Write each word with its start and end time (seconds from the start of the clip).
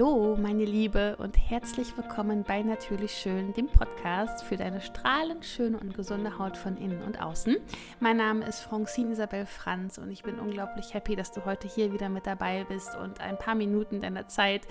Hallo, 0.00 0.34
meine 0.34 0.64
Liebe, 0.64 1.16
und 1.18 1.36
herzlich 1.36 1.94
willkommen 1.94 2.42
bei 2.42 2.62
Natürlich 2.62 3.12
Schön, 3.12 3.52
dem 3.52 3.66
Podcast 3.66 4.42
für 4.42 4.56
deine 4.56 4.80
strahlend 4.80 5.44
schöne 5.44 5.78
und 5.78 5.92
gesunde 5.92 6.38
Haut 6.38 6.56
von 6.56 6.78
innen 6.78 7.02
und 7.02 7.20
außen. 7.20 7.58
Mein 8.00 8.16
Name 8.16 8.46
ist 8.46 8.60
Francine 8.60 9.12
Isabel 9.12 9.44
Franz 9.44 9.98
und 9.98 10.10
ich 10.10 10.22
bin 10.22 10.38
unglaublich 10.38 10.94
happy, 10.94 11.16
dass 11.16 11.32
du 11.32 11.44
heute 11.44 11.68
hier 11.68 11.92
wieder 11.92 12.08
mit 12.08 12.26
dabei 12.26 12.64
bist 12.64 12.96
und 12.96 13.20
ein 13.20 13.36
paar 13.36 13.54
Minuten 13.54 14.00
deiner 14.00 14.26
Zeit 14.26 14.62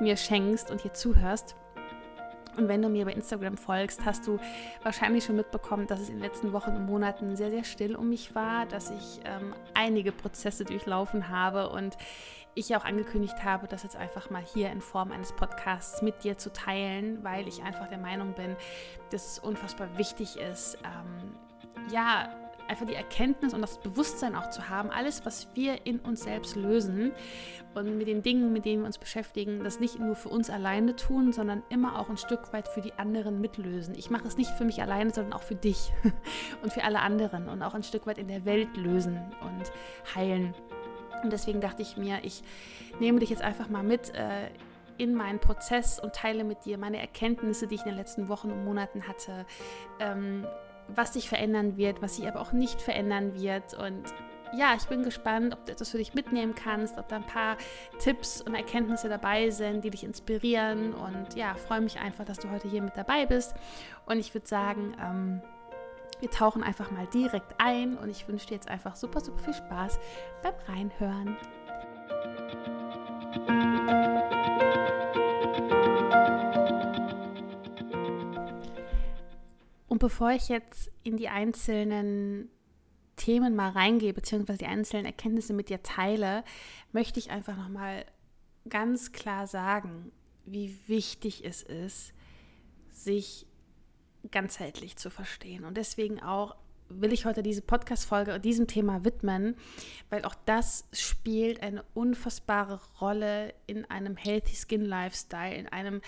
mir 0.00 0.16
schenkst 0.16 0.70
und 0.70 0.82
hier 0.82 0.94
zuhörst. 0.94 1.56
Und 2.56 2.68
wenn 2.68 2.80
du 2.80 2.88
mir 2.88 3.06
bei 3.06 3.12
Instagram 3.12 3.56
folgst, 3.56 4.04
hast 4.04 4.28
du 4.28 4.38
wahrscheinlich 4.84 5.24
schon 5.24 5.34
mitbekommen, 5.34 5.88
dass 5.88 5.98
es 5.98 6.10
in 6.10 6.14
den 6.14 6.22
letzten 6.22 6.52
Wochen 6.52 6.70
und 6.70 6.86
Monaten 6.86 7.34
sehr, 7.34 7.50
sehr 7.50 7.64
still 7.64 7.96
um 7.96 8.08
mich 8.08 8.36
war, 8.36 8.66
dass 8.66 8.90
ich 8.90 9.20
ähm, 9.24 9.52
einige 9.74 10.12
Prozesse 10.12 10.64
durchlaufen 10.64 11.28
habe 11.28 11.70
und 11.70 11.96
ich 12.56 12.74
auch 12.74 12.84
angekündigt 12.84 13.44
habe, 13.44 13.68
das 13.68 13.82
jetzt 13.82 13.96
einfach 13.96 14.30
mal 14.30 14.42
hier 14.42 14.70
in 14.70 14.80
Form 14.80 15.12
eines 15.12 15.32
Podcasts 15.32 16.02
mit 16.02 16.24
dir 16.24 16.38
zu 16.38 16.52
teilen, 16.52 17.22
weil 17.22 17.46
ich 17.46 17.62
einfach 17.62 17.88
der 17.88 17.98
Meinung 17.98 18.32
bin, 18.32 18.56
dass 19.10 19.32
es 19.32 19.38
unfassbar 19.38 19.96
wichtig 19.98 20.36
ist, 20.36 20.78
ähm, 20.84 21.34
ja, 21.92 22.28
einfach 22.68 22.86
die 22.86 22.94
Erkenntnis 22.94 23.54
und 23.54 23.60
das 23.60 23.78
Bewusstsein 23.78 24.34
auch 24.34 24.50
zu 24.50 24.68
haben, 24.68 24.90
alles, 24.90 25.24
was 25.24 25.48
wir 25.54 25.86
in 25.86 26.00
uns 26.00 26.22
selbst 26.22 26.56
lösen 26.56 27.12
und 27.74 27.98
mit 27.98 28.08
den 28.08 28.22
Dingen, 28.22 28.52
mit 28.52 28.64
denen 28.64 28.82
wir 28.82 28.86
uns 28.86 28.98
beschäftigen, 28.98 29.62
das 29.62 29.78
nicht 29.78 29.98
nur 29.98 30.14
für 30.14 30.30
uns 30.30 30.50
alleine 30.50 30.96
tun, 30.96 31.32
sondern 31.32 31.62
immer 31.68 31.98
auch 31.98 32.08
ein 32.08 32.16
Stück 32.16 32.52
weit 32.52 32.68
für 32.68 32.80
die 32.80 32.94
anderen 32.94 33.40
mitlösen. 33.40 33.94
Ich 33.94 34.10
mache 34.10 34.26
es 34.26 34.36
nicht 34.36 34.50
für 34.50 34.64
mich 34.64 34.80
alleine, 34.80 35.10
sondern 35.10 35.34
auch 35.34 35.42
für 35.42 35.54
dich 35.54 35.92
und 36.62 36.72
für 36.72 36.84
alle 36.84 37.00
anderen 37.00 37.48
und 37.48 37.62
auch 37.62 37.74
ein 37.74 37.82
Stück 37.84 38.06
weit 38.06 38.18
in 38.18 38.28
der 38.28 38.44
Welt 38.44 38.76
lösen 38.76 39.20
und 39.40 40.14
heilen. 40.14 40.54
Und 41.26 41.32
deswegen 41.32 41.60
dachte 41.60 41.82
ich 41.82 41.96
mir, 41.96 42.20
ich 42.22 42.44
nehme 43.00 43.18
dich 43.18 43.30
jetzt 43.30 43.42
einfach 43.42 43.68
mal 43.68 43.82
mit 43.82 44.14
äh, 44.14 44.48
in 44.96 45.12
meinen 45.12 45.40
Prozess 45.40 45.98
und 45.98 46.12
teile 46.12 46.44
mit 46.44 46.64
dir 46.64 46.78
meine 46.78 47.00
Erkenntnisse, 47.00 47.66
die 47.66 47.74
ich 47.74 47.80
in 47.82 47.88
den 47.88 47.96
letzten 47.96 48.28
Wochen 48.28 48.52
und 48.52 48.64
Monaten 48.64 49.08
hatte, 49.08 49.44
ähm, 49.98 50.46
was 50.86 51.14
sich 51.14 51.28
verändern 51.28 51.76
wird, 51.76 52.00
was 52.00 52.14
sich 52.14 52.28
aber 52.28 52.40
auch 52.40 52.52
nicht 52.52 52.80
verändern 52.80 53.34
wird. 53.34 53.74
Und 53.74 54.04
ja, 54.56 54.74
ich 54.76 54.84
bin 54.84 55.02
gespannt, 55.02 55.52
ob 55.52 55.66
du 55.66 55.72
etwas 55.72 55.90
für 55.90 55.98
dich 55.98 56.14
mitnehmen 56.14 56.54
kannst, 56.54 56.96
ob 56.96 57.08
da 57.08 57.16
ein 57.16 57.26
paar 57.26 57.56
Tipps 57.98 58.40
und 58.40 58.54
Erkenntnisse 58.54 59.08
dabei 59.08 59.50
sind, 59.50 59.82
die 59.82 59.90
dich 59.90 60.04
inspirieren. 60.04 60.94
Und 60.94 61.34
ja, 61.34 61.56
freue 61.56 61.80
mich 61.80 61.98
einfach, 61.98 62.24
dass 62.24 62.38
du 62.38 62.52
heute 62.52 62.68
hier 62.68 62.82
mit 62.82 62.96
dabei 62.96 63.26
bist. 63.26 63.52
Und 64.06 64.20
ich 64.20 64.32
würde 64.32 64.46
sagen, 64.46 64.96
ähm, 65.02 65.42
wir 66.20 66.30
tauchen 66.30 66.62
einfach 66.62 66.90
mal 66.90 67.06
direkt 67.06 67.54
ein 67.58 67.96
und 67.96 68.08
ich 68.08 68.26
wünsche 68.28 68.46
dir 68.46 68.54
jetzt 68.54 68.68
einfach 68.68 68.96
super, 68.96 69.20
super 69.20 69.38
viel 69.38 69.54
Spaß 69.54 69.98
beim 70.42 70.54
Reinhören. 70.66 71.36
Und 79.88 79.98
bevor 79.98 80.30
ich 80.32 80.48
jetzt 80.48 80.90
in 81.04 81.16
die 81.16 81.28
einzelnen 81.28 82.50
Themen 83.16 83.56
mal 83.56 83.70
reingehe, 83.70 84.12
beziehungsweise 84.12 84.58
die 84.58 84.66
einzelnen 84.66 85.06
Erkenntnisse 85.06 85.54
mit 85.54 85.70
dir 85.70 85.82
teile, 85.82 86.44
möchte 86.92 87.18
ich 87.18 87.30
einfach 87.30 87.56
nochmal 87.56 88.04
ganz 88.68 89.12
klar 89.12 89.46
sagen, 89.46 90.12
wie 90.44 90.78
wichtig 90.86 91.44
es 91.44 91.62
ist, 91.62 92.12
sich 92.90 93.46
ganzheitlich 94.30 94.96
zu 94.96 95.10
verstehen. 95.10 95.64
Und 95.64 95.76
deswegen 95.76 96.22
auch 96.22 96.56
will 96.88 97.12
ich 97.12 97.24
heute 97.24 97.42
diese 97.42 97.62
Podcast-Folge 97.62 98.38
diesem 98.40 98.66
Thema 98.66 99.04
widmen, 99.04 99.56
weil 100.10 100.24
auch 100.24 100.34
das 100.46 100.84
spielt 100.92 101.62
eine 101.62 101.84
unfassbare 101.94 102.80
Rolle 103.00 103.54
in 103.66 103.84
einem 103.86 104.16
Healthy 104.16 104.54
Skin 104.54 104.84
Lifestyle, 104.84 105.54
in 105.54 105.68
einem 105.68 106.00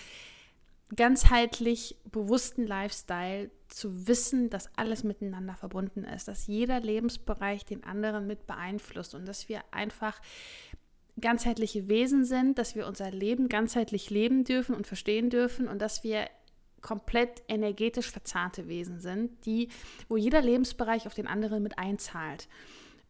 ganzheitlich 0.95 1.97
bewussten 2.11 2.65
Lifestyle 2.65 3.51
zu 3.67 4.07
wissen, 4.07 4.49
dass 4.49 4.75
alles 4.75 5.03
miteinander 5.03 5.55
verbunden 5.55 6.03
ist, 6.03 6.27
dass 6.27 6.47
jeder 6.47 6.79
Lebensbereich 6.79 7.65
den 7.65 7.83
anderen 7.83 8.25
mit 8.25 8.47
beeinflusst 8.47 9.13
und 9.13 9.27
dass 9.27 9.49
wir 9.49 9.61
einfach 9.71 10.19
ganzheitliche 11.21 11.87
Wesen 11.89 12.25
sind, 12.25 12.57
dass 12.57 12.75
wir 12.75 12.87
unser 12.87 13.11
Leben 13.11 13.49
ganzheitlich 13.49 14.09
leben 14.09 14.45
dürfen 14.45 14.73
und 14.73 14.87
verstehen 14.87 15.29
dürfen 15.29 15.67
und 15.67 15.79
dass 15.79 16.03
wir 16.03 16.27
komplett 16.81 17.43
energetisch 17.47 18.11
verzahnte 18.11 18.67
Wesen 18.67 18.99
sind, 18.99 19.45
die, 19.45 19.69
wo 20.07 20.17
jeder 20.17 20.41
Lebensbereich 20.41 21.07
auf 21.07 21.13
den 21.13 21.27
anderen 21.27 21.63
mit 21.63 21.77
einzahlt. 21.77 22.47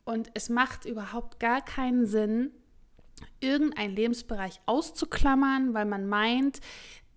Und 0.05 0.29
es 0.33 0.49
macht 0.49 0.85
überhaupt 0.85 1.39
gar 1.39 1.61
keinen 1.61 2.05
Sinn, 2.05 2.51
irgendeinen 3.39 3.95
Lebensbereich 3.95 4.61
auszuklammern, 4.65 5.73
weil 5.73 5.85
man 5.85 6.07
meint, 6.07 6.61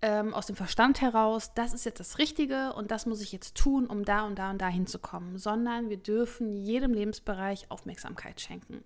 ähm, 0.03 0.33
aus 0.33 0.47
dem 0.47 0.57
Verstand 0.57 0.99
heraus, 0.99 1.53
das 1.55 1.73
ist 1.73 1.85
jetzt 1.85 2.01
das 2.01 2.17
Richtige 2.17 2.73
und 2.73 2.91
das 2.91 3.05
muss 3.05 3.21
ich 3.21 3.31
jetzt 3.31 3.55
tun, 3.55 3.87
um 3.87 4.03
da 4.03 4.25
und 4.25 4.37
da 4.37 4.51
und 4.51 4.61
da 4.61 4.67
hinzukommen, 4.67 5.37
sondern 5.37 5.89
wir 5.89 5.97
dürfen 5.97 6.51
jedem 6.51 6.93
Lebensbereich 6.93 7.71
Aufmerksamkeit 7.71 8.41
schenken. 8.41 8.83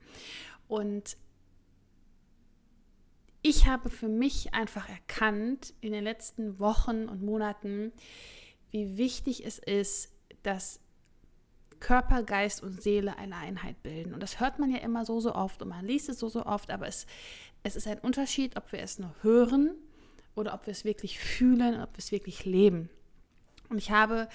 Und 0.68 1.18
ich 3.42 3.68
habe 3.68 3.90
für 3.90 4.08
mich 4.08 4.54
einfach 4.54 4.90
erkannt 4.90 5.74
in 5.82 5.94
den 5.94 6.04
letzten 6.04 6.60
Wochen 6.60 7.08
und 7.08 7.22
Monaten, 7.22 7.92
wie 8.72 8.98
wichtig 8.98 9.46
es 9.46 9.60
ist, 9.60 10.12
dass 10.44 10.80
Körper, 11.80 12.24
Geist 12.24 12.64
und 12.64 12.82
Seele 12.82 13.18
eine 13.18 13.36
Einheit 13.36 13.82
bilden. 13.84 14.14
Und 14.14 14.22
das 14.22 14.40
hört 14.40 14.60
man 14.60 14.72
ja 14.72 14.80
immer 14.80 15.06
so, 15.06 15.20
so 15.20 15.36
oft 15.36 15.62
und 15.62 15.70
man 15.70 15.86
liest 15.86 16.10
es 16.10 16.20
so, 16.20 16.30
so 16.30 16.46
oft, 16.46 16.72
aber 16.72 16.88
es, 16.88 17.06
es 17.64 17.76
ist 17.76 17.88
ein 17.88 18.00
Unterschied, 18.00 18.58
ob 18.58 18.72
wir 18.72 18.80
es 18.80 19.00
nur 19.00 19.14
hören 19.22 19.76
oder 20.36 20.54
ob 20.54 20.66
wir 20.66 20.72
es 20.72 20.86
wirklich 20.86 21.20
fühlen 21.20 21.82
ob 21.82 21.94
wir 21.94 22.00
es 22.00 22.12
wirklich 22.12 22.46
leben. 22.46 22.90
Und 23.70 23.78
ich 23.78 23.92
habe 23.92 24.28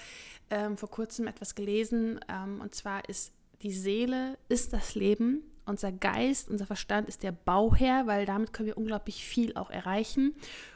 ähm, 0.49 0.77
vor 0.77 0.89
kurzem 0.89 1.27
etwas 1.27 1.55
gelesen, 1.55 2.19
ähm, 2.29 2.61
und 2.61 2.75
zwar 2.75 3.07
ist 3.09 3.33
die 3.61 3.73
Seele 3.73 4.37
ist 4.49 4.73
das 4.73 4.93
Leben 4.95 5.41
unser 5.65 5.91
Geist, 5.91 6.49
unser 6.49 6.65
Verstand 6.65 7.07
ist 7.07 7.23
der 7.23 7.31
Bauherr, 7.31 8.07
weil 8.07 8.25
damit 8.25 8.53
können 8.53 8.67
wir 8.67 8.77
unglaublich 8.77 9.25
viel 9.25 9.55
auch 9.55 9.69
erreichen. 9.69 10.35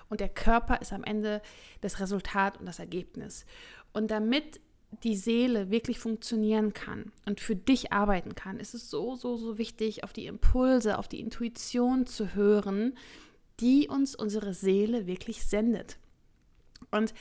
Und 0.09 0.19
der 0.19 0.29
Körper 0.29 0.81
ist 0.81 0.93
am 0.93 1.03
Ende 1.03 1.41
das 1.81 1.99
Resultat 1.99 2.59
und 2.59 2.65
das 2.65 2.79
Ergebnis. 2.79 3.45
Und 3.93 4.11
damit 4.11 4.61
die 5.03 5.15
Seele 5.15 5.69
wirklich 5.69 5.99
funktionieren 5.99 6.73
kann 6.73 7.11
und 7.25 7.41
für 7.41 7.55
dich 7.55 7.91
arbeiten 7.91 8.35
kann, 8.35 8.59
ist 8.59 8.73
es 8.73 8.89
so, 8.89 9.15
so, 9.15 9.35
so 9.35 9.57
wichtig, 9.57 10.03
auf 10.03 10.13
die 10.13 10.27
Impulse, 10.27 10.97
auf 10.97 11.07
die 11.07 11.19
Intuition 11.19 12.05
zu 12.05 12.33
hören, 12.33 12.97
die 13.59 13.87
uns 13.89 14.15
unsere 14.15 14.53
Seele 14.53 15.07
wirklich 15.07 15.45
sendet. 15.45 15.97
Und 16.91 17.13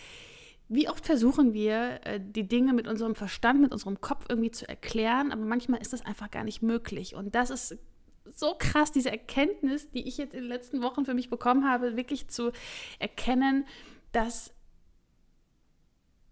wie 0.69 0.89
oft 0.89 1.07
versuchen 1.07 1.53
wir, 1.53 2.01
äh, 2.05 2.21
die 2.21 2.49
Dinge 2.49 2.73
mit 2.73 2.89
unserem 2.89 3.15
Verstand, 3.15 3.61
mit 3.61 3.73
unserem 3.73 4.01
Kopf 4.01 4.25
irgendwie 4.29 4.51
zu 4.51 4.69
erklären, 4.69 5.33
aber 5.33 5.45
manchmal 5.45 5.81
ist 5.81 5.93
das 5.93 6.05
einfach 6.05 6.31
gar 6.31 6.45
nicht 6.45 6.63
möglich. 6.63 7.15
Und 7.15 7.35
das 7.35 7.51
ist 7.51 7.79
so 8.25 8.55
krass, 8.59 8.91
diese 8.91 9.11
Erkenntnis, 9.11 9.91
die 9.91 10.07
ich 10.07 10.19
jetzt 10.19 10.35
in 10.35 10.43
den 10.43 10.49
letzten 10.49 10.83
Wochen 10.83 11.05
für 11.05 11.15
mich 11.15 11.31
bekommen 11.31 11.69
habe, 11.69 11.97
wirklich 11.97 12.29
zu 12.29 12.51
erkennen, 12.99 13.65
dass 14.13 14.53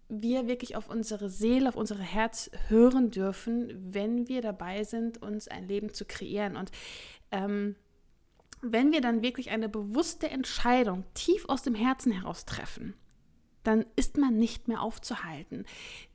wir 0.09 0.47
wirklich 0.47 0.75
auf 0.75 0.89
unsere 0.89 1.29
Seele, 1.29 1.69
auf 1.69 1.75
unser 1.75 1.97
Herz 1.97 2.51
hören 2.67 3.11
dürfen, 3.11 3.73
wenn 3.93 4.27
wir 4.27 4.41
dabei 4.41 4.83
sind, 4.83 5.21
uns 5.21 5.47
ein 5.47 5.67
Leben 5.67 5.93
zu 5.93 6.05
kreieren. 6.05 6.57
Und 6.57 6.71
ähm, 7.31 7.75
wenn 8.61 8.91
wir 8.91 9.01
dann 9.01 9.21
wirklich 9.21 9.49
eine 9.49 9.69
bewusste 9.69 10.29
Entscheidung 10.29 11.05
tief 11.13 11.45
aus 11.47 11.63
dem 11.63 11.75
Herzen 11.75 12.11
heraus 12.11 12.45
treffen, 12.45 12.93
dann 13.67 13.85
ist 13.95 14.17
man 14.17 14.37
nicht 14.37 14.67
mehr 14.67 14.81
aufzuhalten. 14.81 15.65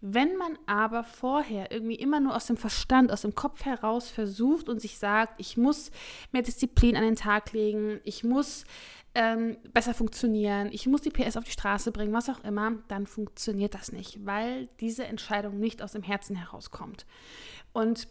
Wenn 0.00 0.36
man 0.36 0.58
aber 0.66 1.04
vorher 1.04 1.70
irgendwie 1.72 1.96
immer 1.96 2.20
nur 2.20 2.34
aus 2.34 2.46
dem 2.46 2.56
Verstand, 2.56 3.12
aus 3.12 3.22
dem 3.22 3.34
Kopf 3.34 3.64
heraus 3.64 4.10
versucht 4.10 4.68
und 4.68 4.80
sich 4.80 4.98
sagt, 4.98 5.34
ich 5.38 5.56
muss 5.56 5.90
mehr 6.32 6.42
Disziplin 6.42 6.96
an 6.96 7.02
den 7.02 7.16
Tag 7.16 7.52
legen, 7.52 8.00
ich 8.04 8.24
muss 8.24 8.64
ähm, 9.14 9.56
besser 9.72 9.94
funktionieren, 9.94 10.68
ich 10.72 10.86
muss 10.86 11.02
die 11.02 11.10
PS 11.10 11.36
auf 11.36 11.44
die 11.44 11.50
Straße 11.50 11.90
bringen, 11.92 12.12
was 12.12 12.28
auch 12.28 12.44
immer, 12.44 12.72
dann 12.88 13.06
funktioniert 13.06 13.74
das 13.74 13.92
nicht, 13.92 14.24
weil 14.24 14.68
diese 14.78 15.04
Entscheidung 15.04 15.58
nicht 15.58 15.82
aus 15.82 15.92
dem 15.92 16.02
Herzen 16.02 16.36
herauskommt. 16.36 17.06
Und 17.72 18.08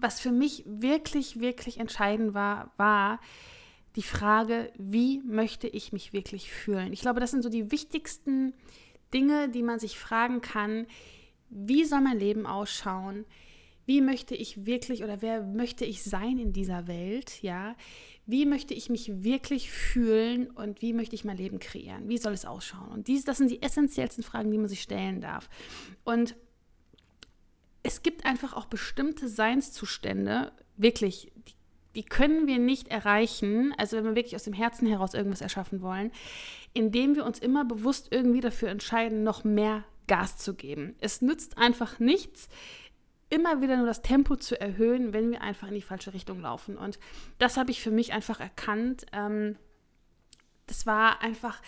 was 0.00 0.20
für 0.20 0.32
mich 0.32 0.64
wirklich, 0.66 1.40
wirklich 1.40 1.78
entscheidend 1.78 2.34
war, 2.34 2.72
war, 2.76 3.20
die 3.98 4.04
Frage, 4.04 4.70
wie 4.78 5.20
möchte 5.24 5.66
ich 5.66 5.92
mich 5.92 6.12
wirklich 6.12 6.52
fühlen? 6.52 6.92
Ich 6.92 7.00
glaube, 7.00 7.18
das 7.18 7.32
sind 7.32 7.42
so 7.42 7.48
die 7.48 7.72
wichtigsten 7.72 8.54
Dinge, 9.12 9.48
die 9.48 9.64
man 9.64 9.80
sich 9.80 9.98
fragen 9.98 10.40
kann. 10.40 10.86
Wie 11.50 11.84
soll 11.84 12.00
mein 12.00 12.20
Leben 12.20 12.46
ausschauen? 12.46 13.24
Wie 13.86 14.00
möchte 14.00 14.36
ich 14.36 14.66
wirklich 14.66 15.02
oder 15.02 15.20
wer 15.20 15.42
möchte 15.42 15.84
ich 15.84 16.04
sein 16.04 16.38
in 16.38 16.52
dieser 16.52 16.86
Welt? 16.86 17.42
Ja, 17.42 17.74
wie 18.24 18.46
möchte 18.46 18.72
ich 18.72 18.88
mich 18.88 19.24
wirklich 19.24 19.68
fühlen 19.68 20.48
und 20.48 20.80
wie 20.80 20.92
möchte 20.92 21.16
ich 21.16 21.24
mein 21.24 21.36
Leben 21.36 21.58
kreieren? 21.58 22.08
Wie 22.08 22.18
soll 22.18 22.34
es 22.34 22.44
ausschauen? 22.44 22.90
Und 22.90 23.08
dies, 23.08 23.24
das 23.24 23.38
sind 23.38 23.50
die 23.50 23.62
essentiellsten 23.62 24.22
Fragen, 24.22 24.52
die 24.52 24.58
man 24.58 24.68
sich 24.68 24.82
stellen 24.82 25.20
darf. 25.20 25.48
Und 26.04 26.36
es 27.82 28.04
gibt 28.04 28.24
einfach 28.26 28.52
auch 28.54 28.66
bestimmte 28.66 29.28
Seinszustände, 29.28 30.52
wirklich, 30.76 31.32
die 31.48 31.57
die 31.94 32.04
können 32.04 32.46
wir 32.46 32.58
nicht 32.58 32.88
erreichen, 32.88 33.74
also 33.76 33.96
wenn 33.96 34.04
wir 34.04 34.14
wirklich 34.14 34.36
aus 34.36 34.44
dem 34.44 34.52
Herzen 34.52 34.86
heraus 34.86 35.14
irgendwas 35.14 35.40
erschaffen 35.40 35.80
wollen, 35.82 36.12
indem 36.74 37.16
wir 37.16 37.24
uns 37.24 37.38
immer 37.38 37.64
bewusst 37.64 38.08
irgendwie 38.10 38.40
dafür 38.40 38.68
entscheiden, 38.68 39.24
noch 39.24 39.44
mehr 39.44 39.84
Gas 40.06 40.38
zu 40.38 40.54
geben. 40.54 40.94
Es 41.00 41.22
nützt 41.22 41.58
einfach 41.58 41.98
nichts, 41.98 42.48
immer 43.30 43.60
wieder 43.60 43.76
nur 43.76 43.86
das 43.86 44.02
Tempo 44.02 44.36
zu 44.36 44.60
erhöhen, 44.60 45.12
wenn 45.12 45.30
wir 45.30 45.42
einfach 45.42 45.68
in 45.68 45.74
die 45.74 45.82
falsche 45.82 46.14
Richtung 46.14 46.40
laufen. 46.40 46.76
Und 46.76 46.98
das 47.38 47.56
habe 47.56 47.70
ich 47.70 47.82
für 47.82 47.90
mich 47.90 48.12
einfach 48.12 48.40
erkannt. 48.40 49.06
Ähm, 49.12 49.56
das 50.66 50.86
war 50.86 51.20
einfach 51.20 51.60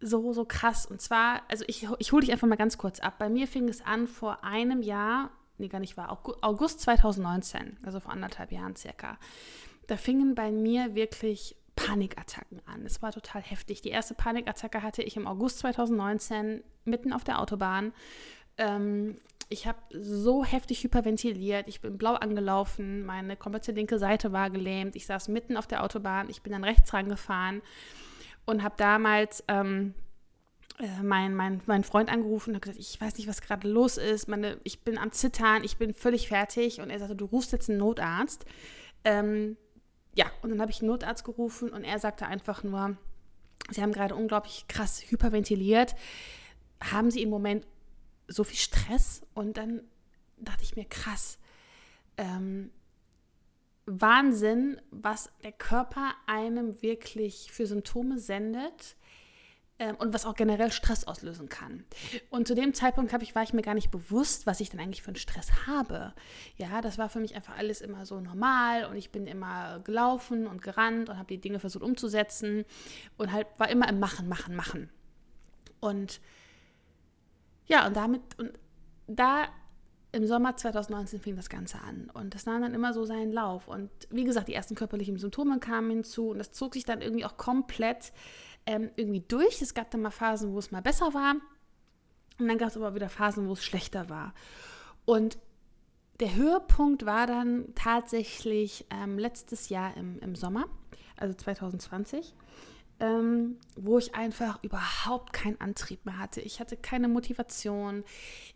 so, 0.00 0.32
so 0.32 0.44
krass. 0.44 0.86
Und 0.86 1.00
zwar, 1.00 1.42
also 1.48 1.64
ich, 1.66 1.86
ich 1.98 2.12
hole 2.12 2.22
dich 2.22 2.32
einfach 2.32 2.48
mal 2.48 2.56
ganz 2.56 2.78
kurz 2.78 3.00
ab. 3.00 3.18
Bei 3.18 3.28
mir 3.28 3.46
fing 3.46 3.68
es 3.68 3.84
an 3.84 4.06
vor 4.06 4.44
einem 4.44 4.82
Jahr, 4.82 5.30
nee, 5.58 5.68
gar 5.68 5.80
nicht 5.80 5.96
wahr, 5.96 6.18
August 6.40 6.80
2019, 6.80 7.78
also 7.82 8.00
vor 8.00 8.12
anderthalb 8.12 8.52
Jahren 8.52 8.76
circa. 8.76 9.18
Da 9.86 9.96
fingen 9.96 10.34
bei 10.34 10.50
mir 10.50 10.94
wirklich 10.94 11.56
Panikattacken 11.76 12.60
an. 12.66 12.84
Es 12.84 13.02
war 13.02 13.12
total 13.12 13.40
heftig. 13.40 13.82
Die 13.82 13.90
erste 13.90 14.14
Panikattacke 14.14 14.82
hatte 14.82 15.02
ich 15.02 15.16
im 15.16 15.26
August 15.26 15.60
2019 15.60 16.62
mitten 16.84 17.12
auf 17.12 17.24
der 17.24 17.40
Autobahn. 17.40 17.92
Ähm, 18.56 19.16
ich 19.48 19.66
habe 19.66 19.78
so 19.90 20.44
heftig 20.44 20.82
hyperventiliert, 20.82 21.68
ich 21.68 21.80
bin 21.80 21.96
blau 21.96 22.14
angelaufen, 22.14 23.06
meine 23.06 23.36
komplette 23.36 23.72
linke 23.72 23.98
Seite 23.98 24.32
war 24.32 24.50
gelähmt, 24.50 24.94
ich 24.94 25.06
saß 25.06 25.28
mitten 25.28 25.56
auf 25.56 25.66
der 25.66 25.82
Autobahn, 25.82 26.28
ich 26.28 26.42
bin 26.42 26.52
dann 26.52 26.64
rechts 26.64 26.92
rangefahren 26.92 27.62
und 28.44 28.62
habe 28.62 28.74
damals 28.76 29.42
ähm, 29.48 29.94
äh, 30.78 31.02
meinen 31.02 31.34
mein, 31.34 31.60
mein 31.66 31.84
Freund 31.84 32.10
angerufen 32.10 32.50
und 32.50 32.56
habe 32.56 32.60
gesagt, 32.60 32.78
ich 32.78 33.00
weiß 33.00 33.16
nicht, 33.16 33.28
was 33.28 33.40
gerade 33.40 33.68
los 33.68 33.96
ist, 33.96 34.28
meine, 34.28 34.58
ich 34.62 34.80
bin 34.84 34.96
am 34.98 35.12
Zittern, 35.12 35.64
ich 35.64 35.76
bin 35.76 35.92
völlig 35.92 36.28
fertig. 36.28 36.80
Und 36.80 36.90
er 36.90 36.98
sagte, 36.98 37.16
du 37.16 37.24
rufst 37.24 37.52
jetzt 37.52 37.68
einen 37.68 37.78
Notarzt. 37.78 38.44
Ähm, 39.04 39.56
ja, 40.14 40.26
und 40.42 40.50
dann 40.50 40.60
habe 40.60 40.70
ich 40.70 40.80
einen 40.80 40.90
Notarzt 40.90 41.24
gerufen 41.24 41.70
und 41.70 41.84
er 41.84 41.98
sagte 41.98 42.26
einfach 42.26 42.62
nur, 42.62 42.96
Sie 43.70 43.82
haben 43.82 43.92
gerade 43.92 44.14
unglaublich 44.14 44.66
krass 44.68 45.02
hyperventiliert. 45.08 45.94
Haben 46.80 47.10
Sie 47.10 47.22
im 47.22 47.28
Moment 47.28 47.66
so 48.26 48.44
viel 48.44 48.56
Stress? 48.58 49.22
Und 49.34 49.56
dann 49.56 49.82
dachte 50.38 50.62
ich 50.62 50.76
mir, 50.76 50.84
krass, 50.86 51.38
ähm, 52.16 52.70
Wahnsinn, 53.84 54.80
was 54.90 55.30
der 55.42 55.52
Körper 55.52 56.14
einem 56.26 56.80
wirklich 56.82 57.50
für 57.52 57.66
Symptome 57.66 58.18
sendet 58.18 58.96
und 59.98 60.12
was 60.12 60.26
auch 60.26 60.34
generell 60.34 60.72
Stress 60.72 61.04
auslösen 61.04 61.48
kann. 61.48 61.84
Und 62.30 62.48
zu 62.48 62.56
dem 62.56 62.74
Zeitpunkt 62.74 63.12
ich, 63.22 63.34
war 63.36 63.44
ich 63.44 63.52
mir 63.52 63.62
gar 63.62 63.74
nicht 63.74 63.92
bewusst, 63.92 64.44
was 64.46 64.60
ich 64.60 64.70
denn 64.70 64.80
eigentlich 64.80 65.02
für 65.02 65.08
einen 65.08 65.16
Stress 65.16 65.66
habe. 65.66 66.14
Ja, 66.56 66.80
das 66.80 66.98
war 66.98 67.08
für 67.08 67.20
mich 67.20 67.36
einfach 67.36 67.56
alles 67.56 67.80
immer 67.80 68.04
so 68.04 68.20
normal 68.20 68.86
und 68.86 68.96
ich 68.96 69.10
bin 69.10 69.28
immer 69.28 69.78
gelaufen 69.80 70.48
und 70.48 70.62
gerannt 70.62 71.08
und 71.08 71.16
habe 71.16 71.28
die 71.28 71.40
Dinge 71.40 71.60
versucht 71.60 71.84
umzusetzen 71.84 72.64
und 73.16 73.32
halt 73.32 73.46
war 73.58 73.68
immer 73.68 73.88
im 73.88 74.00
Machen, 74.00 74.28
Machen, 74.28 74.56
Machen. 74.56 74.90
Und 75.78 76.20
ja, 77.66 77.86
und 77.86 77.96
damit, 77.96 78.22
und 78.38 78.52
da 79.06 79.46
im 80.10 80.26
Sommer 80.26 80.56
2019 80.56 81.20
fing 81.20 81.36
das 81.36 81.50
Ganze 81.50 81.80
an 81.80 82.10
und 82.14 82.34
das 82.34 82.46
nahm 82.46 82.62
dann 82.62 82.74
immer 82.74 82.92
so 82.94 83.04
seinen 83.04 83.30
Lauf. 83.30 83.68
Und 83.68 83.90
wie 84.10 84.24
gesagt, 84.24 84.48
die 84.48 84.54
ersten 84.54 84.74
körperlichen 84.74 85.18
Symptome 85.18 85.58
kamen 85.60 85.90
hinzu 85.90 86.30
und 86.30 86.38
das 86.38 86.50
zog 86.50 86.74
sich 86.74 86.84
dann 86.84 87.02
irgendwie 87.02 87.26
auch 87.26 87.36
komplett 87.36 88.12
ähm, 88.68 88.90
irgendwie 88.96 89.24
durch. 89.26 89.62
Es 89.62 89.72
gab 89.72 89.90
dann 89.90 90.02
mal 90.02 90.10
Phasen, 90.10 90.52
wo 90.52 90.58
es 90.58 90.70
mal 90.70 90.82
besser 90.82 91.14
war 91.14 91.36
und 92.38 92.48
dann 92.48 92.58
gab 92.58 92.68
es 92.68 92.76
aber 92.76 92.94
wieder 92.94 93.08
Phasen, 93.08 93.48
wo 93.48 93.54
es 93.54 93.64
schlechter 93.64 94.08
war. 94.10 94.34
Und 95.06 95.38
der 96.20 96.34
Höhepunkt 96.34 97.06
war 97.06 97.26
dann 97.26 97.74
tatsächlich 97.74 98.86
ähm, 98.90 99.18
letztes 99.18 99.70
Jahr 99.70 99.96
im, 99.96 100.18
im 100.20 100.36
Sommer, 100.36 100.66
also 101.16 101.34
2020 101.34 102.34
ähm, 103.00 103.58
wo 103.76 103.98
ich 103.98 104.14
einfach 104.14 104.62
überhaupt 104.62 105.32
keinen 105.32 105.60
Antrieb 105.60 106.04
mehr 106.04 106.18
hatte. 106.18 106.40
Ich 106.40 106.58
hatte 106.58 106.76
keine 106.76 107.06
Motivation, 107.06 108.04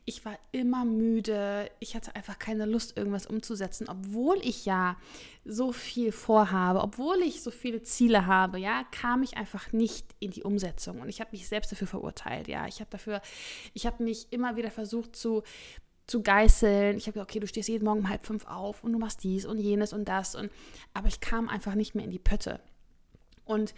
ich 0.05 0.25
war 0.25 0.37
immer 0.51 0.85
müde, 0.85 1.71
ich 1.79 1.95
hatte 1.95 2.17
einfach 2.17 2.39
keine 2.39 2.67
Lust, 2.67 2.97
irgendwas 2.97 3.27
umzusetzen, 3.27 3.89
obwohl 3.89 4.39
ich 4.43 4.65
ja 4.65 4.97
so 5.45 5.73
viel 5.73 6.11
vorhabe, 6.11 6.81
obwohl 6.81 7.19
ich 7.23 7.43
so 7.43 7.53
viele 7.53 7.83
Ziele 7.83 8.27
habe, 8.27 8.59
ja, 8.59 8.85
kam 8.91 9.23
ich 9.23 9.37
einfach 9.37 9.73
nicht 9.73 10.07
in 10.19 10.33
die 10.33 10.43
Umsetzung 10.43 11.01
und 11.01 11.09
ich 11.09 11.21
habe 11.21 11.31
mich 11.33 11.47
selbst 11.47 11.71
dafür 11.71 11.87
verurteilt, 11.87 12.49
ja, 12.49 12.67
ich 12.67 12.81
habe 12.81 12.91
dafür, 12.91 13.23
ich 13.75 13.87
habe 13.87 14.03
mich 14.03 14.27
immer 14.31 14.57
wieder 14.57 14.71
versucht 14.71 15.15
zu 15.15 15.43
zu 16.09 16.21
geißeln. 16.21 16.97
Ich 16.97 17.05
habe 17.05 17.13
gesagt, 17.13 17.31
okay, 17.31 17.39
du 17.39 17.47
stehst 17.47 17.69
jeden 17.69 17.85
Morgen 17.85 18.01
um 18.01 18.09
halb 18.09 18.27
fünf 18.27 18.45
auf 18.47 18.83
und 18.83 18.93
du 18.93 18.99
machst 18.99 19.23
dies 19.23 19.47
und 19.47 19.59
jenes 19.59 19.93
und 19.93 20.09
das 20.09 20.35
und 20.35 20.51
aber 20.93 21.07
ich 21.07 21.21
kam 21.21 21.49
einfach 21.49 21.77
nicht 21.77 21.95
mehr 21.95 22.05
in 22.05 22.11
die 22.11 22.19
Pötte. 22.19 22.61
Und 23.45 23.73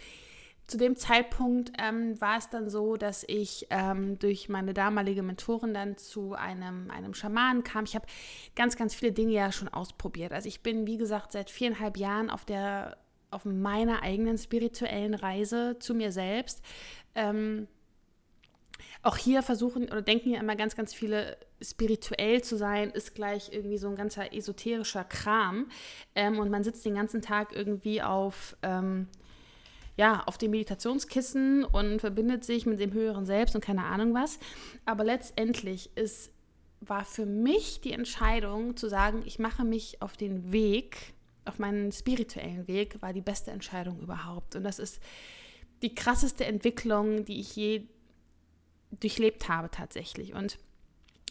zu 0.67 0.77
dem 0.77 0.95
Zeitpunkt 0.95 1.71
ähm, 1.77 2.19
war 2.19 2.37
es 2.37 2.49
dann 2.49 2.69
so, 2.69 2.97
dass 2.97 3.23
ich 3.27 3.67
ähm, 3.69 4.17
durch 4.17 4.49
meine 4.49 4.73
damalige 4.73 5.21
Mentorin 5.21 5.73
dann 5.73 5.97
zu 5.97 6.33
einem, 6.33 6.89
einem 6.89 7.13
Schamanen 7.13 7.63
kam. 7.63 7.85
Ich 7.85 7.95
habe 7.95 8.07
ganz, 8.55 8.75
ganz 8.75 8.95
viele 8.95 9.11
Dinge 9.11 9.33
ja 9.33 9.51
schon 9.51 9.67
ausprobiert. 9.67 10.33
Also 10.33 10.47
ich 10.47 10.61
bin, 10.61 10.87
wie 10.87 10.97
gesagt, 10.97 11.31
seit 11.33 11.51
viereinhalb 11.51 11.97
Jahren 11.97 12.29
auf 12.29 12.45
der 12.45 12.97
auf 13.31 13.43
meiner 13.43 14.01
eigenen 14.01 14.37
spirituellen 14.37 15.13
Reise 15.13 15.77
zu 15.79 15.93
mir 15.93 16.11
selbst. 16.11 16.61
Ähm, 17.15 17.67
auch 19.03 19.17
hier 19.17 19.43
versuchen 19.43 19.83
oder 19.85 20.01
denken 20.01 20.31
ja 20.31 20.39
immer 20.39 20.55
ganz, 20.55 20.75
ganz 20.75 20.93
viele, 20.93 21.37
spirituell 21.61 22.41
zu 22.43 22.57
sein, 22.57 22.89
ist 22.91 23.13
gleich 23.13 23.51
irgendwie 23.51 23.77
so 23.77 23.87
ein 23.87 23.95
ganzer 23.95 24.33
esoterischer 24.33 25.03
Kram. 25.03 25.69
Ähm, 26.15 26.39
und 26.39 26.49
man 26.49 26.63
sitzt 26.63 26.85
den 26.85 26.95
ganzen 26.95 27.21
Tag 27.21 27.53
irgendwie 27.53 28.01
auf 28.01 28.57
ähm, 28.63 29.07
ja, 29.97 30.23
auf 30.25 30.37
dem 30.37 30.51
Meditationskissen 30.51 31.63
und 31.63 31.99
verbindet 31.99 32.43
sich 32.43 32.65
mit 32.65 32.79
dem 32.79 32.93
höheren 32.93 33.25
Selbst 33.25 33.55
und 33.55 33.63
keine 33.63 33.85
Ahnung 33.85 34.13
was. 34.13 34.39
Aber 34.85 35.03
letztendlich 35.03 35.95
ist, 35.95 36.31
war 36.81 37.05
für 37.05 37.25
mich 37.25 37.81
die 37.81 37.93
Entscheidung 37.93 38.75
zu 38.75 38.89
sagen, 38.89 39.23
ich 39.25 39.39
mache 39.39 39.63
mich 39.63 40.01
auf 40.01 40.17
den 40.17 40.51
Weg, 40.51 41.13
auf 41.45 41.59
meinen 41.59 41.91
spirituellen 41.91 42.67
Weg, 42.67 43.01
war 43.01 43.13
die 43.13 43.21
beste 43.21 43.51
Entscheidung 43.51 43.99
überhaupt. 43.99 44.55
Und 44.55 44.63
das 44.63 44.79
ist 44.79 44.99
die 45.81 45.95
krasseste 45.95 46.45
Entwicklung, 46.45 47.23
die 47.25 47.39
ich 47.39 47.55
je 47.55 47.87
durchlebt 48.99 49.47
habe 49.47 49.69
tatsächlich. 49.71 50.33
Und 50.33 50.57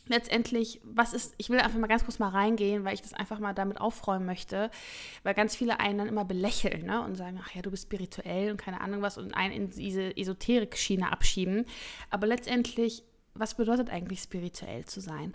letztendlich, 0.07 0.81
was 0.85 1.15
ist, 1.15 1.35
ich 1.39 1.49
will 1.51 1.61
einfach 1.61 1.79
mal 1.79 1.87
ganz 1.87 2.05
kurz 2.05 2.19
mal 2.19 2.29
reingehen, 2.29 2.85
weil 2.85 2.95
ich 2.95 3.03
das 3.03 3.15
einfach 3.15 3.39
mal 3.39 3.55
damit 3.55 3.81
aufräumen 3.81 4.27
möchte, 4.27 4.71
weil 5.23 5.35
ganz 5.35 5.57
viele 5.57 5.81
einen 5.81 5.99
dann 5.99 6.09
immer 6.09 6.25
belächeln 6.25 6.87
ne, 6.87 7.03
und 7.03 7.17
sagen, 7.17 7.41
ach 7.43 7.55
ja, 7.55 7.63
du 7.63 7.71
bist 7.71 7.85
spirituell 7.85 8.51
und 8.51 8.59
keine 8.59 8.81
Ahnung 8.81 9.03
was 9.03 9.19
und 9.19 9.35
einen 9.35 9.55
in 9.55 9.71
diese 9.71 10.17
Esoterik-Schiene 10.17 11.11
abschieben. 11.11 11.65
Aber 12.11 12.27
letztendlich, 12.27 13.03
was 13.35 13.57
bedeutet 13.57 13.91
eigentlich 13.91 14.21
spirituell 14.21 14.85
zu 14.85 15.01
sein? 15.01 15.35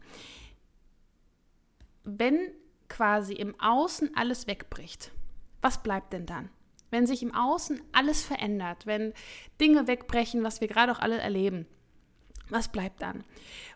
Wenn 2.03 2.39
quasi 2.87 3.33
im 3.33 3.59
Außen 3.59 4.15
alles 4.15 4.47
wegbricht, 4.47 5.11
was 5.61 5.83
bleibt 5.83 6.13
denn 6.13 6.25
dann? 6.25 6.49
Wenn 6.91 7.05
sich 7.05 7.21
im 7.21 7.35
Außen 7.35 7.81
alles 7.91 8.23
verändert, 8.23 8.87
wenn 8.87 9.13
Dinge 9.61 9.87
wegbrechen, 9.87 10.43
was 10.43 10.59
wir 10.59 10.67
gerade 10.67 10.91
auch 10.91 10.99
alle 10.99 11.19
erleben, 11.19 11.67
was 12.49 12.67
bleibt 12.69 13.01
dann? 13.01 13.23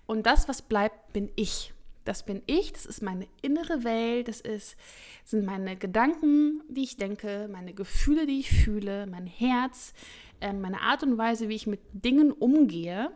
Und 0.05 0.25
das, 0.25 0.47
was 0.47 0.61
bleibt, 0.61 1.13
bin 1.13 1.31
ich. 1.35 1.73
Das 2.05 2.25
bin 2.25 2.41
ich, 2.47 2.73
das 2.73 2.85
ist 2.85 3.01
meine 3.01 3.27
innere 3.41 3.83
Welt, 3.85 4.27
das 4.27 4.41
ist, 4.41 4.75
sind 5.23 5.45
meine 5.45 5.77
Gedanken, 5.77 6.61
die 6.67 6.83
ich 6.83 6.97
denke, 6.97 7.47
meine 7.49 7.73
Gefühle, 7.73 8.25
die 8.25 8.39
ich 8.39 8.51
fühle, 8.51 9.07
mein 9.07 9.25
Herz, 9.25 9.93
äh, 10.41 10.51
meine 10.51 10.81
Art 10.81 11.03
und 11.03 11.17
Weise, 11.17 11.47
wie 11.47 11.55
ich 11.55 11.65
mit 11.65 11.79
Dingen 11.93 12.33
umgehe, 12.33 13.09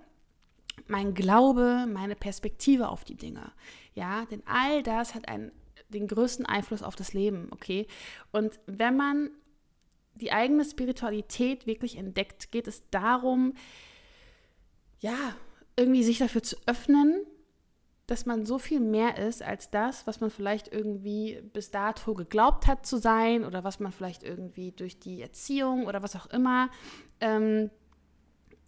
mein 0.88 1.14
Glaube, 1.14 1.86
meine 1.92 2.16
Perspektive 2.16 2.88
auf 2.88 3.04
die 3.04 3.16
Dinge. 3.16 3.52
Ja, 3.94 4.26
denn 4.26 4.42
all 4.46 4.84
das 4.84 5.16
hat 5.16 5.28
einen, 5.28 5.52
den 5.90 6.08
größten 6.08 6.46
Einfluss 6.46 6.84
auf 6.84 6.96
das 6.96 7.14
Leben, 7.14 7.50
okay? 7.52 7.88
Und 8.32 8.58
wenn 8.68 8.96
man 8.96 9.32
die 10.16 10.32
eigene 10.32 10.64
Spiritualität 10.64 11.68
wirklich 11.68 11.98
entdeckt, 11.98 12.52
geht 12.52 12.68
es 12.68 12.84
darum, 12.90 13.54
ja, 15.00 15.36
irgendwie 15.78 16.04
sich 16.04 16.18
dafür 16.18 16.44
zu 16.44 16.58
öffnen, 16.66 17.26
dass 18.08 18.26
man 18.26 18.46
so 18.46 18.58
viel 18.58 18.80
mehr 18.80 19.18
ist 19.18 19.44
als 19.44 19.70
das, 19.70 20.08
was 20.08 20.22
man 20.22 20.30
vielleicht 20.30 20.74
irgendwie 20.74 21.42
bis 21.54 21.72
dato 21.72 22.14
geglaubt 22.14 22.66
hat 22.66 22.86
zu 22.86 22.98
sein 22.98 23.44
oder 23.44 23.64
was 23.64 23.80
man 23.80 23.92
vielleicht 23.92 24.24
irgendwie 24.24 24.72
durch 24.72 25.00
die 25.00 25.22
Erziehung 25.22 25.86
oder 25.88 26.02
was 26.02 26.16
auch 26.16 26.28
immer 26.28 26.70
ähm, 27.20 27.70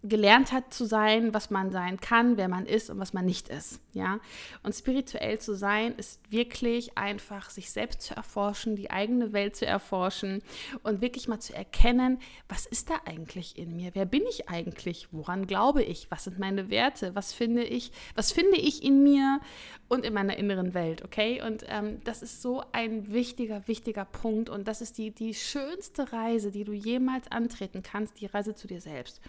gelernt 0.02 0.54
hat 0.54 0.74
zu 0.74 0.86
sein, 0.86 1.34
was 1.34 1.50
man 1.50 1.72
sein 1.72 2.00
kann, 2.00 2.38
wer 2.38 2.48
man 2.48 2.66
ist 2.66 2.90
und 2.90 3.00
was 3.00 3.12
man 3.12 3.26
nicht 3.26 3.50
ist, 3.50 3.82
ja? 3.94 4.20
Und 4.64 4.74
spirituell 4.74 5.40
zu 5.40 5.56
sein 5.56 5.94
ist 5.98 6.22
wirklich 6.32 6.98
einfach 6.98 7.50
sich 7.50 7.70
selbst 7.72 8.02
zu 8.02 8.16
erforschen, 8.16 8.78
die 8.78 8.92
eigene 8.92 9.34
Welt 9.34 9.58
zu 9.58 9.66
erforschen 9.66 10.42
und 10.84 11.02
wirklich 11.02 11.28
mal 11.28 11.40
zu 11.40 11.54
erkennen, 11.54 12.20
was 12.48 12.66
ist 12.66 12.90
da 12.90 12.96
eigentlich 13.06 13.58
in 13.58 13.76
mir? 13.76 13.92
Wer 13.94 14.06
bin 14.06 14.24
ich 14.30 14.48
eigentlich? 14.48 15.10
Woran 15.12 15.48
glaube 15.48 15.84
ich? 15.84 16.10
Was 16.10 16.24
sind 16.24 16.40
meine 16.40 16.70
Werte? 16.70 17.14
Was 17.14 17.34
finde 17.34 17.64
ich? 17.66 17.92
Was 18.16 18.32
finde 18.32 18.58
ich 18.58 18.84
in 18.84 19.04
mir 19.04 19.42
und 19.90 20.06
in 20.06 20.14
meiner 20.14 20.38
inneren 20.38 20.74
Welt, 20.74 21.04
okay? 21.04 21.42
Und 21.46 21.66
ähm, 21.68 22.00
das 22.06 22.22
ist 22.22 22.42
so 22.42 22.64
ein 22.72 23.12
wichtiger, 23.12 23.68
wichtiger 23.68 24.06
Punkt 24.06 24.50
und 24.50 24.68
das 24.70 24.80
ist 24.80 24.98
die, 24.98 25.12
die 25.12 25.34
schönste 25.34 26.14
Reise, 26.14 26.52
die 26.52 26.64
du 26.64 26.72
jemals 26.72 27.30
antreten 27.30 27.84
kannst, 27.84 28.22
die 28.22 28.28
Reise 28.28 28.56
zu 28.56 28.68
dir 28.68 28.80
selbst. 28.80 29.20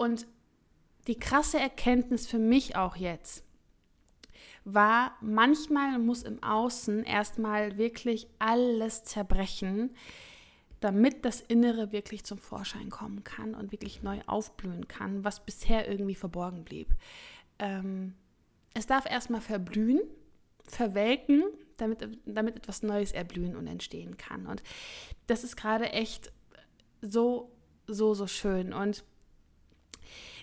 Und 0.00 0.26
die 1.08 1.18
krasse 1.18 1.60
Erkenntnis 1.60 2.26
für 2.26 2.38
mich 2.38 2.74
auch 2.74 2.96
jetzt 2.96 3.44
war, 4.64 5.14
manchmal 5.20 5.98
muss 5.98 6.22
im 6.22 6.42
Außen 6.42 7.04
erstmal 7.04 7.76
wirklich 7.76 8.26
alles 8.38 9.04
zerbrechen, 9.04 9.94
damit 10.80 11.26
das 11.26 11.42
Innere 11.42 11.92
wirklich 11.92 12.24
zum 12.24 12.38
Vorschein 12.38 12.88
kommen 12.88 13.24
kann 13.24 13.54
und 13.54 13.72
wirklich 13.72 14.02
neu 14.02 14.20
aufblühen 14.26 14.88
kann, 14.88 15.22
was 15.22 15.44
bisher 15.44 15.86
irgendwie 15.86 16.14
verborgen 16.14 16.64
blieb. 16.64 16.94
Ähm, 17.58 18.14
es 18.72 18.86
darf 18.86 19.04
erstmal 19.04 19.42
verblühen, 19.42 20.00
verwelken, 20.64 21.42
damit, 21.76 22.08
damit 22.24 22.56
etwas 22.56 22.82
Neues 22.82 23.12
erblühen 23.12 23.54
und 23.54 23.66
entstehen 23.66 24.16
kann. 24.16 24.46
Und 24.46 24.62
das 25.26 25.44
ist 25.44 25.58
gerade 25.58 25.90
echt 25.90 26.32
so, 27.02 27.52
so, 27.86 28.14
so 28.14 28.26
schön. 28.26 28.72
Und 28.72 29.04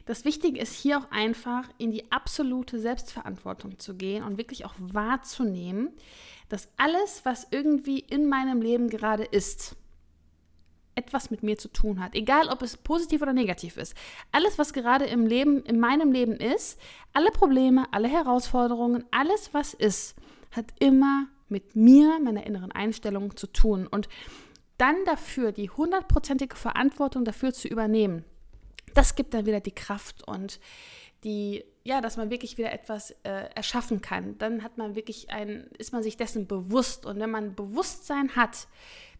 das 0.08 0.26
Wichtige 0.26 0.60
ist 0.60 0.74
hier 0.74 1.00
auch 1.00 1.12
einfach 1.12 1.70
in 1.78 1.92
die 1.92 2.12
absolute 2.12 2.80
Selbstverantwortung 2.80 3.78
zu 3.78 3.96
gehen 3.96 4.24
und 4.24 4.38
wirklich 4.38 4.66
auch 4.66 4.74
wahrzunehmen, 4.80 5.90
dass 6.50 6.70
alles, 6.78 7.22
was 7.26 7.48
irgendwie 7.52 8.00
in 8.00 8.28
meinem 8.28 8.62
Leben 8.62 8.90
gerade 8.90 9.26
ist, 9.26 9.76
etwas 10.96 11.30
mit 11.30 11.44
mir 11.44 11.58
zu 11.58 11.68
tun 11.68 12.02
hat. 12.02 12.16
Egal, 12.16 12.48
ob 12.50 12.62
es 12.62 12.78
positiv 12.78 13.22
oder 13.22 13.34
negativ 13.34 13.78
ist. 13.78 13.96
Alles, 14.32 14.58
was 14.58 14.74
gerade 14.74 15.06
im 15.06 15.28
Leben, 15.28 15.62
in 15.64 15.80
meinem 15.80 16.12
Leben 16.12 16.34
ist, 16.34 16.80
alle 17.14 17.30
Probleme, 17.32 17.86
alle 17.92 18.08
Herausforderungen, 18.08 19.06
alles, 19.12 19.54
was 19.54 19.74
ist, 19.74 20.16
hat 20.52 20.74
immer 20.80 21.28
mit 21.50 21.76
mir, 21.76 22.20
meiner 22.20 22.48
inneren 22.48 22.72
Einstellung 22.72 23.36
zu 23.36 23.48
tun. 23.48 23.88
Und 23.88 24.10
dann 24.78 24.96
dafür 25.06 25.52
die 25.52 25.70
hundertprozentige 25.70 26.56
Verantwortung 26.56 27.26
dafür 27.26 27.54
zu 27.54 27.68
übernehmen, 27.68 28.24
das 28.98 29.16
gibt 29.16 29.34
dann 29.34 29.46
wieder 29.46 29.60
die 29.60 29.76
Kraft 29.76 30.28
und 30.28 30.60
die, 31.24 31.64
ja, 31.84 32.02
dass 32.02 32.18
man 32.18 32.30
wirklich 32.30 32.58
wieder 32.58 32.72
etwas 32.72 33.12
äh, 33.24 33.50
erschaffen 33.54 34.02
kann. 34.02 34.38
Dann 34.40 34.64
hat 34.64 34.78
man 34.78 34.96
wirklich 34.96 35.30
ein, 35.30 35.68
ist 35.78 35.94
man 35.94 36.04
sich 36.04 36.18
dessen 36.18 36.48
bewusst. 36.48 37.06
Und 37.06 37.20
wenn 37.20 37.30
man 37.30 37.56
Bewusstsein 37.56 38.36
hat 38.36 38.68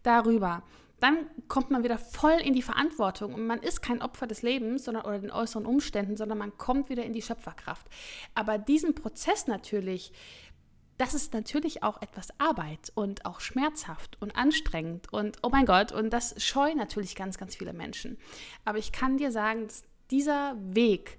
darüber, 0.02 0.62
dann 1.00 1.28
kommt 1.46 1.70
man 1.70 1.84
wieder 1.84 1.98
voll 1.98 2.40
in 2.42 2.54
die 2.54 2.62
Verantwortung 2.62 3.32
und 3.32 3.46
man 3.46 3.60
ist 3.60 3.82
kein 3.82 4.02
Opfer 4.02 4.26
des 4.26 4.42
Lebens 4.42 4.84
sondern, 4.84 5.04
oder 5.04 5.20
den 5.20 5.30
äußeren 5.30 5.64
Umständen, 5.64 6.16
sondern 6.16 6.38
man 6.38 6.58
kommt 6.58 6.88
wieder 6.88 7.04
in 7.04 7.12
die 7.12 7.22
Schöpferkraft. 7.22 7.86
Aber 8.34 8.58
diesen 8.58 8.96
Prozess 8.96 9.46
natürlich 9.46 10.12
das 10.98 11.14
ist 11.14 11.32
natürlich 11.32 11.82
auch 11.82 12.02
etwas 12.02 12.28
Arbeit 12.38 12.92
und 12.94 13.24
auch 13.24 13.40
schmerzhaft 13.40 14.20
und 14.20 14.36
anstrengend 14.36 15.12
und 15.12 15.38
oh 15.42 15.48
mein 15.48 15.64
Gott, 15.64 15.92
und 15.92 16.10
das 16.10 16.34
scheuen 16.44 16.76
natürlich 16.76 17.14
ganz, 17.14 17.38
ganz 17.38 17.56
viele 17.56 17.72
Menschen. 17.72 18.18
Aber 18.64 18.78
ich 18.78 18.92
kann 18.92 19.16
dir 19.16 19.30
sagen, 19.30 19.68
dass 19.68 19.84
dieser 20.10 20.56
Weg 20.58 21.18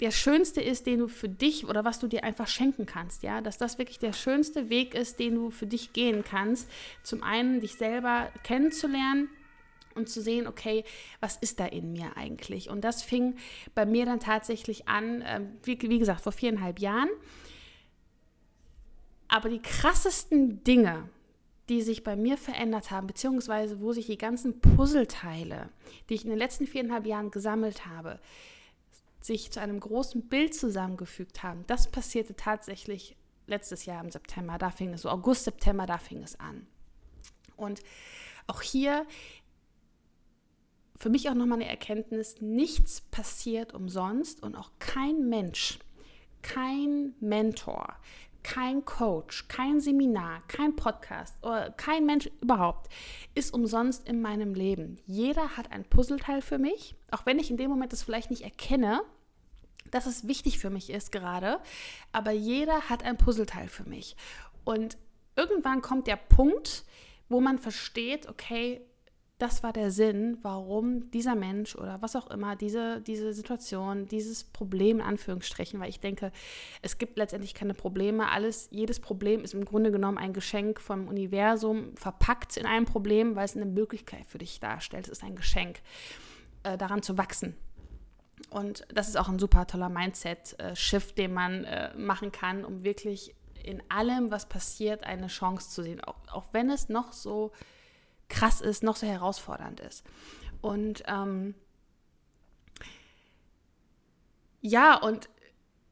der 0.00 0.10
schönste 0.10 0.62
ist, 0.62 0.86
den 0.86 1.00
du 1.00 1.08
für 1.08 1.28
dich 1.28 1.66
oder 1.66 1.84
was 1.84 1.98
du 1.98 2.06
dir 2.06 2.24
einfach 2.24 2.48
schenken 2.48 2.86
kannst, 2.86 3.22
ja, 3.22 3.42
dass 3.42 3.58
das 3.58 3.76
wirklich 3.78 3.98
der 3.98 4.14
schönste 4.14 4.70
Weg 4.70 4.94
ist, 4.94 5.18
den 5.18 5.34
du 5.34 5.50
für 5.50 5.66
dich 5.66 5.92
gehen 5.92 6.24
kannst. 6.24 6.70
Zum 7.02 7.22
einen 7.22 7.60
dich 7.60 7.74
selber 7.74 8.30
kennenzulernen 8.42 9.28
und 9.94 10.08
zu 10.08 10.22
sehen, 10.22 10.46
okay, 10.46 10.84
was 11.20 11.36
ist 11.36 11.60
da 11.60 11.66
in 11.66 11.92
mir 11.92 12.16
eigentlich? 12.16 12.70
Und 12.70 12.82
das 12.82 13.02
fing 13.02 13.36
bei 13.74 13.84
mir 13.84 14.06
dann 14.06 14.20
tatsächlich 14.20 14.88
an, 14.88 15.20
äh, 15.20 15.42
wie, 15.64 15.78
wie 15.82 15.98
gesagt, 15.98 16.22
vor 16.22 16.32
viereinhalb 16.32 16.78
Jahren. 16.78 17.10
Aber 19.30 19.48
die 19.48 19.62
krassesten 19.62 20.64
Dinge, 20.64 21.08
die 21.68 21.82
sich 21.82 22.02
bei 22.02 22.16
mir 22.16 22.36
verändert 22.36 22.90
haben, 22.90 23.06
beziehungsweise 23.06 23.80
wo 23.80 23.92
sich 23.92 24.06
die 24.06 24.18
ganzen 24.18 24.60
Puzzleteile, 24.60 25.68
die 26.08 26.14
ich 26.14 26.24
in 26.24 26.30
den 26.30 26.38
letzten 26.38 26.66
viereinhalb 26.66 27.06
Jahren 27.06 27.30
gesammelt 27.30 27.86
habe, 27.86 28.18
sich 29.20 29.52
zu 29.52 29.60
einem 29.60 29.78
großen 29.78 30.28
Bild 30.28 30.54
zusammengefügt 30.54 31.44
haben, 31.44 31.64
das 31.68 31.88
passierte 31.88 32.34
tatsächlich 32.34 33.16
letztes 33.46 33.84
Jahr 33.84 34.02
im 34.02 34.10
September. 34.10 34.58
Da 34.58 34.70
fing 34.70 34.92
es 34.94 35.02
so, 35.02 35.10
August, 35.10 35.44
September, 35.44 35.86
da 35.86 35.98
fing 35.98 36.22
es 36.24 36.38
an. 36.40 36.66
Und 37.56 37.80
auch 38.48 38.62
hier 38.62 39.06
für 40.96 41.08
mich 41.08 41.28
auch 41.30 41.34
nochmal 41.34 41.60
eine 41.60 41.68
Erkenntnis, 41.68 42.40
nichts 42.40 43.00
passiert 43.00 43.74
umsonst 43.74 44.42
und 44.42 44.56
auch 44.56 44.72
kein 44.80 45.28
Mensch, 45.28 45.78
kein 46.42 47.14
Mentor, 47.20 47.96
kein 48.42 48.84
Coach, 48.84 49.48
kein 49.48 49.80
Seminar, 49.80 50.42
kein 50.48 50.76
Podcast 50.76 51.36
oder 51.42 51.70
kein 51.70 52.06
Mensch 52.06 52.30
überhaupt 52.40 52.90
ist 53.34 53.52
umsonst 53.52 54.08
in 54.08 54.20
meinem 54.22 54.54
Leben. 54.54 54.98
Jeder 55.06 55.56
hat 55.56 55.72
ein 55.72 55.84
Puzzleteil 55.84 56.42
für 56.42 56.58
mich, 56.58 56.94
auch 57.10 57.26
wenn 57.26 57.38
ich 57.38 57.50
in 57.50 57.56
dem 57.56 57.70
Moment 57.70 57.92
das 57.92 58.02
vielleicht 58.02 58.30
nicht 58.30 58.42
erkenne, 58.42 59.02
dass 59.90 60.06
es 60.06 60.26
wichtig 60.26 60.58
für 60.58 60.70
mich 60.70 60.90
ist 60.90 61.12
gerade, 61.12 61.60
aber 62.12 62.30
jeder 62.30 62.88
hat 62.88 63.02
ein 63.02 63.16
Puzzleteil 63.16 63.68
für 63.68 63.88
mich. 63.88 64.16
Und 64.64 64.96
irgendwann 65.36 65.82
kommt 65.82 66.06
der 66.06 66.16
Punkt, 66.16 66.84
wo 67.28 67.40
man 67.40 67.58
versteht, 67.58 68.28
okay, 68.28 68.80
das 69.40 69.62
war 69.62 69.72
der 69.72 69.90
Sinn, 69.90 70.38
warum 70.42 71.10
dieser 71.10 71.34
Mensch 71.34 71.74
oder 71.74 72.02
was 72.02 72.14
auch 72.14 72.30
immer 72.30 72.56
diese, 72.56 73.00
diese 73.00 73.32
Situation, 73.32 74.06
dieses 74.06 74.44
Problem 74.44 74.98
in 75.00 75.06
Anführungsstrichen, 75.06 75.80
weil 75.80 75.88
ich 75.88 76.00
denke, 76.00 76.30
es 76.82 76.98
gibt 76.98 77.16
letztendlich 77.16 77.54
keine 77.54 77.72
Probleme. 77.72 78.30
Alles, 78.30 78.68
jedes 78.70 79.00
Problem 79.00 79.42
ist 79.42 79.54
im 79.54 79.64
Grunde 79.64 79.90
genommen 79.90 80.18
ein 80.18 80.34
Geschenk 80.34 80.80
vom 80.80 81.08
Universum, 81.08 81.96
verpackt 81.96 82.58
in 82.58 82.66
einem 82.66 82.84
Problem, 82.84 83.34
weil 83.34 83.46
es 83.46 83.56
eine 83.56 83.64
Möglichkeit 83.64 84.26
für 84.26 84.38
dich 84.38 84.60
darstellt. 84.60 85.06
Es 85.06 85.12
ist 85.12 85.24
ein 85.24 85.36
Geschenk, 85.36 85.80
äh, 86.62 86.76
daran 86.76 87.02
zu 87.02 87.16
wachsen. 87.16 87.56
Und 88.50 88.84
das 88.92 89.08
ist 89.08 89.16
auch 89.16 89.28
ein 89.28 89.38
super 89.38 89.66
toller 89.66 89.88
Mindset-Shift, 89.88 91.16
den 91.16 91.32
man 91.32 91.64
äh, 91.64 91.94
machen 91.96 92.30
kann, 92.30 92.64
um 92.64 92.84
wirklich 92.84 93.34
in 93.62 93.82
allem, 93.88 94.30
was 94.30 94.46
passiert, 94.46 95.04
eine 95.04 95.28
Chance 95.28 95.70
zu 95.70 95.82
sehen. 95.82 96.00
Auch, 96.02 96.16
auch 96.30 96.46
wenn 96.52 96.70
es 96.70 96.88
noch 96.88 97.12
so 97.12 97.52
krass 98.30 98.62
ist, 98.62 98.82
noch 98.82 98.96
so 98.96 99.06
herausfordernd 99.06 99.80
ist. 99.80 100.04
Und 100.62 101.02
ähm, 101.06 101.54
ja, 104.62 104.96
und 104.96 105.28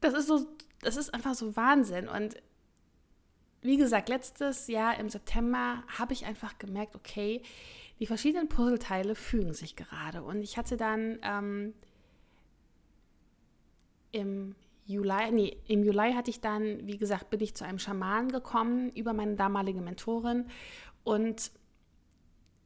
das 0.01 0.13
ist 0.13 0.27
so, 0.27 0.47
das 0.81 0.97
ist 0.97 1.13
einfach 1.13 1.35
so 1.35 1.55
Wahnsinn. 1.55 2.07
Und 2.07 2.37
wie 3.61 3.77
gesagt, 3.77 4.09
letztes 4.09 4.67
Jahr 4.67 4.97
im 4.97 5.09
September 5.09 5.83
habe 5.99 6.13
ich 6.13 6.25
einfach 6.25 6.57
gemerkt, 6.57 6.95
okay, 6.95 7.43
die 7.99 8.05
verschiedenen 8.05 8.47
Puzzleteile 8.47 9.15
fügen 9.15 9.53
sich 9.53 9.75
gerade. 9.75 10.23
Und 10.23 10.41
ich 10.41 10.57
hatte 10.57 10.77
dann 10.77 11.19
ähm, 11.21 11.73
im 14.11 14.55
Juli, 14.85 15.31
nee, 15.31 15.57
im 15.67 15.83
Juli 15.83 16.13
hatte 16.13 16.31
ich 16.31 16.39
dann, 16.39 16.87
wie 16.87 16.97
gesagt, 16.97 17.29
bin 17.29 17.41
ich 17.41 17.55
zu 17.55 17.65
einem 17.65 17.79
Schaman 17.79 18.29
gekommen 18.29 18.89
über 18.91 19.13
meine 19.13 19.35
damalige 19.35 19.81
Mentorin 19.81 20.47
und 21.03 21.51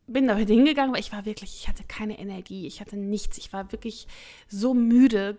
bin 0.07 0.27
da 0.27 0.35
heute 0.35 0.53
hingegangen, 0.53 0.93
weil 0.93 0.99
ich 0.99 1.11
war 1.11 1.25
wirklich, 1.25 1.55
ich 1.55 1.67
hatte 1.67 1.83
keine 1.87 2.19
Energie, 2.19 2.67
ich 2.67 2.81
hatte 2.81 2.97
nichts, 2.97 3.37
ich 3.37 3.53
war 3.53 3.71
wirklich 3.71 4.07
so 4.47 4.73
müde, 4.73 5.37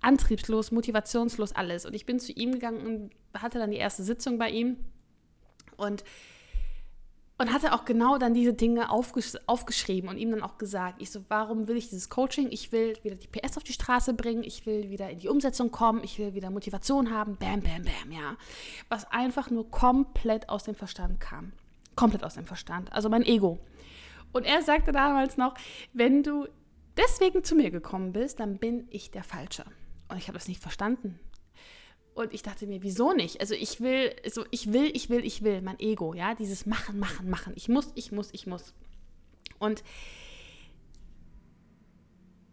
antriebslos, 0.00 0.70
motivationslos, 0.70 1.52
alles. 1.52 1.86
Und 1.86 1.94
ich 1.94 2.06
bin 2.06 2.20
zu 2.20 2.32
ihm 2.32 2.52
gegangen 2.52 2.86
und 2.86 3.40
hatte 3.40 3.58
dann 3.58 3.70
die 3.70 3.78
erste 3.78 4.04
Sitzung 4.04 4.38
bei 4.38 4.50
ihm 4.50 4.76
und, 5.76 6.04
und 7.38 7.52
hatte 7.52 7.72
auch 7.72 7.84
genau 7.84 8.18
dann 8.18 8.34
diese 8.34 8.52
Dinge 8.52 8.90
aufgesch 8.90 9.32
aufgeschrieben 9.46 10.08
und 10.08 10.18
ihm 10.18 10.30
dann 10.30 10.42
auch 10.42 10.58
gesagt, 10.58 11.02
ich 11.02 11.10
so, 11.10 11.20
warum 11.28 11.66
will 11.66 11.76
ich 11.76 11.88
dieses 11.88 12.10
Coaching? 12.10 12.48
Ich 12.50 12.70
will 12.70 12.96
wieder 13.02 13.16
die 13.16 13.26
PS 13.26 13.56
auf 13.56 13.64
die 13.64 13.72
Straße 13.72 14.14
bringen, 14.14 14.44
ich 14.44 14.66
will 14.66 14.90
wieder 14.90 15.10
in 15.10 15.18
die 15.18 15.28
Umsetzung 15.28 15.70
kommen, 15.70 16.04
ich 16.04 16.18
will 16.18 16.34
wieder 16.34 16.50
Motivation 16.50 17.10
haben, 17.10 17.36
bam, 17.36 17.60
bam, 17.62 17.82
bam, 17.82 18.12
ja. 18.12 18.36
Was 18.88 19.10
einfach 19.10 19.50
nur 19.50 19.68
komplett 19.70 20.48
aus 20.50 20.64
dem 20.64 20.74
Verstand 20.74 21.18
kam. 21.18 21.52
Komplett 21.96 22.24
aus 22.24 22.34
dem 22.34 22.44
Verstand. 22.44 22.92
Also 22.92 23.08
mein 23.08 23.24
Ego. 23.24 23.58
Und 24.34 24.44
er 24.44 24.62
sagte 24.62 24.90
damals 24.90 25.36
noch, 25.36 25.54
wenn 25.92 26.24
du 26.24 26.48
deswegen 26.96 27.44
zu 27.44 27.54
mir 27.54 27.70
gekommen 27.70 28.12
bist, 28.12 28.40
dann 28.40 28.58
bin 28.58 28.88
ich 28.90 29.12
der 29.12 29.22
Falsche. 29.22 29.64
Und 30.08 30.18
ich 30.18 30.26
habe 30.26 30.36
das 30.36 30.48
nicht 30.48 30.60
verstanden. 30.60 31.20
Und 32.14 32.34
ich 32.34 32.42
dachte 32.42 32.66
mir, 32.66 32.82
wieso 32.82 33.12
nicht? 33.12 33.40
Also 33.40 33.54
ich 33.54 33.80
will, 33.80 34.14
so 34.28 34.44
ich 34.50 34.72
will, 34.72 34.90
ich 34.92 35.08
will, 35.08 35.24
ich 35.24 35.42
will, 35.42 35.62
mein 35.62 35.78
Ego, 35.78 36.14
ja, 36.14 36.34
dieses 36.34 36.66
Machen, 36.66 36.98
Machen, 36.98 37.30
Machen. 37.30 37.52
Ich 37.56 37.68
muss, 37.68 37.92
ich 37.94 38.10
muss, 38.10 38.30
ich 38.32 38.46
muss. 38.46 38.74
Und 39.60 39.84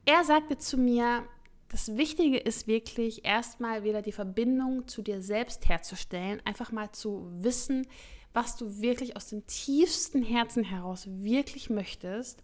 er 0.05 0.23
sagte 0.23 0.59
zu 0.59 0.77
mir, 0.77 1.23
das 1.69 1.97
Wichtige 1.97 2.37
ist 2.37 2.67
wirklich 2.67 3.25
erstmal 3.25 3.83
wieder 3.83 4.03
die 4.03 4.11
Verbindung 4.11 4.87
zu 4.87 5.01
dir 5.01 5.21
selbst 5.21 5.67
herzustellen, 5.67 6.41
einfach 6.45 6.71
mal 6.71 6.91
zu 6.91 7.27
wissen, 7.31 7.87
was 8.33 8.55
du 8.55 8.81
wirklich 8.81 9.15
aus 9.15 9.27
dem 9.27 9.45
tiefsten 9.47 10.23
Herzen 10.23 10.63
heraus 10.63 11.07
wirklich 11.07 11.69
möchtest. 11.69 12.43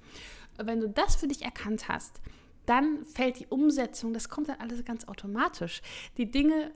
Wenn 0.58 0.80
du 0.80 0.90
das 0.90 1.16
für 1.16 1.28
dich 1.28 1.44
erkannt 1.44 1.88
hast, 1.88 2.22
dann 2.66 3.06
fällt 3.06 3.40
die 3.40 3.48
Umsetzung, 3.48 4.14
das 4.14 4.30
kommt 4.30 4.50
dann 4.50 4.60
alles 4.60 4.84
ganz 4.84 5.08
automatisch. 5.08 5.82
Die 6.18 6.30
Dinge 6.30 6.72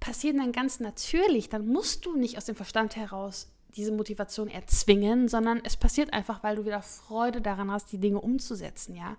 passieren 0.00 0.38
dann 0.38 0.52
ganz 0.52 0.80
natürlich. 0.80 1.48
Dann 1.48 1.66
musst 1.66 2.06
du 2.06 2.16
nicht 2.16 2.36
aus 2.36 2.44
dem 2.44 2.54
Verstand 2.54 2.96
heraus 2.96 3.50
diese 3.76 3.92
Motivation 3.92 4.48
erzwingen, 4.48 5.28
sondern 5.28 5.60
es 5.64 5.76
passiert 5.76 6.12
einfach, 6.12 6.42
weil 6.42 6.56
du 6.56 6.64
wieder 6.64 6.82
Freude 6.82 7.40
daran 7.40 7.70
hast, 7.70 7.92
die 7.92 7.98
Dinge 7.98 8.20
umzusetzen, 8.20 8.94
ja. 8.94 9.16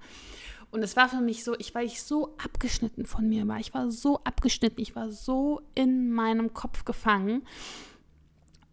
Und 0.72 0.84
es 0.84 0.96
war 0.96 1.10
für 1.10 1.22
mich 1.22 1.44
so, 1.44 1.56
ich 1.58 1.74
war 1.74 1.82
ich 1.82 2.04
so 2.04 2.36
abgeschnitten 2.38 3.08
von 3.08 3.28
mir 3.28 3.48
war. 3.48 3.60
Ich 3.60 3.74
war 3.74 3.90
so 3.90 4.20
abgeschnitten, 4.24 4.80
ich 4.82 4.96
war 4.96 5.10
so 5.10 5.62
in 5.74 6.12
meinem 6.12 6.54
Kopf 6.54 6.86
gefangen 6.86 7.42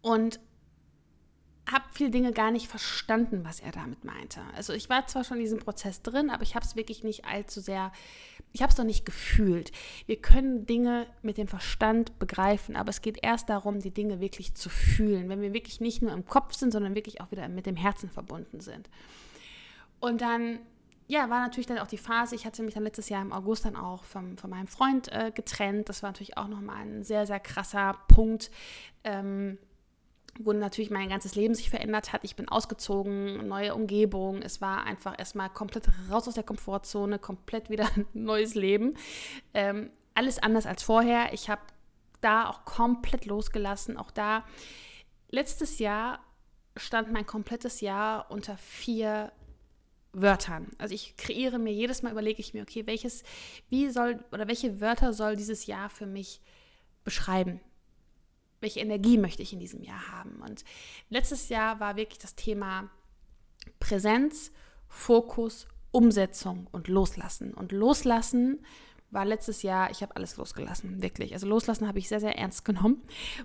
und 0.01 0.39
habe 1.69 1.83
viele 1.91 2.09
Dinge 2.09 2.31
gar 2.31 2.51
nicht 2.51 2.67
verstanden, 2.67 3.43
was 3.43 3.59
er 3.59 3.71
damit 3.71 4.05
meinte. 4.05 4.39
Also 4.55 4.71
ich 4.73 4.89
war 4.89 5.05
zwar 5.07 5.23
schon 5.23 5.37
in 5.37 5.43
diesem 5.43 5.59
Prozess 5.59 6.01
drin, 6.01 6.29
aber 6.29 6.43
ich 6.43 6.55
habe 6.55 6.65
es 6.65 6.77
wirklich 6.77 7.03
nicht 7.03 7.25
allzu 7.25 7.59
sehr, 7.59 7.91
ich 8.53 8.61
habe 8.61 8.69
es 8.69 8.77
doch 8.77 8.85
nicht 8.85 9.05
gefühlt. 9.05 9.71
Wir 10.05 10.15
können 10.21 10.65
Dinge 10.65 11.07
mit 11.21 11.37
dem 11.37 11.49
Verstand 11.49 12.17
begreifen, 12.19 12.77
aber 12.77 12.89
es 12.89 13.01
geht 13.01 13.21
erst 13.21 13.49
darum, 13.49 13.79
die 13.79 13.91
Dinge 13.91 14.21
wirklich 14.21 14.55
zu 14.55 14.69
fühlen, 14.69 15.27
wenn 15.27 15.41
wir 15.41 15.53
wirklich 15.53 15.81
nicht 15.81 16.01
nur 16.01 16.13
im 16.13 16.25
Kopf 16.25 16.53
sind, 16.53 16.71
sondern 16.71 16.95
wirklich 16.95 17.19
auch 17.19 17.31
wieder 17.31 17.47
mit 17.49 17.65
dem 17.65 17.75
Herzen 17.75 18.09
verbunden 18.09 18.61
sind. 18.61 18.89
Und 19.99 20.21
dann 20.21 20.59
ja, 21.09 21.29
war 21.29 21.39
natürlich 21.39 21.67
dann 21.67 21.79
auch 21.79 21.87
die 21.87 21.97
Phase, 21.97 22.35
ich 22.35 22.45
hatte 22.45 22.63
mich 22.63 22.73
dann 22.73 22.83
letztes 22.83 23.07
Jahr 23.07 23.21
im 23.21 23.31
August 23.31 23.63
dann 23.63 23.77
auch 23.77 24.03
vom, 24.03 24.37
von 24.37 24.49
meinem 24.49 24.67
Freund 24.67 25.09
äh, 25.11 25.31
getrennt. 25.33 25.87
Das 25.87 26.03
war 26.03 26.09
natürlich 26.09 26.37
auch 26.37 26.49
nochmal 26.49 26.81
ein 26.81 27.03
sehr, 27.03 27.25
sehr 27.25 27.39
krasser 27.39 27.97
Punkt. 28.09 28.51
Ähm, 29.05 29.57
wo 30.43 30.53
natürlich 30.53 30.91
mein 30.91 31.09
ganzes 31.09 31.35
Leben 31.35 31.55
sich 31.55 31.69
verändert 31.69 32.13
hat. 32.13 32.23
Ich 32.23 32.35
bin 32.35 32.47
ausgezogen, 32.47 33.47
neue 33.47 33.75
Umgebung. 33.75 34.41
Es 34.41 34.61
war 34.61 34.83
einfach 34.83 35.17
erstmal 35.17 35.49
komplett 35.49 35.89
raus 36.09 36.27
aus 36.27 36.35
der 36.35 36.43
Komfortzone, 36.43 37.19
komplett 37.19 37.69
wieder 37.69 37.87
ein 37.95 38.05
neues 38.13 38.55
Leben. 38.55 38.95
Ähm, 39.53 39.89
alles 40.13 40.39
anders 40.39 40.65
als 40.65 40.83
vorher. 40.83 41.33
Ich 41.33 41.49
habe 41.49 41.61
da 42.21 42.49
auch 42.49 42.65
komplett 42.65 43.25
losgelassen. 43.25 43.97
Auch 43.97 44.11
da, 44.11 44.43
letztes 45.29 45.79
Jahr 45.79 46.19
stand 46.75 47.11
mein 47.11 47.25
komplettes 47.25 47.81
Jahr 47.81 48.29
unter 48.31 48.57
vier 48.57 49.31
Wörtern. 50.13 50.67
Also 50.77 50.95
ich 50.95 51.15
kreiere 51.17 51.59
mir 51.59 51.73
jedes 51.73 52.01
Mal 52.01 52.11
überlege 52.11 52.39
ich 52.39 52.53
mir, 52.53 52.63
okay, 52.63 52.87
welches, 52.87 53.23
wie 53.69 53.89
soll 53.89 54.23
oder 54.31 54.47
welche 54.47 54.81
Wörter 54.81 55.13
soll 55.13 55.35
dieses 55.35 55.65
Jahr 55.67 55.89
für 55.89 56.05
mich 56.05 56.41
beschreiben? 57.03 57.61
Welche 58.59 58.79
Energie 58.79 59.17
möchte 59.17 59.41
ich 59.41 59.53
in 59.53 59.59
diesem 59.59 59.83
Jahr 59.83 60.11
haben. 60.11 60.41
Und 60.41 60.63
letztes 61.09 61.49
Jahr 61.49 61.79
war 61.79 61.95
wirklich 61.95 62.19
das 62.19 62.35
Thema 62.35 62.89
Präsenz, 63.79 64.51
Fokus, 64.87 65.67
Umsetzung 65.91 66.67
und 66.71 66.87
Loslassen. 66.87 67.53
Und 67.53 67.71
Loslassen 67.71 68.59
war 69.09 69.25
letztes 69.25 69.61
Jahr, 69.61 69.89
ich 69.91 70.01
habe 70.01 70.15
alles 70.15 70.37
losgelassen, 70.37 71.01
wirklich. 71.01 71.33
Also 71.33 71.47
Loslassen 71.47 71.87
habe 71.87 71.99
ich 71.99 72.07
sehr, 72.07 72.19
sehr 72.19 72.37
ernst 72.37 72.65
genommen. 72.65 73.01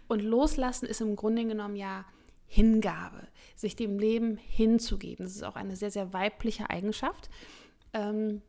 Und 0.09 0.21
Loslassen 0.21 0.87
ist 0.87 1.01
im 1.01 1.17
Grunde 1.17 1.45
genommen 1.45 1.77
ja 1.77 2.05
Hingabe, 2.47 3.29
sich 3.55 3.77
dem 3.77 3.99
Leben 3.99 4.37
hinzugeben. 4.37 5.25
Das 5.25 5.35
ist 5.35 5.45
auch 5.45 5.57
eine 5.57 5.77
sehr, 5.77 5.91
sehr 5.91 6.13
weibliche 6.13 6.69
Eigenschaft. 6.69 7.31
Ähm, 7.95 8.43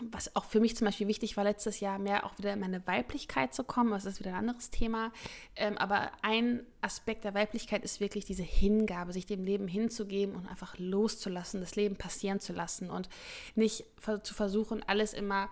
was 0.00 0.34
auch 0.36 0.44
für 0.44 0.60
mich 0.60 0.76
zum 0.76 0.84
Beispiel 0.84 1.08
wichtig 1.08 1.36
war 1.36 1.44
letztes 1.44 1.80
Jahr, 1.80 1.98
mehr 1.98 2.24
auch 2.24 2.38
wieder 2.38 2.52
in 2.52 2.60
meine 2.60 2.86
Weiblichkeit 2.86 3.52
zu 3.52 3.64
kommen. 3.64 3.90
Das 3.90 4.04
ist 4.04 4.20
wieder 4.20 4.30
ein 4.30 4.48
anderes 4.48 4.70
Thema. 4.70 5.12
Ähm, 5.56 5.76
aber 5.76 6.12
ein 6.22 6.64
Aspekt 6.80 7.24
der 7.24 7.34
Weiblichkeit 7.34 7.82
ist 7.82 8.00
wirklich 8.00 8.24
diese 8.24 8.44
Hingabe, 8.44 9.12
sich 9.12 9.26
dem 9.26 9.42
Leben 9.42 9.66
hinzugeben 9.66 10.36
und 10.36 10.46
einfach 10.46 10.78
loszulassen, 10.78 11.60
das 11.60 11.74
Leben 11.74 11.96
passieren 11.96 12.38
zu 12.38 12.52
lassen 12.52 12.90
und 12.90 13.08
nicht 13.56 13.84
zu 14.22 14.34
versuchen, 14.34 14.84
alles 14.86 15.12
immer 15.12 15.50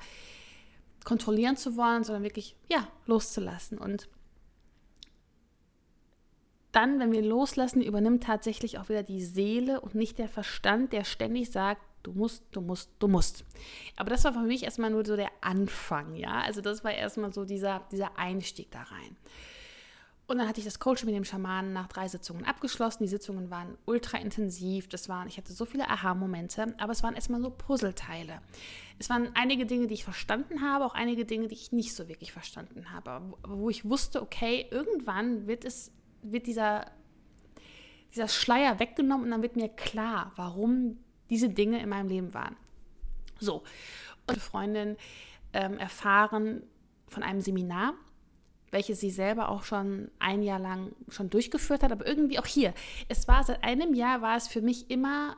kontrollieren 1.04 1.56
zu 1.56 1.76
wollen, 1.76 2.04
sondern 2.04 2.22
wirklich, 2.22 2.56
ja, 2.68 2.86
loszulassen. 3.06 3.78
Und 3.78 4.08
dann, 6.72 7.00
wenn 7.00 7.10
wir 7.10 7.22
loslassen, 7.22 7.80
übernimmt 7.80 8.24
tatsächlich 8.24 8.78
auch 8.78 8.88
wieder 8.88 9.02
die 9.02 9.24
Seele 9.24 9.80
und 9.80 9.94
nicht 9.94 10.18
der 10.18 10.28
Verstand, 10.28 10.92
der 10.92 11.04
ständig 11.04 11.50
sagt, 11.50 11.80
du 12.06 12.12
musst, 12.12 12.44
du 12.52 12.60
musst, 12.60 12.90
du 12.98 13.08
musst. 13.08 13.44
Aber 13.96 14.10
das 14.10 14.24
war 14.24 14.32
für 14.32 14.40
mich 14.40 14.62
erstmal 14.62 14.90
nur 14.90 15.04
so 15.04 15.16
der 15.16 15.30
Anfang, 15.40 16.14
ja. 16.14 16.40
Also 16.42 16.60
das 16.60 16.84
war 16.84 16.92
erstmal 16.92 17.32
so 17.32 17.44
dieser, 17.44 17.82
dieser 17.90 18.16
Einstieg 18.18 18.70
da 18.70 18.82
rein. 18.82 19.16
Und 20.28 20.38
dann 20.38 20.48
hatte 20.48 20.58
ich 20.58 20.64
das 20.64 20.80
Coaching 20.80 21.06
mit 21.06 21.14
dem 21.14 21.24
Schamanen 21.24 21.72
nach 21.72 21.86
drei 21.86 22.08
Sitzungen 22.08 22.44
abgeschlossen. 22.44 23.04
Die 23.04 23.08
Sitzungen 23.08 23.48
waren 23.48 23.78
ultra 23.86 24.18
intensiv. 24.18 24.88
Das 24.88 25.08
waren, 25.08 25.28
ich 25.28 25.36
hatte 25.36 25.52
so 25.52 25.64
viele 25.64 25.88
Aha-Momente, 25.88 26.74
aber 26.78 26.92
es 26.92 27.04
waren 27.04 27.14
erstmal 27.14 27.40
so 27.40 27.50
Puzzleteile. 27.50 28.40
Es 28.98 29.08
waren 29.08 29.30
einige 29.34 29.66
Dinge, 29.66 29.86
die 29.86 29.94
ich 29.94 30.04
verstanden 30.04 30.62
habe, 30.62 30.84
auch 30.84 30.94
einige 30.94 31.24
Dinge, 31.24 31.46
die 31.46 31.54
ich 31.54 31.70
nicht 31.70 31.94
so 31.94 32.08
wirklich 32.08 32.32
verstanden 32.32 32.92
habe. 32.92 33.22
Wo 33.46 33.70
ich 33.70 33.84
wusste, 33.84 34.20
okay, 34.20 34.66
irgendwann 34.70 35.46
wird 35.46 35.64
es, 35.64 35.92
wird 36.22 36.48
dieser, 36.48 36.86
dieser 38.12 38.26
Schleier 38.26 38.80
weggenommen 38.80 39.26
und 39.26 39.30
dann 39.30 39.42
wird 39.42 39.54
mir 39.54 39.68
klar, 39.68 40.32
warum 40.34 40.98
diese 41.30 41.48
Dinge 41.48 41.80
in 41.82 41.88
meinem 41.88 42.08
Leben 42.08 42.34
waren. 42.34 42.56
So, 43.38 43.62
und 44.26 44.38
Freundin 44.38 44.96
ähm, 45.52 45.78
erfahren 45.78 46.62
von 47.08 47.22
einem 47.22 47.40
Seminar, 47.40 47.94
welches 48.70 49.00
sie 49.00 49.10
selber 49.10 49.48
auch 49.48 49.62
schon 49.62 50.10
ein 50.18 50.42
Jahr 50.42 50.58
lang 50.58 50.92
schon 51.08 51.30
durchgeführt 51.30 51.82
hat, 51.82 51.92
aber 51.92 52.06
irgendwie 52.06 52.38
auch 52.38 52.46
hier. 52.46 52.74
Es 53.08 53.28
war 53.28 53.44
seit 53.44 53.62
einem 53.62 53.94
Jahr 53.94 54.22
war 54.22 54.36
es 54.36 54.48
für 54.48 54.60
mich 54.60 54.90
immer, 54.90 55.36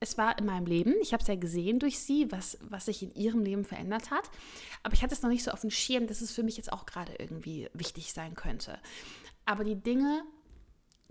es 0.00 0.18
war 0.18 0.38
in 0.38 0.46
meinem 0.46 0.66
Leben. 0.66 0.94
Ich 1.00 1.12
habe 1.12 1.22
es 1.22 1.28
ja 1.28 1.36
gesehen 1.36 1.78
durch 1.78 1.98
sie, 1.98 2.30
was, 2.30 2.58
was 2.62 2.86
sich 2.86 3.02
in 3.02 3.14
ihrem 3.14 3.42
Leben 3.42 3.64
verändert 3.64 4.10
hat. 4.10 4.30
Aber 4.82 4.94
ich 4.94 5.02
hatte 5.02 5.14
es 5.14 5.22
noch 5.22 5.30
nicht 5.30 5.44
so 5.44 5.50
auf 5.50 5.60
dem 5.60 5.70
Schirm, 5.70 6.06
dass 6.06 6.20
es 6.20 6.32
für 6.32 6.42
mich 6.42 6.56
jetzt 6.56 6.72
auch 6.72 6.86
gerade 6.86 7.14
irgendwie 7.18 7.68
wichtig 7.72 8.12
sein 8.12 8.34
könnte. 8.34 8.78
Aber 9.44 9.64
die 9.64 9.76
Dinge 9.76 10.22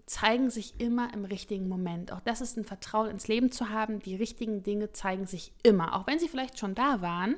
zeigen 0.09 0.49
sich 0.49 0.79
immer 0.79 1.13
im 1.13 1.23
richtigen 1.23 1.69
Moment. 1.69 2.11
Auch 2.11 2.19
das 2.21 2.41
ist 2.41 2.57
ein 2.57 2.65
Vertrauen 2.65 3.11
ins 3.11 3.27
Leben 3.27 3.51
zu 3.51 3.69
haben. 3.69 3.99
Die 3.99 4.15
richtigen 4.15 4.63
Dinge 4.63 4.91
zeigen 4.91 5.27
sich 5.27 5.53
immer. 5.61 5.95
Auch 5.95 6.07
wenn 6.07 6.17
sie 6.17 6.27
vielleicht 6.27 6.57
schon 6.57 6.73
da 6.73 7.01
waren, 7.01 7.35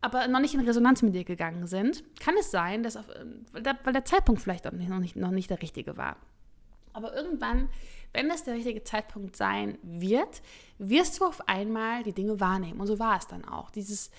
aber 0.00 0.26
noch 0.28 0.40
nicht 0.40 0.54
in 0.54 0.60
Resonanz 0.60 1.02
mit 1.02 1.14
dir 1.14 1.24
gegangen 1.24 1.66
sind, 1.66 2.02
kann 2.20 2.34
es 2.38 2.50
sein, 2.50 2.82
dass 2.82 2.96
auf, 2.96 3.06
weil, 3.52 3.62
der, 3.62 3.78
weil 3.84 3.92
der 3.92 4.04
Zeitpunkt 4.04 4.40
vielleicht 4.40 4.64
noch 4.64 4.98
nicht, 4.98 5.16
noch 5.16 5.30
nicht 5.30 5.50
der 5.50 5.60
richtige 5.60 5.96
war. 5.96 6.16
Aber 6.94 7.14
irgendwann, 7.14 7.68
wenn 8.14 8.30
es 8.30 8.44
der 8.44 8.54
richtige 8.54 8.82
Zeitpunkt 8.84 9.36
sein 9.36 9.76
wird, 9.82 10.40
wirst 10.78 11.20
du 11.20 11.26
auf 11.26 11.48
einmal 11.48 12.02
die 12.02 12.12
Dinge 12.12 12.40
wahrnehmen. 12.40 12.80
Und 12.80 12.86
so 12.86 12.98
war 12.98 13.18
es 13.18 13.26
dann 13.26 13.44
auch. 13.44 13.70
Dieses 13.70 14.10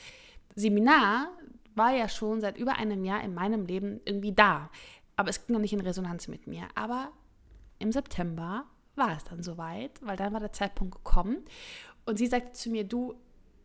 Seminar 0.55 1.29
war 1.73 1.93
ja 1.93 2.09
schon 2.09 2.41
seit 2.41 2.57
über 2.57 2.77
einem 2.77 3.03
Jahr 3.05 3.23
in 3.23 3.33
meinem 3.33 3.65
Leben 3.65 4.01
irgendwie 4.05 4.33
da. 4.33 4.69
Aber 5.15 5.29
es 5.29 5.45
ging 5.45 5.53
noch 5.53 5.61
nicht 5.61 5.73
in 5.73 5.81
Resonanz 5.81 6.27
mit 6.27 6.45
mir. 6.45 6.67
Aber 6.75 7.11
im 7.79 7.91
September 7.91 8.65
war 8.95 9.15
es 9.15 9.23
dann 9.25 9.43
soweit, 9.43 9.91
weil 10.01 10.17
dann 10.17 10.33
war 10.33 10.39
der 10.39 10.53
Zeitpunkt 10.53 10.95
gekommen. 10.95 11.43
Und 12.05 12.17
sie 12.17 12.27
sagte 12.27 12.53
zu 12.53 12.69
mir, 12.69 12.83
du, 12.83 13.15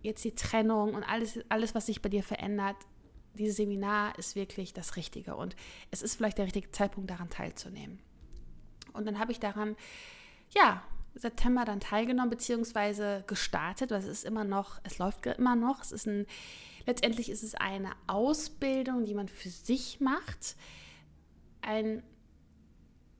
jetzt 0.02 0.24
die 0.24 0.34
Trennung 0.34 0.94
und 0.94 1.04
alles, 1.04 1.38
alles, 1.48 1.74
was 1.74 1.86
sich 1.86 2.02
bei 2.02 2.08
dir 2.08 2.22
verändert, 2.22 2.76
dieses 3.34 3.56
Seminar 3.56 4.18
ist 4.18 4.34
wirklich 4.34 4.72
das 4.72 4.96
Richtige. 4.96 5.36
Und 5.36 5.54
es 5.90 6.02
ist 6.02 6.16
vielleicht 6.16 6.38
der 6.38 6.46
richtige 6.46 6.70
Zeitpunkt, 6.70 7.10
daran 7.10 7.30
teilzunehmen. 7.30 8.00
Und 8.92 9.06
dann 9.06 9.18
habe 9.18 9.32
ich 9.32 9.38
daran, 9.38 9.76
ja, 10.52 10.82
September 11.14 11.64
dann 11.64 11.80
teilgenommen, 11.80 12.30
beziehungsweise 12.30 13.24
gestartet, 13.26 13.90
weil 13.90 13.98
es 13.98 14.06
ist 14.06 14.24
immer 14.24 14.44
noch, 14.44 14.80
es 14.84 14.98
läuft 14.98 15.26
immer 15.26 15.56
noch. 15.56 15.82
Es 15.82 15.92
ist 15.92 16.06
ein, 16.06 16.26
letztendlich 16.86 17.30
ist 17.30 17.42
es 17.42 17.54
eine 17.54 17.92
Ausbildung, 18.06 19.04
die 19.04 19.14
man 19.14 19.28
für 19.28 19.50
sich 19.50 20.00
macht. 20.00 20.56
Ein 21.62 22.02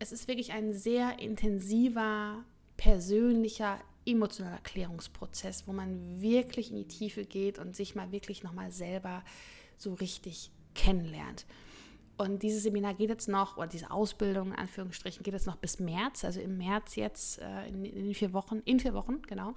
es 0.01 0.13
ist 0.13 0.27
wirklich 0.27 0.53
ein 0.53 0.73
sehr 0.73 1.19
intensiver, 1.21 2.43
persönlicher, 2.77 3.79
emotionaler 4.07 4.59
Klärungsprozess, 4.63 5.69
wo 5.69 5.73
man 5.73 6.21
wirklich 6.23 6.71
in 6.71 6.77
die 6.77 6.89
Tiefe 6.89 7.25
geht 7.25 7.59
und 7.59 7.77
sich 7.77 7.95
mal 7.95 8.11
wirklich 8.11 8.43
nochmal 8.43 8.73
selber 8.73 9.23
so 9.77 9.93
richtig 9.93 10.51
kennenlernt. 10.75 11.45
Und 12.17 12.43
dieses 12.43 12.63
Seminar 12.63 12.95
geht 12.95 13.11
jetzt 13.11 13.29
noch, 13.29 13.59
oder 13.59 13.67
diese 13.67 13.91
Ausbildung 13.91 14.49
in 14.49 14.59
Anführungsstrichen 14.59 15.23
geht 15.23 15.35
jetzt 15.35 15.47
noch 15.47 15.57
bis 15.57 15.79
März, 15.79 16.25
also 16.25 16.41
im 16.41 16.57
März 16.57 16.97
jetzt, 16.97 17.39
äh, 17.39 17.69
in, 17.69 17.85
in 17.85 18.15
vier 18.15 18.33
Wochen, 18.33 18.61
in 18.65 18.81
vier 18.81 18.95
Wochen, 18.95 19.21
genau, 19.23 19.55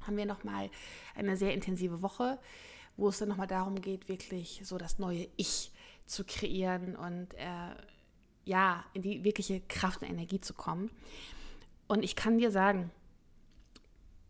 haben 0.00 0.16
wir 0.16 0.26
nochmal 0.26 0.70
eine 1.16 1.36
sehr 1.36 1.52
intensive 1.52 2.02
Woche, 2.02 2.38
wo 2.96 3.08
es 3.08 3.18
dann 3.18 3.28
nochmal 3.28 3.46
darum 3.48 3.80
geht, 3.80 4.08
wirklich 4.08 4.60
so 4.64 4.78
das 4.78 5.00
neue 5.00 5.28
Ich 5.36 5.72
zu 6.06 6.24
kreieren 6.24 6.94
und 6.94 7.34
äh, 7.34 7.74
ja, 8.46 8.84
in 8.94 9.02
die 9.02 9.24
wirkliche 9.24 9.60
Kraft 9.60 10.00
und 10.02 10.08
Energie 10.08 10.40
zu 10.40 10.54
kommen. 10.54 10.90
Und 11.88 12.02
ich 12.02 12.16
kann 12.16 12.38
dir 12.38 12.50
sagen, 12.50 12.90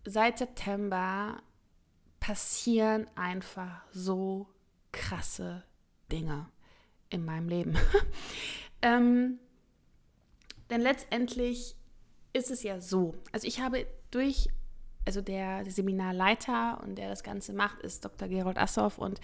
seit 0.04 0.38
September 0.38 1.40
passieren 2.18 3.06
einfach 3.14 3.82
so 3.92 4.48
krasse 4.90 5.62
Dinge 6.10 6.48
in 7.10 7.24
meinem 7.24 7.48
Leben. 7.48 7.76
ähm, 8.82 9.38
denn 10.70 10.80
letztendlich 10.80 11.76
ist 12.32 12.50
es 12.50 12.62
ja 12.62 12.80
so, 12.80 13.14
also 13.32 13.46
ich 13.46 13.60
habe 13.60 13.86
durch, 14.10 14.48
also 15.06 15.20
der 15.20 15.64
Seminarleiter 15.70 16.80
und 16.82 16.96
der 16.96 17.08
das 17.08 17.22
Ganze 17.22 17.52
macht, 17.52 17.78
ist 17.80 18.04
Dr. 18.04 18.28
Gerold 18.28 18.58
Assoff 18.58 18.98
und 18.98 19.20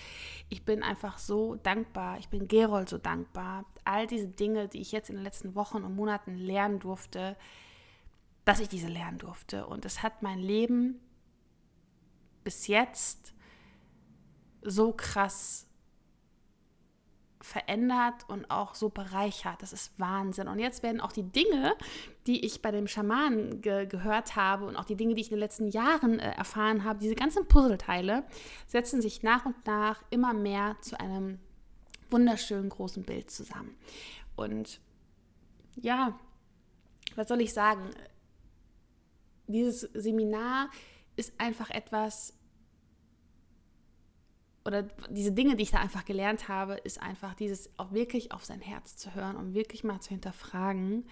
ich 0.48 0.64
bin 0.64 0.82
einfach 0.82 1.18
so 1.18 1.56
dankbar, 1.56 2.18
ich 2.18 2.28
bin 2.28 2.46
Gerold 2.46 2.88
so 2.88 2.98
dankbar, 2.98 3.64
all 3.84 4.06
diese 4.06 4.28
Dinge, 4.28 4.68
die 4.68 4.80
ich 4.80 4.92
jetzt 4.92 5.10
in 5.10 5.16
den 5.16 5.24
letzten 5.24 5.54
Wochen 5.56 5.82
und 5.82 5.96
Monaten 5.96 6.36
lernen 6.36 6.78
durfte, 6.78 7.36
dass 8.44 8.60
ich 8.60 8.68
diese 8.68 8.88
lernen 8.88 9.18
durfte 9.18 9.66
und 9.66 9.84
es 9.84 10.02
hat 10.02 10.22
mein 10.22 10.38
Leben 10.38 11.00
bis 12.44 12.68
jetzt 12.68 13.34
so 14.62 14.92
krass 14.92 15.66
verändert 17.44 18.28
und 18.28 18.50
auch 18.50 18.74
so 18.74 18.88
bereichert. 18.88 19.62
Das 19.62 19.72
ist 19.72 19.98
Wahnsinn. 19.98 20.48
Und 20.48 20.58
jetzt 20.58 20.82
werden 20.82 21.00
auch 21.00 21.12
die 21.12 21.24
Dinge, 21.24 21.74
die 22.26 22.44
ich 22.44 22.62
bei 22.62 22.70
dem 22.70 22.86
Schamanen 22.86 23.60
ge 23.60 23.86
gehört 23.86 24.36
habe 24.36 24.66
und 24.66 24.76
auch 24.76 24.84
die 24.84 24.96
Dinge, 24.96 25.14
die 25.14 25.20
ich 25.20 25.28
in 25.28 25.36
den 25.36 25.40
letzten 25.40 25.68
Jahren 25.68 26.18
äh, 26.18 26.32
erfahren 26.32 26.84
habe, 26.84 27.00
diese 27.00 27.14
ganzen 27.14 27.46
Puzzleteile 27.46 28.24
setzen 28.66 29.02
sich 29.02 29.22
nach 29.22 29.44
und 29.46 29.66
nach 29.66 30.02
immer 30.10 30.32
mehr 30.32 30.76
zu 30.80 30.98
einem 30.98 31.38
wunderschönen 32.10 32.68
großen 32.68 33.02
Bild 33.02 33.30
zusammen. 33.30 33.76
Und 34.36 34.80
ja, 35.76 36.18
was 37.16 37.28
soll 37.28 37.40
ich 37.40 37.52
sagen? 37.52 37.90
Dieses 39.46 39.80
Seminar 39.80 40.70
ist 41.16 41.38
einfach 41.38 41.70
etwas, 41.70 42.34
oder 44.64 44.84
diese 45.10 45.32
Dinge, 45.32 45.56
die 45.56 45.64
ich 45.64 45.70
da 45.70 45.78
einfach 45.78 46.04
gelernt 46.04 46.48
habe, 46.48 46.74
ist 46.74 47.00
einfach 47.00 47.34
dieses 47.34 47.70
auch 47.78 47.92
wirklich 47.92 48.32
auf 48.32 48.44
sein 48.44 48.60
Herz 48.60 48.96
zu 48.96 49.14
hören 49.14 49.36
und 49.36 49.54
wirklich 49.54 49.84
mal 49.84 50.00
zu 50.00 50.10
hinterfragen, 50.10 51.04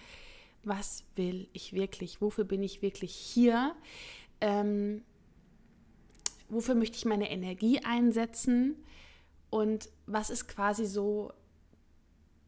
was 0.63 1.03
will 1.15 1.49
ich 1.53 1.73
wirklich, 1.73 2.21
wofür 2.21 2.45
bin 2.45 2.63
ich 2.63 2.81
wirklich 2.81 3.13
hier, 3.13 3.75
ähm, 4.39 5.03
wofür 6.49 6.75
möchte 6.75 6.97
ich 6.97 7.05
meine 7.05 7.29
Energie 7.29 7.79
einsetzen? 7.83 8.75
Und 9.49 9.89
was 10.05 10.29
ist 10.29 10.47
quasi 10.47 10.85
so 10.85 11.33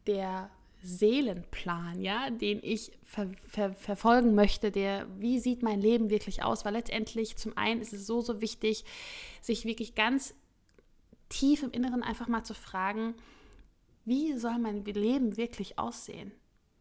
der 0.06 0.50
Seelenplan, 0.82 2.00
ja, 2.00 2.30
den 2.30 2.60
ich 2.62 2.92
ver 3.02 3.30
ver 3.46 3.72
verfolgen 3.72 4.34
möchte, 4.34 4.70
der, 4.70 5.06
wie 5.18 5.38
sieht 5.38 5.62
mein 5.62 5.80
Leben 5.80 6.10
wirklich 6.10 6.42
aus? 6.42 6.64
Weil 6.64 6.74
letztendlich 6.74 7.36
zum 7.36 7.56
einen 7.56 7.80
ist 7.80 7.92
es 7.92 8.06
so, 8.06 8.20
so 8.20 8.40
wichtig, 8.40 8.84
sich 9.40 9.64
wirklich 9.64 9.94
ganz 9.94 10.34
tief 11.28 11.62
im 11.62 11.70
Inneren 11.70 12.02
einfach 12.02 12.28
mal 12.28 12.44
zu 12.44 12.54
fragen, 12.54 13.14
wie 14.04 14.36
soll 14.36 14.58
mein 14.58 14.84
Leben 14.84 15.36
wirklich 15.36 15.78
aussehen? 15.78 16.32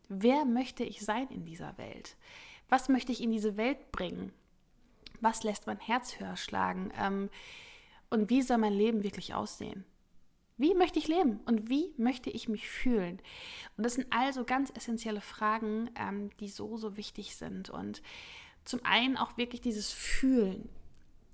Wer 0.09 0.45
möchte 0.45 0.83
ich 0.83 1.01
sein 1.01 1.27
in 1.29 1.45
dieser 1.45 1.77
Welt? 1.77 2.17
Was 2.69 2.89
möchte 2.89 3.11
ich 3.11 3.21
in 3.21 3.31
diese 3.31 3.57
Welt 3.57 3.91
bringen? 3.91 4.33
Was 5.21 5.43
lässt 5.43 5.67
mein 5.67 5.79
Herz 5.79 6.19
höher 6.19 6.35
schlagen? 6.35 6.91
Ähm, 6.97 7.29
und 8.09 8.29
wie 8.29 8.41
soll 8.41 8.57
mein 8.57 8.73
Leben 8.73 9.03
wirklich 9.03 9.33
aussehen? 9.33 9.85
Wie 10.57 10.75
möchte 10.75 10.99
ich 10.99 11.07
leben 11.07 11.39
und 11.45 11.69
wie 11.69 11.93
möchte 11.97 12.29
ich 12.29 12.47
mich 12.47 12.69
fühlen? 12.69 13.19
Und 13.75 13.85
das 13.85 13.95
sind 13.95 14.07
also 14.11 14.43
ganz 14.43 14.71
essentielle 14.75 15.21
Fragen, 15.21 15.89
ähm, 15.95 16.29
die 16.39 16.49
so, 16.49 16.77
so 16.77 16.95
wichtig 16.95 17.35
sind. 17.35 17.69
Und 17.69 18.03
zum 18.63 18.83
einen 18.83 19.17
auch 19.17 19.37
wirklich 19.37 19.61
dieses 19.61 19.91
Fühlen. 19.91 20.69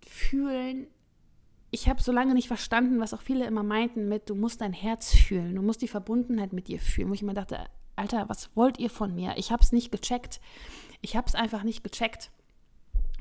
Fühlen 0.07 0.87
ich 1.71 1.87
habe 1.87 2.01
so 2.01 2.11
lange 2.11 2.33
nicht 2.33 2.47
verstanden, 2.47 2.99
was 2.99 3.13
auch 3.13 3.21
viele 3.21 3.45
immer 3.45 3.63
meinten 3.63 4.07
mit, 4.09 4.29
du 4.29 4.35
musst 4.35 4.61
dein 4.61 4.73
Herz 4.73 5.13
fühlen, 5.13 5.55
du 5.55 5.61
musst 5.61 5.81
die 5.81 5.87
Verbundenheit 5.87 6.53
mit 6.53 6.67
dir 6.67 6.79
fühlen, 6.79 7.09
wo 7.09 7.13
ich 7.13 7.21
immer 7.21 7.33
dachte, 7.33 7.67
Alter, 7.95 8.27
was 8.29 8.55
wollt 8.55 8.79
ihr 8.79 8.89
von 8.89 9.13
mir? 9.13 9.33
Ich 9.37 9.51
habe 9.51 9.61
es 9.61 9.71
nicht 9.71 9.91
gecheckt. 9.91 10.39
Ich 11.01 11.15
habe 11.15 11.27
es 11.27 11.35
einfach 11.35 11.63
nicht 11.63 11.83
gecheckt. 11.83 12.31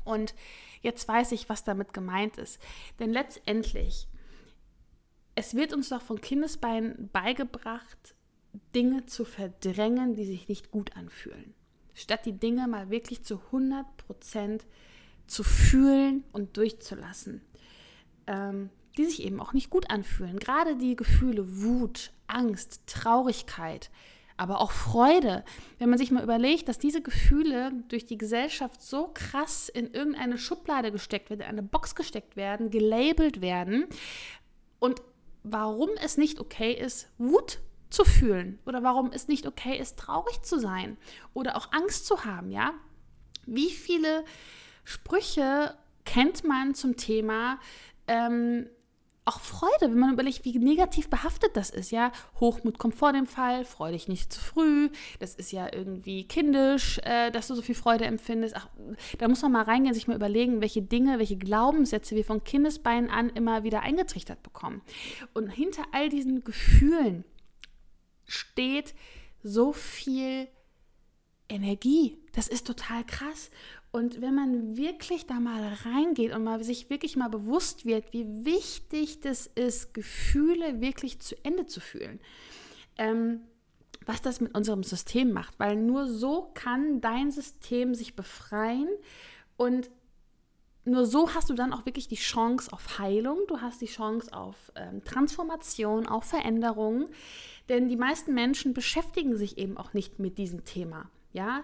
Und 0.05 0.33
jetzt 0.81 1.07
weiß 1.07 1.33
ich, 1.33 1.49
was 1.49 1.63
damit 1.63 1.93
gemeint 1.93 2.37
ist. 2.37 2.59
Denn 2.97 3.11
letztendlich, 3.11 4.07
es 5.35 5.53
wird 5.53 5.73
uns 5.73 5.89
doch 5.89 6.01
von 6.01 6.21
Kindesbeinen 6.21 7.09
beigebracht, 7.11 8.15
Dinge 8.73 9.05
zu 9.05 9.25
verdrängen, 9.25 10.15
die 10.15 10.25
sich 10.25 10.47
nicht 10.47 10.71
gut 10.71 10.95
anfühlen. 10.95 11.53
Statt 11.93 12.25
die 12.25 12.39
Dinge 12.39 12.67
mal 12.67 12.89
wirklich 12.89 13.23
zu 13.23 13.39
100 13.47 13.97
Prozent 13.97 14.65
zu 15.27 15.43
fühlen 15.43 16.23
und 16.31 16.55
durchzulassen 16.55 17.41
ähm, 18.29 18.69
die 18.97 19.05
sich 19.05 19.23
eben 19.23 19.39
auch 19.41 19.53
nicht 19.53 19.69
gut 19.69 19.89
anfühlen. 19.89 20.39
Gerade 20.39 20.75
die 20.75 20.95
Gefühle 20.95 21.61
Wut, 21.61 22.11
Angst, 22.27 22.81
Traurigkeit, 22.85 23.89
aber 24.37 24.61
auch 24.61 24.71
Freude. 24.71 25.43
Wenn 25.79 25.89
man 25.89 25.97
sich 25.97 26.11
mal 26.11 26.23
überlegt, 26.23 26.69
dass 26.69 26.79
diese 26.79 27.01
Gefühle 27.01 27.71
durch 27.89 28.05
die 28.05 28.17
Gesellschaft 28.17 28.81
so 28.81 29.09
krass 29.13 29.67
in 29.67 29.91
irgendeine 29.93 30.37
Schublade 30.37 30.91
gesteckt 30.91 31.29
werden, 31.29 31.41
in 31.41 31.47
eine 31.47 31.63
Box 31.63 31.95
gesteckt 31.95 32.35
werden, 32.35 32.69
gelabelt 32.69 33.41
werden 33.41 33.85
und 34.79 35.01
warum 35.43 35.89
es 36.01 36.17
nicht 36.17 36.39
okay 36.39 36.73
ist, 36.73 37.09
Wut 37.17 37.59
zu 37.89 38.05
fühlen 38.05 38.59
oder 38.65 38.83
warum 38.83 39.11
es 39.11 39.27
nicht 39.27 39.47
okay 39.47 39.77
ist, 39.77 39.97
traurig 39.97 40.41
zu 40.43 40.59
sein 40.59 40.97
oder 41.33 41.57
auch 41.57 41.71
Angst 41.71 42.05
zu 42.05 42.25
haben, 42.25 42.51
ja? 42.51 42.73
Wie 43.45 43.71
viele 43.71 44.23
Sprüche 44.83 45.75
kennt 46.05 46.43
man 46.43 46.75
zum 46.75 46.97
Thema 46.97 47.59
ähm, 48.09 48.67
auch 49.29 49.39
Freude, 49.41 49.91
wenn 49.91 49.99
man 49.99 50.13
überlegt, 50.13 50.43
wie 50.43 50.57
negativ 50.57 51.07
behaftet 51.07 51.55
das 51.55 51.69
ist, 51.69 51.91
ja. 51.91 52.11
Hochmut 52.39 52.79
kommt 52.79 52.95
vor 52.95 53.13
dem 53.13 53.27
Fall, 53.27 53.63
freu 53.63 53.91
dich 53.91 54.07
nicht 54.07 54.33
zu 54.33 54.41
früh, 54.41 54.89
das 55.19 55.35
ist 55.35 55.51
ja 55.51 55.71
irgendwie 55.71 56.27
kindisch, 56.27 56.99
äh, 57.03 57.29
dass 57.29 57.47
du 57.47 57.53
so 57.53 57.61
viel 57.61 57.75
Freude 57.75 58.05
empfindest. 58.05 58.55
Ach, 58.57 58.67
da 59.19 59.27
muss 59.27 59.43
man 59.43 59.51
mal 59.51 59.63
reingehen, 59.63 59.93
sich 59.93 60.07
mal 60.07 60.15
überlegen, 60.15 60.61
welche 60.61 60.81
Dinge, 60.81 61.19
welche 61.19 61.37
Glaubenssätze 61.37 62.15
wir 62.15 62.25
von 62.25 62.43
Kindesbeinen 62.43 63.09
an 63.11 63.29
immer 63.29 63.63
wieder 63.63 63.81
eingetrichtert 63.81 64.41
bekommen. 64.41 64.81
Und 65.33 65.49
hinter 65.49 65.83
all 65.91 66.09
diesen 66.09 66.43
Gefühlen 66.43 67.23
steht 68.25 68.95
so 69.43 69.73
viel 69.73 70.47
Energie. 71.49 72.17
Das 72.33 72.47
ist 72.47 72.65
total 72.65 73.03
krass. 73.03 73.51
Und 73.91 74.21
wenn 74.21 74.35
man 74.35 74.77
wirklich 74.77 75.25
da 75.25 75.39
mal 75.39 75.73
reingeht 75.83 76.33
und 76.33 76.43
mal 76.43 76.63
sich 76.63 76.89
wirklich 76.89 77.15
mal 77.15 77.29
bewusst 77.29 77.85
wird, 77.85 78.13
wie 78.13 78.45
wichtig 78.45 79.19
das 79.21 79.47
ist, 79.47 79.93
Gefühle 79.93 80.79
wirklich 80.79 81.19
zu 81.19 81.35
Ende 81.43 81.65
zu 81.65 81.79
fühlen, 81.79 82.19
ähm, 82.97 83.41
was 84.05 84.21
das 84.21 84.41
mit 84.41 84.55
unserem 84.55 84.83
System 84.83 85.31
macht, 85.31 85.59
weil 85.59 85.75
nur 85.75 86.07
so 86.07 86.51
kann 86.53 87.01
dein 87.01 87.31
System 87.31 87.95
sich 87.95 88.15
befreien 88.15 88.89
und 89.57 89.89
nur 90.85 91.05
so 91.05 91.33
hast 91.33 91.49
du 91.49 91.53
dann 91.53 91.73
auch 91.73 91.85
wirklich 91.85 92.07
die 92.07 92.15
Chance 92.15 92.71
auf 92.71 92.99
Heilung, 92.99 93.39
du 93.47 93.61
hast 93.61 93.81
die 93.81 93.87
Chance 93.87 94.33
auf 94.33 94.71
ähm, 94.75 95.03
Transformation, 95.03 96.07
auf 96.07 96.23
Veränderung, 96.23 97.09
denn 97.69 97.89
die 97.89 97.97
meisten 97.97 98.33
Menschen 98.33 98.73
beschäftigen 98.73 99.35
sich 99.35 99.57
eben 99.57 99.77
auch 99.77 99.93
nicht 99.93 100.19
mit 100.19 100.37
diesem 100.37 100.63
Thema. 100.63 101.09
Ja, 101.33 101.63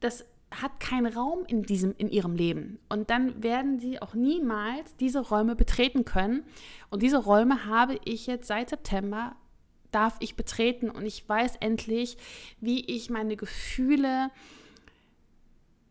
das 0.00 0.24
hat 0.62 0.80
keinen 0.80 1.12
Raum 1.12 1.44
in, 1.46 1.62
diesem, 1.62 1.94
in 1.96 2.08
ihrem 2.08 2.34
Leben. 2.34 2.78
Und 2.88 3.10
dann 3.10 3.42
werden 3.42 3.78
sie 3.78 4.00
auch 4.00 4.14
niemals 4.14 4.96
diese 4.96 5.20
Räume 5.20 5.56
betreten 5.56 6.04
können. 6.04 6.44
Und 6.90 7.02
diese 7.02 7.18
Räume 7.18 7.66
habe 7.66 7.98
ich 8.04 8.26
jetzt 8.26 8.46
seit 8.46 8.70
September, 8.70 9.36
darf 9.90 10.16
ich 10.20 10.36
betreten. 10.36 10.90
Und 10.90 11.06
ich 11.06 11.28
weiß 11.28 11.56
endlich, 11.56 12.16
wie 12.60 12.84
ich 12.84 13.10
meine 13.10 13.36
Gefühle 13.36 14.30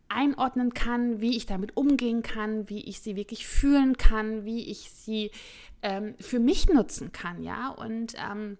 einordnen 0.08 0.74
kann, 0.74 1.20
wie 1.20 1.36
ich 1.36 1.46
damit 1.46 1.76
umgehen 1.76 2.22
kann, 2.22 2.68
wie 2.68 2.84
ich 2.84 3.00
sie 3.00 3.16
wirklich 3.16 3.46
fühlen 3.46 3.96
kann, 3.96 4.44
wie 4.44 4.70
ich 4.70 4.90
sie 4.90 5.30
ähm, 5.82 6.14
für 6.20 6.38
mich 6.38 6.68
nutzen 6.68 7.12
kann, 7.12 7.42
ja. 7.42 7.70
Und 7.70 8.14
ähm, 8.16 8.58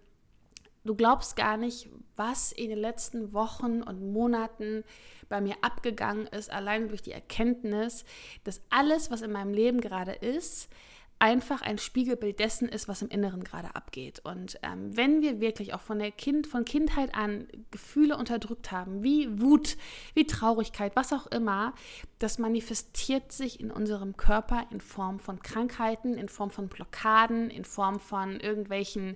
du 0.85 0.95
glaubst 0.95 1.35
gar 1.35 1.57
nicht, 1.57 1.89
was 2.15 2.51
in 2.51 2.69
den 2.69 2.79
letzten 2.79 3.33
Wochen 3.33 3.81
und 3.81 4.13
Monaten 4.13 4.83
bei 5.27 5.41
mir 5.41 5.55
abgegangen 5.61 6.27
ist, 6.27 6.51
allein 6.51 6.87
durch 6.87 7.01
die 7.01 7.11
Erkenntnis, 7.11 8.05
dass 8.43 8.61
alles, 8.69 9.11
was 9.11 9.21
in 9.21 9.31
meinem 9.31 9.53
Leben 9.53 9.81
gerade 9.81 10.13
ist, 10.13 10.69
einfach 11.17 11.61
ein 11.61 11.77
Spiegelbild 11.77 12.39
dessen 12.39 12.67
ist, 12.67 12.87
was 12.87 13.01
im 13.01 13.07
Inneren 13.07 13.43
gerade 13.43 13.73
abgeht. 13.73 14.21
Und 14.23 14.59
ähm, 14.63 14.95
wenn 14.95 15.21
wir 15.21 15.39
wirklich 15.39 15.73
auch 15.73 15.81
von 15.81 15.97
der 15.97 16.11
Kind, 16.11 16.45
von 16.45 16.65
Kindheit 16.65 17.15
an 17.15 17.47
Gefühle 17.71 18.17
unterdrückt 18.17 18.71
haben, 18.71 19.01
wie 19.01 19.41
Wut, 19.41 19.77
wie 20.13 20.27
Traurigkeit, 20.27 20.95
was 20.95 21.13
auch 21.13 21.27
immer, 21.27 21.73
das 22.19 22.37
manifestiert 22.37 23.31
sich 23.31 23.59
in 23.61 23.71
unserem 23.71 24.17
Körper 24.17 24.67
in 24.71 24.81
Form 24.81 25.19
von 25.19 25.39
Krankheiten, 25.39 26.17
in 26.17 26.27
Form 26.27 26.51
von 26.51 26.67
Blockaden, 26.67 27.49
in 27.49 27.63
Form 27.63 27.99
von 27.99 28.39
irgendwelchen 28.39 29.15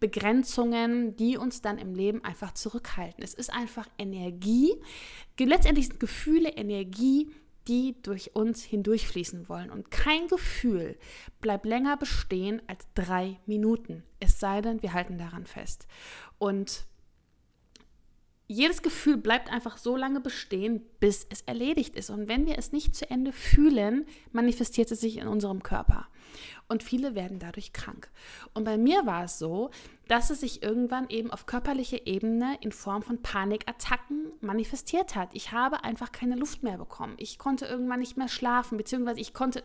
Begrenzungen, 0.00 1.16
die 1.16 1.36
uns 1.36 1.60
dann 1.60 1.78
im 1.78 1.94
Leben 1.94 2.24
einfach 2.24 2.52
zurückhalten. 2.52 3.22
Es 3.22 3.34
ist 3.34 3.52
einfach 3.52 3.88
Energie. 3.98 4.74
Letztendlich 5.38 5.88
sind 5.88 6.00
Gefühle 6.00 6.50
Energie, 6.50 7.30
die 7.68 8.00
durch 8.02 8.34
uns 8.34 8.62
hindurchfließen 8.64 9.48
wollen. 9.48 9.70
Und 9.70 9.90
kein 9.90 10.26
Gefühl 10.28 10.96
bleibt 11.40 11.66
länger 11.66 11.96
bestehen 11.96 12.62
als 12.66 12.86
drei 12.94 13.38
Minuten. 13.46 14.04
Es 14.20 14.40
sei 14.40 14.62
denn, 14.62 14.82
wir 14.82 14.94
halten 14.94 15.18
daran 15.18 15.46
fest. 15.46 15.86
Und 16.38 16.86
jedes 18.46 18.80
Gefühl 18.80 19.18
bleibt 19.18 19.52
einfach 19.52 19.76
so 19.76 19.94
lange 19.94 20.20
bestehen, 20.20 20.80
bis 21.00 21.26
es 21.28 21.42
erledigt 21.42 21.94
ist. 21.94 22.08
Und 22.08 22.28
wenn 22.28 22.46
wir 22.46 22.56
es 22.56 22.72
nicht 22.72 22.96
zu 22.96 23.08
Ende 23.10 23.32
fühlen, 23.32 24.06
manifestiert 24.32 24.90
es 24.90 25.00
sich 25.00 25.18
in 25.18 25.28
unserem 25.28 25.62
Körper. 25.62 26.08
Und 26.68 26.82
viele 26.82 27.14
werden 27.14 27.38
dadurch 27.38 27.72
krank. 27.72 28.10
Und 28.54 28.64
bei 28.64 28.76
mir 28.76 29.06
war 29.06 29.24
es 29.24 29.38
so, 29.38 29.70
dass 30.08 30.30
es 30.30 30.40
sich 30.40 30.62
irgendwann 30.62 31.08
eben 31.10 31.30
auf 31.30 31.46
körperlicher 31.46 32.06
Ebene 32.06 32.58
in 32.60 32.72
Form 32.72 33.02
von 33.02 33.22
Panikattacken 33.22 34.32
manifestiert 34.40 35.14
hat. 35.14 35.30
Ich 35.32 35.52
habe 35.52 35.84
einfach 35.84 36.12
keine 36.12 36.36
Luft 36.36 36.62
mehr 36.62 36.78
bekommen. 36.78 37.14
Ich 37.18 37.38
konnte 37.38 37.66
irgendwann 37.66 38.00
nicht 38.00 38.16
mehr 38.16 38.28
schlafen, 38.28 38.78
beziehungsweise 38.78 39.20
ich 39.20 39.34
konnte 39.34 39.62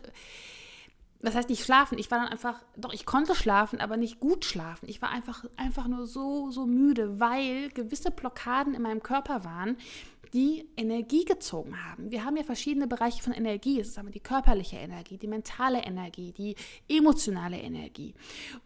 das 1.24 1.34
heißt 1.34 1.48
nicht 1.48 1.64
schlafen, 1.64 1.98
ich 1.98 2.10
war 2.10 2.18
dann 2.18 2.28
einfach, 2.28 2.62
doch, 2.76 2.92
ich 2.92 3.06
konnte 3.06 3.34
schlafen, 3.34 3.80
aber 3.80 3.96
nicht 3.96 4.20
gut 4.20 4.44
schlafen. 4.44 4.88
Ich 4.88 5.00
war 5.00 5.10
einfach, 5.10 5.44
einfach 5.56 5.88
nur 5.88 6.06
so, 6.06 6.50
so 6.50 6.66
müde, 6.66 7.18
weil 7.20 7.70
gewisse 7.70 8.10
Blockaden 8.10 8.74
in 8.74 8.82
meinem 8.82 9.02
Körper 9.02 9.44
waren, 9.44 9.76
die 10.34 10.68
Energie 10.76 11.24
gezogen 11.24 11.76
haben. 11.88 12.10
Wir 12.10 12.24
haben 12.24 12.36
ja 12.36 12.42
verschiedene 12.42 12.88
Bereiche 12.88 13.22
von 13.22 13.32
Energie. 13.32 13.80
Es 13.80 13.88
ist 13.88 13.98
einmal 13.98 14.12
die 14.12 14.20
körperliche 14.20 14.76
Energie, 14.76 15.16
die 15.16 15.28
mentale 15.28 15.82
Energie, 15.82 16.32
die 16.32 16.56
emotionale 16.88 17.56
Energie. 17.56 18.14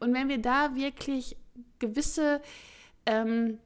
Und 0.01 0.15
wenn 0.15 0.29
wir 0.29 0.39
da 0.39 0.75
wirklich 0.75 1.37
gewisse 1.79 2.41
ähm, 3.05 3.59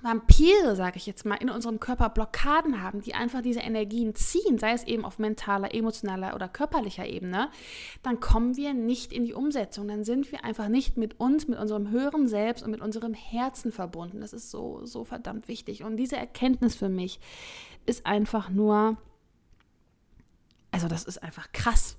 Vampire, 0.00 0.76
sage 0.76 0.96
ich 0.96 1.06
jetzt 1.06 1.26
mal, 1.26 1.34
in 1.34 1.50
unserem 1.50 1.80
Körper 1.80 2.08
Blockaden 2.08 2.82
haben, 2.82 3.00
die 3.00 3.14
einfach 3.14 3.42
diese 3.42 3.60
Energien 3.60 4.14
ziehen, 4.14 4.56
sei 4.56 4.72
es 4.72 4.84
eben 4.84 5.04
auf 5.04 5.18
mentaler, 5.18 5.74
emotionaler 5.74 6.34
oder 6.36 6.48
körperlicher 6.48 7.06
Ebene, 7.06 7.50
dann 8.04 8.20
kommen 8.20 8.56
wir 8.56 8.74
nicht 8.74 9.12
in 9.12 9.24
die 9.24 9.34
Umsetzung. 9.34 9.88
Dann 9.88 10.04
sind 10.04 10.30
wir 10.30 10.44
einfach 10.44 10.68
nicht 10.68 10.96
mit 10.96 11.18
uns, 11.18 11.48
mit 11.48 11.58
unserem 11.58 11.90
höheren 11.90 12.28
Selbst 12.28 12.62
und 12.62 12.70
mit 12.70 12.80
unserem 12.80 13.12
Herzen 13.12 13.72
verbunden. 13.72 14.20
Das 14.20 14.32
ist 14.32 14.52
so, 14.52 14.84
so 14.84 15.04
verdammt 15.04 15.48
wichtig. 15.48 15.82
Und 15.82 15.96
diese 15.96 16.16
Erkenntnis 16.16 16.76
für 16.76 16.88
mich 16.88 17.18
ist 17.84 18.06
einfach 18.06 18.50
nur, 18.50 18.98
also 20.70 20.86
das 20.86 21.04
ist 21.04 21.22
einfach 21.24 21.50
krass. 21.52 21.96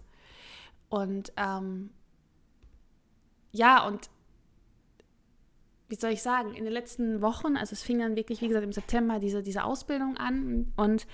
Und 0.88 1.34
ähm, 1.36 1.90
ja, 3.52 3.86
und 3.86 4.10
wie 5.90 5.96
soll 5.96 6.12
ich 6.12 6.22
sagen, 6.22 6.54
in 6.54 6.64
den 6.64 6.74
letzten 6.74 7.22
Wochen, 7.22 7.58
also 7.58 7.74
es 7.74 7.82
fing 7.82 8.00
dann 8.00 8.16
wirklich, 8.16 8.42
wie 8.42 8.48
gesagt, 8.48 8.64
im 8.64 8.72
September 8.72 9.20
diese, 9.20 9.42
diese 9.42 9.64
Ausbildung 9.64 10.18
an 10.18 10.72
und 10.78 11.08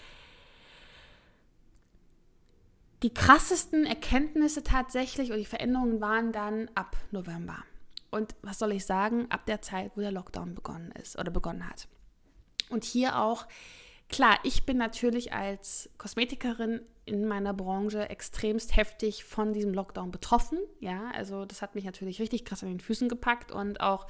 die 3.03 3.13
krassesten 3.13 3.85
Erkenntnisse 3.85 4.63
tatsächlich 4.63 5.31
und 5.31 5.38
die 5.38 5.45
Veränderungen 5.45 6.01
waren 6.01 6.31
dann 6.31 6.69
ab 6.75 6.97
November. 7.11 7.57
Und 8.11 8.35
was 8.41 8.59
soll 8.59 8.73
ich 8.73 8.85
sagen, 8.85 9.27
ab 9.29 9.45
der 9.45 9.61
Zeit, 9.61 9.91
wo 9.95 10.01
der 10.01 10.11
Lockdown 10.11 10.55
begonnen 10.55 10.91
ist 10.91 11.17
oder 11.17 11.31
begonnen 11.31 11.69
hat. 11.69 11.88
Und 12.69 12.83
hier 12.83 13.19
auch 13.19 13.45
Klar, 14.09 14.37
ich 14.43 14.65
bin 14.65 14.77
natürlich 14.77 15.33
als 15.33 15.89
Kosmetikerin 15.97 16.81
in 17.05 17.27
meiner 17.27 17.53
Branche 17.53 18.09
extremst 18.09 18.75
heftig 18.75 19.23
von 19.23 19.53
diesem 19.53 19.73
Lockdown 19.73 20.11
betroffen. 20.11 20.59
Ja, 20.79 21.11
also 21.13 21.45
das 21.45 21.61
hat 21.61 21.75
mich 21.75 21.85
natürlich 21.85 22.19
richtig 22.19 22.45
krass 22.45 22.63
an 22.63 22.69
den 22.69 22.79
Füßen 22.79 23.09
gepackt 23.09 23.51
und 23.51 23.79
auch 23.79 24.07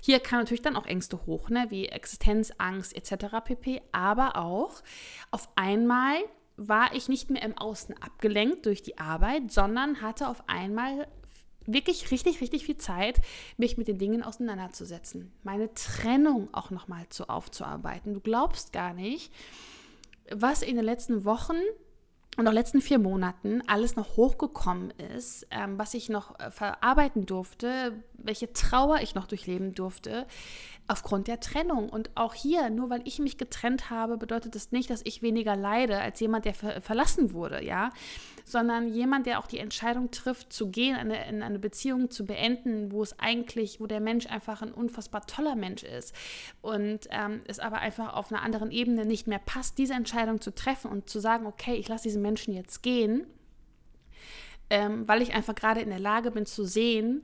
hier 0.00 0.20
kamen 0.20 0.42
natürlich 0.42 0.62
dann 0.62 0.76
auch 0.76 0.86
Ängste 0.86 1.26
hoch, 1.26 1.48
ne, 1.48 1.66
wie 1.70 1.86
Existenzangst 1.86 2.94
etc. 2.94 3.36
pp. 3.44 3.82
Aber 3.92 4.36
auch 4.36 4.82
auf 5.30 5.48
einmal 5.56 6.16
war 6.56 6.94
ich 6.94 7.08
nicht 7.08 7.30
mehr 7.30 7.42
im 7.42 7.58
Außen 7.58 8.00
abgelenkt 8.00 8.66
durch 8.66 8.82
die 8.82 8.98
Arbeit, 8.98 9.50
sondern 9.50 10.00
hatte 10.00 10.28
auf 10.28 10.48
einmal 10.48 11.06
wirklich 11.66 12.10
richtig, 12.10 12.40
richtig 12.40 12.64
viel 12.64 12.76
Zeit, 12.76 13.20
mich 13.56 13.76
mit 13.76 13.88
den 13.88 13.98
Dingen 13.98 14.22
auseinanderzusetzen. 14.22 15.32
Meine 15.42 15.72
Trennung 15.74 16.48
auch 16.52 16.70
nochmal 16.70 17.08
zu 17.08 17.28
aufzuarbeiten. 17.28 18.14
Du 18.14 18.20
glaubst 18.20 18.72
gar 18.72 18.94
nicht, 18.94 19.32
was 20.30 20.62
in 20.62 20.76
den 20.76 20.84
letzten 20.84 21.24
Wochen 21.24 21.56
und 22.36 22.46
auch 22.46 22.52
letzten 22.52 22.80
vier 22.80 22.98
Monaten 22.98 23.62
alles 23.66 23.96
noch 23.96 24.16
hochgekommen 24.16 24.90
ist, 25.14 25.46
ähm, 25.50 25.78
was 25.78 25.94
ich 25.94 26.08
noch 26.08 26.38
äh, 26.38 26.50
verarbeiten 26.50 27.24
durfte, 27.24 27.92
welche 28.14 28.52
Trauer 28.52 29.00
ich 29.00 29.14
noch 29.14 29.26
durchleben 29.26 29.74
durfte, 29.74 30.26
aufgrund 30.88 31.28
der 31.28 31.40
Trennung. 31.40 31.88
Und 31.88 32.10
auch 32.14 32.34
hier, 32.34 32.70
nur 32.70 32.90
weil 32.90 33.02
ich 33.04 33.18
mich 33.18 33.38
getrennt 33.38 33.90
habe, 33.90 34.16
bedeutet 34.16 34.54
das 34.54 34.72
nicht, 34.72 34.90
dass 34.90 35.02
ich 35.04 35.22
weniger 35.22 35.56
leide 35.56 35.98
als 35.98 36.20
jemand, 36.20 36.44
der 36.44 36.54
ver 36.54 36.80
verlassen 36.80 37.32
wurde, 37.32 37.64
ja, 37.64 37.90
sondern 38.44 38.88
jemand, 38.88 39.26
der 39.26 39.40
auch 39.40 39.46
die 39.46 39.58
Entscheidung 39.58 40.10
trifft, 40.10 40.52
zu 40.52 40.70
gehen, 40.70 40.96
eine, 40.96 41.28
in 41.28 41.42
eine 41.42 41.58
Beziehung 41.58 42.10
zu 42.10 42.24
beenden, 42.24 42.92
wo 42.92 43.02
es 43.02 43.18
eigentlich, 43.18 43.80
wo 43.80 43.86
der 43.86 44.00
Mensch 44.00 44.26
einfach 44.26 44.62
ein 44.62 44.72
unfassbar 44.72 45.26
toller 45.26 45.56
Mensch 45.56 45.82
ist 45.82 46.14
und 46.62 47.08
ähm, 47.10 47.42
es 47.46 47.58
aber 47.58 47.78
einfach 47.78 48.14
auf 48.14 48.30
einer 48.32 48.42
anderen 48.42 48.70
Ebene 48.70 49.04
nicht 49.04 49.26
mehr 49.26 49.40
passt, 49.40 49.78
diese 49.78 49.94
Entscheidung 49.94 50.40
zu 50.40 50.54
treffen 50.54 50.90
und 50.90 51.10
zu 51.10 51.18
sagen, 51.18 51.46
okay, 51.46 51.74
ich 51.74 51.88
lasse 51.88 52.04
diesen 52.04 52.22
Menschen 52.22 52.54
jetzt 52.54 52.82
gehen. 52.82 53.26
Ähm, 54.68 55.06
weil 55.06 55.22
ich 55.22 55.32
einfach 55.32 55.54
gerade 55.54 55.80
in 55.80 55.90
der 55.90 56.00
Lage 56.00 56.32
bin 56.32 56.44
zu 56.44 56.64
sehen, 56.64 57.22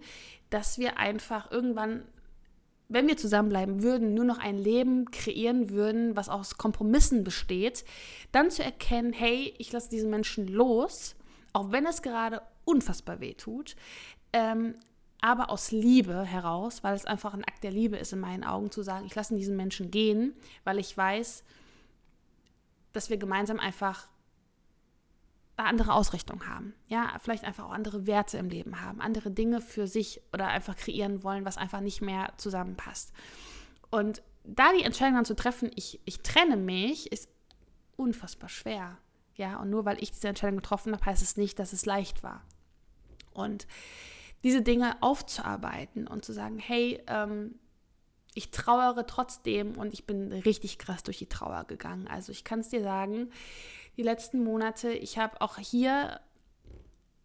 dass 0.50 0.78
wir 0.78 0.98
einfach 0.98 1.50
irgendwann 1.50 2.04
wenn 2.92 3.08
wir 3.08 3.16
zusammenbleiben 3.16 3.82
würden, 3.82 4.14
nur 4.14 4.24
noch 4.24 4.38
ein 4.38 4.58
Leben 4.58 5.10
kreieren 5.10 5.70
würden, 5.70 6.16
was 6.16 6.28
aus 6.28 6.58
Kompromissen 6.58 7.24
besteht, 7.24 7.84
dann 8.32 8.50
zu 8.50 8.62
erkennen, 8.62 9.12
hey, 9.12 9.54
ich 9.58 9.72
lasse 9.72 9.90
diesen 9.90 10.10
Menschen 10.10 10.48
los, 10.48 11.16
auch 11.52 11.72
wenn 11.72 11.86
es 11.86 12.02
gerade 12.02 12.42
unfassbar 12.64 13.20
weh 13.20 13.34
tut, 13.34 13.76
ähm, 14.32 14.74
aber 15.20 15.50
aus 15.50 15.70
Liebe 15.70 16.24
heraus, 16.24 16.82
weil 16.82 16.94
es 16.94 17.04
einfach 17.04 17.32
ein 17.32 17.44
Akt 17.44 17.62
der 17.62 17.70
Liebe 17.70 17.96
ist 17.96 18.12
in 18.12 18.20
meinen 18.20 18.44
Augen, 18.44 18.70
zu 18.70 18.82
sagen, 18.82 19.06
ich 19.06 19.14
lasse 19.14 19.36
diesen 19.36 19.56
Menschen 19.56 19.90
gehen, 19.90 20.34
weil 20.64 20.78
ich 20.78 20.96
weiß, 20.96 21.44
dass 22.92 23.08
wir 23.08 23.16
gemeinsam 23.18 23.60
einfach 23.60 24.08
andere 25.64 25.94
Ausrichtung 25.94 26.46
haben. 26.48 26.74
Ja, 26.88 27.16
vielleicht 27.20 27.44
einfach 27.44 27.64
auch 27.64 27.72
andere 27.72 28.06
Werte 28.06 28.38
im 28.38 28.48
Leben 28.48 28.80
haben, 28.80 29.00
andere 29.00 29.30
Dinge 29.30 29.60
für 29.60 29.86
sich 29.86 30.20
oder 30.32 30.48
einfach 30.48 30.76
kreieren 30.76 31.22
wollen, 31.22 31.44
was 31.44 31.58
einfach 31.58 31.80
nicht 31.80 32.00
mehr 32.00 32.32
zusammenpasst. 32.36 33.12
Und 33.90 34.22
da 34.44 34.72
die 34.72 34.84
Entscheidung 34.84 35.14
dann 35.14 35.24
zu 35.24 35.36
treffen, 35.36 35.70
ich, 35.74 36.00
ich 36.04 36.20
trenne 36.20 36.56
mich, 36.56 37.12
ist 37.12 37.28
unfassbar 37.96 38.48
schwer. 38.48 38.98
Ja, 39.36 39.60
und 39.60 39.70
nur 39.70 39.84
weil 39.84 40.02
ich 40.02 40.10
diese 40.10 40.28
Entscheidung 40.28 40.56
getroffen 40.56 40.92
habe, 40.92 41.04
heißt 41.04 41.22
es 41.22 41.36
nicht, 41.36 41.58
dass 41.58 41.72
es 41.72 41.86
leicht 41.86 42.22
war. 42.22 42.42
Und 43.32 43.66
diese 44.44 44.62
Dinge 44.62 45.00
aufzuarbeiten 45.02 46.06
und 46.06 46.24
zu 46.24 46.32
sagen, 46.32 46.58
hey, 46.58 47.02
ähm, 47.06 47.54
ich 48.34 48.50
trauere 48.50 49.06
trotzdem 49.06 49.76
und 49.76 49.92
ich 49.92 50.06
bin 50.06 50.32
richtig 50.32 50.78
krass 50.78 51.02
durch 51.02 51.18
die 51.18 51.28
Trauer 51.28 51.64
gegangen. 51.64 52.08
Also 52.08 52.32
ich 52.32 52.44
kann 52.44 52.60
es 52.60 52.70
dir 52.70 52.82
sagen, 52.82 53.30
die 53.96 54.02
letzten 54.02 54.42
Monate. 54.42 54.92
Ich 54.92 55.18
habe 55.18 55.40
auch 55.40 55.58
hier, 55.58 56.20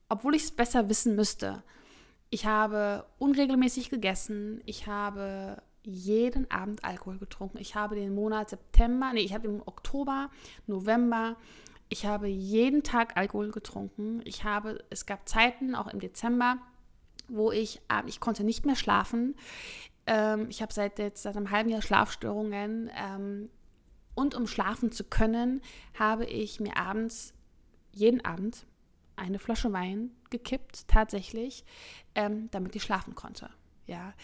obwohl 0.10 0.36
ich 0.36 0.44
es 0.44 0.52
besser 0.52 0.90
wissen 0.90 1.16
müsste, 1.16 1.64
ich 2.30 2.46
habe 2.46 3.06
unregelmäßig 3.20 3.90
gegessen. 3.90 4.62
Ich 4.66 4.88
habe 4.88 5.62
jeden 5.84 6.52
Abend 6.52 6.84
Alkohol 6.84 7.18
getrunken. 7.18 7.58
Ich 7.60 7.76
habe 7.76 7.96
den 7.96 8.14
Monat 8.14 8.50
September, 8.50 9.12
nee, 9.14 9.22
ich 9.22 9.34
habe 9.34 9.48
im 9.48 9.62
Oktober, 9.66 10.30
November, 10.66 11.38
ich 11.90 12.06
habe 12.06 12.28
jeden 12.28 12.84
Tag 12.84 13.16
Alkohol 13.16 13.52
getrunken. 13.52 14.22
Ich 14.26 14.44
habe, 14.44 14.84
es 14.90 15.06
gab 15.06 15.30
Zeiten, 15.30 15.74
auch 15.74 15.88
im 15.88 16.02
Dezember, 16.02 16.58
wo 17.30 17.52
ich, 17.52 17.82
ich 18.06 18.20
konnte 18.20 18.44
nicht 18.44 18.66
mehr 18.66 18.76
schlafen. 18.76 19.36
Ähm, 20.06 20.48
ich 20.50 20.62
habe 20.62 20.74
seit 20.74 21.00
jetzt 21.00 21.24
seit 21.24 21.38
einem 21.38 21.52
halben 21.52 21.70
Jahr 21.70 21.82
Schlafstörungen. 21.82 22.90
Und 24.18 24.34
um 24.34 24.48
schlafen 24.48 24.92
zu 24.92 25.04
können, 25.04 25.62
habe 25.94 26.26
ich 26.26 26.60
mir 26.60 26.76
abends, 26.76 27.36
jeden 27.92 28.26
Abend, 28.26 28.66
eine 29.16 29.38
Flasche 29.38 29.72
Wein 29.74 30.10
gekippt, 30.32 30.88
tatsächlich, 30.88 31.64
ähm, 32.16 32.50
damit 32.50 32.76
ich 32.76 32.82
schlafen 32.82 33.14
konnte. 33.14 33.52
Ja. 33.86 34.16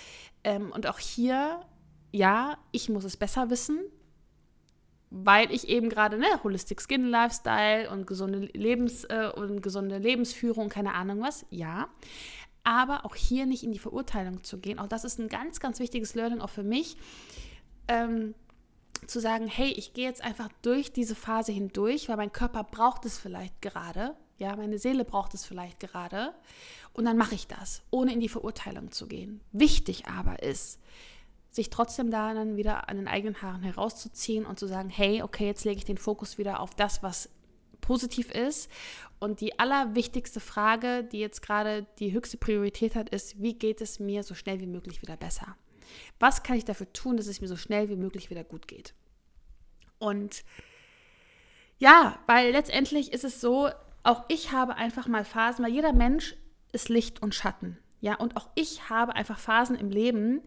Ähm, 0.44 0.72
und 0.72 0.88
auch 0.88 0.98
hier, 0.98 1.60
ja, 2.12 2.58
ich 2.72 2.90
muss 2.90 3.04
es 3.04 3.18
besser 3.18 3.52
wissen, 3.52 3.82
weil 5.12 5.52
ich 5.52 5.70
eben 5.70 5.90
gerade 5.90 6.18
ne, 6.18 6.44
Holistic 6.44 6.82
Skin 6.82 7.06
Lifestyle 7.06 7.92
und 7.92 8.08
gesunde 8.08 8.50
Lebens 8.56 9.04
äh, 9.04 9.30
und 9.36 9.62
gesunde 9.62 10.00
Lebensführung, 10.00 10.70
keine 10.70 10.96
Ahnung 10.96 11.22
was, 11.22 11.46
ja. 11.52 11.88
Aber 12.64 13.06
auch 13.06 13.14
hier 13.14 13.46
nicht 13.46 13.62
in 13.62 13.72
die 13.72 13.80
Verurteilung 13.80 14.44
zu 14.44 14.58
gehen. 14.58 14.80
Auch 14.80 14.88
das 14.88 15.04
ist 15.04 15.20
ein 15.20 15.30
ganz, 15.30 15.60
ganz 15.60 15.80
wichtiges 15.80 16.16
Learning 16.16 16.42
auch 16.42 16.50
für 16.50 16.64
mich. 16.64 16.98
Ähm, 17.88 18.34
zu 19.08 19.20
sagen, 19.20 19.48
hey, 19.48 19.70
ich 19.72 19.94
gehe 19.94 20.08
jetzt 20.08 20.24
einfach 20.24 20.50
durch 20.62 20.92
diese 20.92 21.16
Phase 21.16 21.52
hindurch, 21.52 22.10
weil 22.10 22.18
mein 22.18 22.32
Körper 22.32 22.64
braucht 22.64 23.06
es 23.06 23.18
vielleicht 23.18 23.62
gerade, 23.62 24.16
ja, 24.38 24.56
meine 24.56 24.78
Seele 24.78 25.06
braucht 25.06 25.34
es 25.34 25.46
vielleicht 25.46 25.80
gerade 25.80 26.34
und 26.94 27.06
dann 27.06 27.18
mache 27.18 27.36
ich 27.36 27.48
das, 27.48 27.82
ohne 27.92 28.14
in 28.14 28.20
die 28.20 28.30
Verurteilung 28.30 28.92
zu 28.92 29.08
gehen. 29.08 29.42
Wichtig 29.52 30.08
aber 30.08 30.44
ist, 30.44 30.80
sich 31.50 31.70
trotzdem 31.70 32.10
da 32.10 32.34
dann 32.34 32.58
wieder 32.58 32.90
an 32.90 32.98
den 32.98 33.08
eigenen 33.08 33.42
Haaren 33.42 33.62
herauszuziehen 33.62 34.46
und 34.46 34.60
zu 34.60 34.68
sagen, 34.68 34.90
hey, 34.90 35.22
okay, 35.22 35.46
jetzt 35.46 35.66
lege 35.66 35.78
ich 35.78 35.86
den 35.86 35.98
Fokus 35.98 36.38
wieder 36.38 36.60
auf 36.60 36.76
das, 36.76 37.04
was 37.04 37.30
positiv 37.80 38.32
ist. 38.32 38.72
Und 39.20 39.40
die 39.40 39.60
allerwichtigste 39.60 40.40
Frage, 40.40 41.04
die 41.04 41.20
jetzt 41.20 41.42
gerade 41.42 41.86
die 42.00 42.12
höchste 42.12 42.38
Priorität 42.38 42.96
hat, 42.96 43.10
ist, 43.10 43.42
wie 43.42 43.54
geht 43.54 43.82
es 43.82 44.00
mir 44.00 44.24
so 44.24 44.34
schnell 44.34 44.60
wie 44.60 44.68
möglich 44.68 45.02
wieder 45.02 45.16
besser? 45.16 45.56
Was 46.20 46.44
kann 46.44 46.58
ich 46.58 46.66
dafür 46.66 46.92
tun, 46.94 47.18
dass 47.18 47.28
es 47.28 47.42
mir 47.42 47.48
so 47.48 47.58
schnell 47.58 47.90
wie 47.90 47.96
möglich 47.96 48.30
wieder 48.30 48.44
gut 48.44 48.68
geht? 48.68 48.94
Und 50.00 50.44
ja, 51.80 52.20
weil 52.28 52.52
letztendlich 52.52 53.14
ist 53.14 53.24
es 53.24 53.42
so, 53.42 53.70
auch 54.04 54.24
ich 54.28 54.52
habe 54.52 54.76
einfach 54.76 55.08
mal 55.08 55.26
Phasen, 55.26 55.66
weil 55.66 55.74
jeder 55.74 55.94
Mensch 55.94 56.36
ist 56.72 56.90
Licht 56.90 57.22
und 57.22 57.36
Schatten. 57.36 57.78
Ja, 58.02 58.16
und 58.16 58.36
auch 58.36 58.50
ich 58.56 58.90
habe 58.90 59.16
einfach 59.16 59.40
Phasen 59.40 59.78
im 59.78 59.90
Leben, 59.90 60.42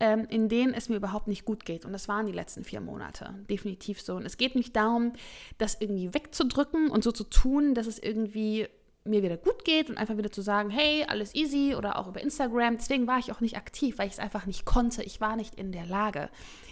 ähm, 0.00 0.26
in 0.28 0.48
denen 0.48 0.74
es 0.74 0.88
mir 0.88 0.96
überhaupt 0.96 1.28
nicht 1.28 1.44
gut 1.44 1.64
geht. 1.64 1.84
Und 1.84 1.92
das 1.92 2.08
waren 2.08 2.26
die 2.26 2.32
letzten 2.32 2.64
vier 2.64 2.80
Monate. 2.80 3.34
Definitiv 3.48 4.00
so. 4.00 4.14
Und 4.16 4.24
es 4.24 4.36
geht 4.36 4.54
nicht 4.54 4.74
darum, 4.74 5.12
das 5.58 5.80
irgendwie 5.80 6.12
wegzudrücken 6.14 6.90
und 6.90 7.04
so 7.04 7.12
zu 7.12 7.24
tun, 7.24 7.74
dass 7.74 7.86
es 7.86 7.98
irgendwie 7.98 8.68
mir 9.08 9.22
wieder 9.22 9.36
gut 9.36 9.64
geht 9.64 9.90
und 9.90 9.98
einfach 9.98 10.16
wieder 10.16 10.30
zu 10.30 10.42
sagen, 10.42 10.70
hey, 10.70 11.04
alles 11.08 11.34
easy 11.34 11.74
oder 11.74 11.98
auch 11.98 12.08
über 12.08 12.20
Instagram. 12.20 12.76
Deswegen 12.76 13.06
war 13.06 13.18
ich 13.18 13.32
auch 13.32 13.40
nicht 13.40 13.56
aktiv, 13.56 13.98
weil 13.98 14.06
ich 14.06 14.14
es 14.14 14.18
einfach 14.18 14.46
nicht 14.46 14.64
konnte. 14.64 15.02
Ich 15.02 15.20
war 15.20 15.36
nicht 15.36 15.54
in 15.54 15.72
der 15.72 15.86
Lage. 15.86 16.30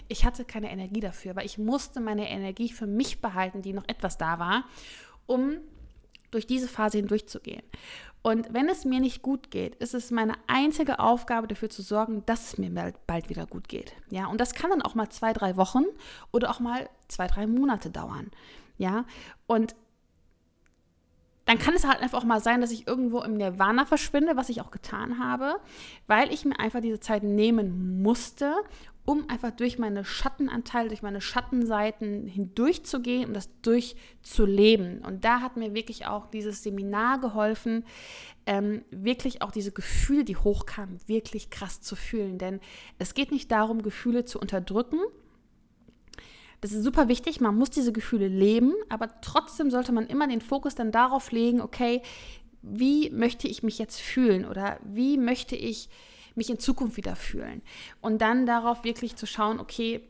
Ich 0.09 0.25
hatte 0.25 0.45
keine 0.45 0.71
Energie 0.71 1.01
dafür, 1.01 1.37
weil 1.37 1.47
ich 1.47 1.59
musste 1.59 2.01
meine 2.01 2.29
Energie 2.29 2.69
für 2.69 2.87
mich 2.87 3.21
behalten, 3.21 3.63
die 3.63 3.73
noch 3.73 3.89
etwas 3.89 4.19
da 4.19 4.39
war, 4.39 4.65
um 5.27 5.57
durch 6.31 6.47
diese 6.47 6.69
Phase 6.69 6.99
hindurchzugehen. 6.99 7.63
Und 8.23 8.53
wenn 8.53 8.69
es 8.69 8.85
mir 8.85 8.99
nicht 8.99 9.23
gut 9.23 9.53
geht, 9.53 9.77
ist 9.77 9.95
es 9.95 10.11
meine 10.11 10.35
einzige 10.49 10.99
Aufgabe, 10.99 11.47
dafür 11.47 11.71
zu 11.71 11.83
sorgen, 11.83 12.25
dass 12.27 12.49
es 12.49 12.59
mir 12.59 12.93
bald 13.07 13.29
wieder 13.29 13.47
gut 13.47 13.69
geht. 13.69 13.95
Ja, 14.11 14.27
und 14.27 14.41
das 14.41 14.53
kann 14.53 14.71
dann 14.71 14.83
auch 14.83 14.97
mal 14.97 15.09
zwei, 15.11 15.33
drei 15.33 15.57
Wochen 15.57 15.85
oder 16.33 16.51
auch 16.51 16.59
mal 16.59 16.89
zwei, 17.07 17.29
drei 17.29 17.47
Monate 17.47 17.89
dauern. 17.89 18.33
Ja, 18.79 19.05
und 19.47 19.77
dann 21.47 21.59
kann 21.59 21.75
es 21.75 21.87
halt 21.87 22.03
einfach 22.03 22.19
auch 22.19 22.25
mal 22.25 22.41
sein, 22.41 22.61
dass 22.61 22.73
ich 22.73 22.87
irgendwo 22.87 23.23
im 23.23 23.35
Nirvana 23.35 23.87
verschwinde, 23.87 24.37
was 24.37 24.49
ich 24.49 24.61
auch 24.61 24.71
getan 24.71 25.19
habe, 25.19 25.59
weil 26.07 26.33
ich 26.33 26.45
mir 26.45 26.59
einfach 26.59 26.81
diese 26.81 27.01
Zeit 27.01 27.23
nehmen 27.23 28.03
musste, 28.03 28.53
um 29.05 29.31
einfach 29.31 29.53
durch 29.53 29.79
meine 29.79 30.05
Schattenanteile, 30.05 30.89
durch 30.89 31.03
meine 31.03 31.21
Schattenseiten 31.21 32.27
hindurchzugehen 32.27 33.29
und 33.29 33.35
das 33.35 33.49
durchzuleben. 33.63 35.05
Und 35.05 35.25
da 35.25 35.41
hat 35.41 35.57
mir 35.57 35.73
wirklich 35.75 36.07
auch 36.07 36.27
dieses 36.27 36.65
Seminar 36.65 37.21
geholfen, 37.21 37.85
ähm, 38.47 38.85
wirklich 38.91 39.43
auch 39.43 39.53
diese 39.53 39.71
Gefühle, 39.71 40.25
die 40.25 40.37
hochkamen, 40.37 40.99
wirklich 41.07 41.51
krass 41.51 41.81
zu 41.81 41.95
fühlen. 41.95 42.39
Denn 42.39 42.61
es 42.99 43.15
geht 43.15 43.31
nicht 43.31 43.53
darum, 43.53 43.83
Gefühle 43.83 44.25
zu 44.25 44.41
unterdrücken. 44.41 44.99
Das 46.67 46.75
ist 46.75 46.83
super 46.83 47.07
wichtig, 47.07 47.41
man 47.41 47.57
muss 47.57 47.71
diese 47.71 47.93
Gefühle 47.93 48.27
leben, 48.27 48.75
aber 48.89 49.21
trotzdem 49.21 49.71
sollte 49.71 49.93
man 49.93 50.09
immer 50.09 50.27
den 50.27 50.41
Fokus 50.41 50.75
dann 50.75 50.91
darauf 50.91 51.31
legen, 51.31 51.61
okay, 51.61 52.03
wie 52.61 53.09
möchte 53.11 53.47
ich 53.47 53.63
mich 53.63 53.79
jetzt 53.79 54.01
fühlen 54.01 54.45
oder 54.45 54.81
wie 54.83 55.17
möchte 55.17 55.55
ich 55.55 55.89
mich 56.35 56.51
in 56.51 56.59
Zukunft 56.59 56.97
wieder 56.97 57.15
fühlen. 57.15 57.63
Und 58.01 58.21
dann 58.21 58.47
darauf 58.47 58.83
wirklich 58.83 59.15
zu 59.15 59.27
schauen, 59.27 59.61
okay, 59.61 60.01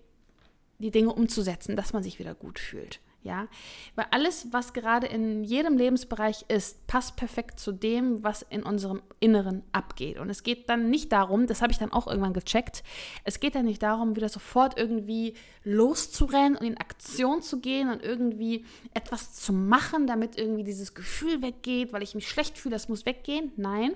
die 0.78 0.90
Dinge 0.90 1.12
umzusetzen, 1.12 1.76
dass 1.76 1.92
man 1.92 2.02
sich 2.02 2.18
wieder 2.18 2.34
gut 2.34 2.58
fühlt. 2.58 3.00
Ja, 3.26 3.48
weil 3.96 4.06
alles, 4.12 4.46
was 4.52 4.72
gerade 4.72 5.08
in 5.08 5.42
jedem 5.42 5.76
Lebensbereich 5.76 6.44
ist, 6.46 6.86
passt 6.86 7.16
perfekt 7.16 7.58
zu 7.58 7.72
dem, 7.72 8.22
was 8.22 8.42
in 8.42 8.62
unserem 8.62 9.02
Inneren 9.18 9.64
abgeht. 9.72 10.20
Und 10.20 10.30
es 10.30 10.44
geht 10.44 10.68
dann 10.68 10.90
nicht 10.90 11.10
darum, 11.10 11.48
das 11.48 11.60
habe 11.60 11.72
ich 11.72 11.78
dann 11.78 11.92
auch 11.92 12.06
irgendwann 12.06 12.34
gecheckt, 12.34 12.84
es 13.24 13.40
geht 13.40 13.56
dann 13.56 13.64
nicht 13.64 13.82
darum, 13.82 14.14
wieder 14.14 14.28
sofort 14.28 14.78
irgendwie 14.78 15.34
loszurennen 15.64 16.56
und 16.56 16.64
in 16.64 16.76
Aktion 16.76 17.42
zu 17.42 17.60
gehen 17.60 17.90
und 17.90 18.00
irgendwie 18.00 18.64
etwas 18.94 19.34
zu 19.34 19.52
machen, 19.52 20.06
damit 20.06 20.38
irgendwie 20.38 20.62
dieses 20.62 20.94
Gefühl 20.94 21.42
weggeht, 21.42 21.92
weil 21.92 22.04
ich 22.04 22.14
mich 22.14 22.28
schlecht 22.28 22.56
fühle, 22.56 22.76
das 22.76 22.88
muss 22.88 23.06
weggehen. 23.06 23.50
Nein, 23.56 23.90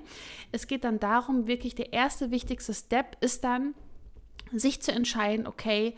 es 0.50 0.66
geht 0.66 0.82
dann 0.82 0.98
darum, 0.98 1.46
wirklich 1.46 1.76
der 1.76 1.92
erste 1.92 2.32
wichtigste 2.32 2.74
Step 2.74 3.16
ist 3.20 3.44
dann, 3.44 3.74
sich 4.52 4.82
zu 4.82 4.90
entscheiden, 4.90 5.46
okay, 5.46 5.94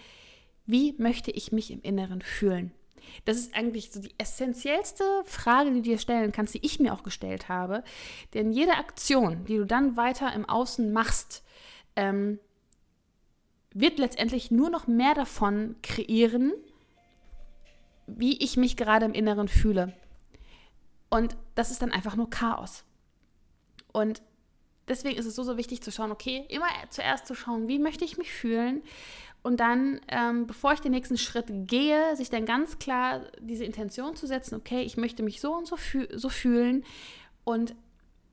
wie 0.67 0.95
möchte 0.99 1.31
ich 1.31 1.51
mich 1.51 1.71
im 1.71 1.81
Inneren 1.81 2.21
fühlen? 2.21 2.73
Das 3.25 3.37
ist 3.37 3.55
eigentlich 3.55 3.91
so 3.91 4.01
die 4.01 4.15
essentiellste 4.19 5.05
Frage, 5.25 5.71
die 5.71 5.77
du 5.77 5.83
dir 5.83 5.99
stellen 5.99 6.33
kannst, 6.33 6.55
die 6.55 6.65
ich 6.65 6.81
mir 6.81 6.93
auch 6.93 7.03
gestellt 7.03 7.49
habe. 7.49 7.85
Denn 8.35 8.53
jede 8.53 8.77
Aktion, 8.77 9.45
die 9.45 9.57
du 9.57 9.67
dann 9.67 9.97
weiter 9.97 10.33
im 10.35 10.49
Außen 10.49 10.93
machst, 10.93 11.43
ähm, 11.97 12.39
wird 13.75 13.99
letztendlich 13.99 14.51
nur 14.51 14.71
noch 14.71 14.87
mehr 14.87 15.15
davon 15.15 15.77
kreieren, 15.83 16.53
wie 18.07 18.43
ich 18.43 18.57
mich 18.57 18.77
gerade 18.77 19.07
im 19.07 19.15
Inneren 19.15 19.49
fühle. 19.49 19.95
Und 21.11 21.37
das 21.55 21.71
ist 21.71 21.83
dann 21.83 21.93
einfach 21.93 22.17
nur 22.17 22.31
Chaos. 22.31 22.85
Und 23.93 24.23
deswegen 24.89 25.19
ist 25.19 25.27
es 25.27 25.35
so, 25.35 25.43
so 25.43 25.57
wichtig 25.57 25.83
zu 25.83 25.93
schauen, 25.93 26.11
okay, 26.11 26.45
immer 26.49 26.67
zuerst 26.91 27.27
zu 27.27 27.35
schauen, 27.35 27.69
wie 27.69 27.79
möchte 27.79 28.05
ich 28.05 28.19
mich 28.19 28.33
fühlen 28.33 28.83
und 29.43 29.59
dann, 29.59 30.01
ähm, 30.09 30.47
bevor 30.47 30.73
ich 30.73 30.81
den 30.81 30.93
nächsten 30.93 31.19
Schritt 31.19 31.47
gehe, 31.67 32.17
sich 32.17 32.31
dann 32.31 32.47
ganz 32.47 32.79
klar 32.79 33.23
diese 33.41 33.65
Intention 33.65 34.15
zu 34.15 34.27
setzen, 34.27 34.55
okay, 34.55 34.83
ich 34.83 34.97
möchte 34.97 35.23
mich 35.23 35.41
so 35.41 35.55
und 35.55 35.67
so, 35.67 35.77
fü 35.77 36.07
so 36.13 36.29
fühlen 36.29 36.85
und 37.45 37.75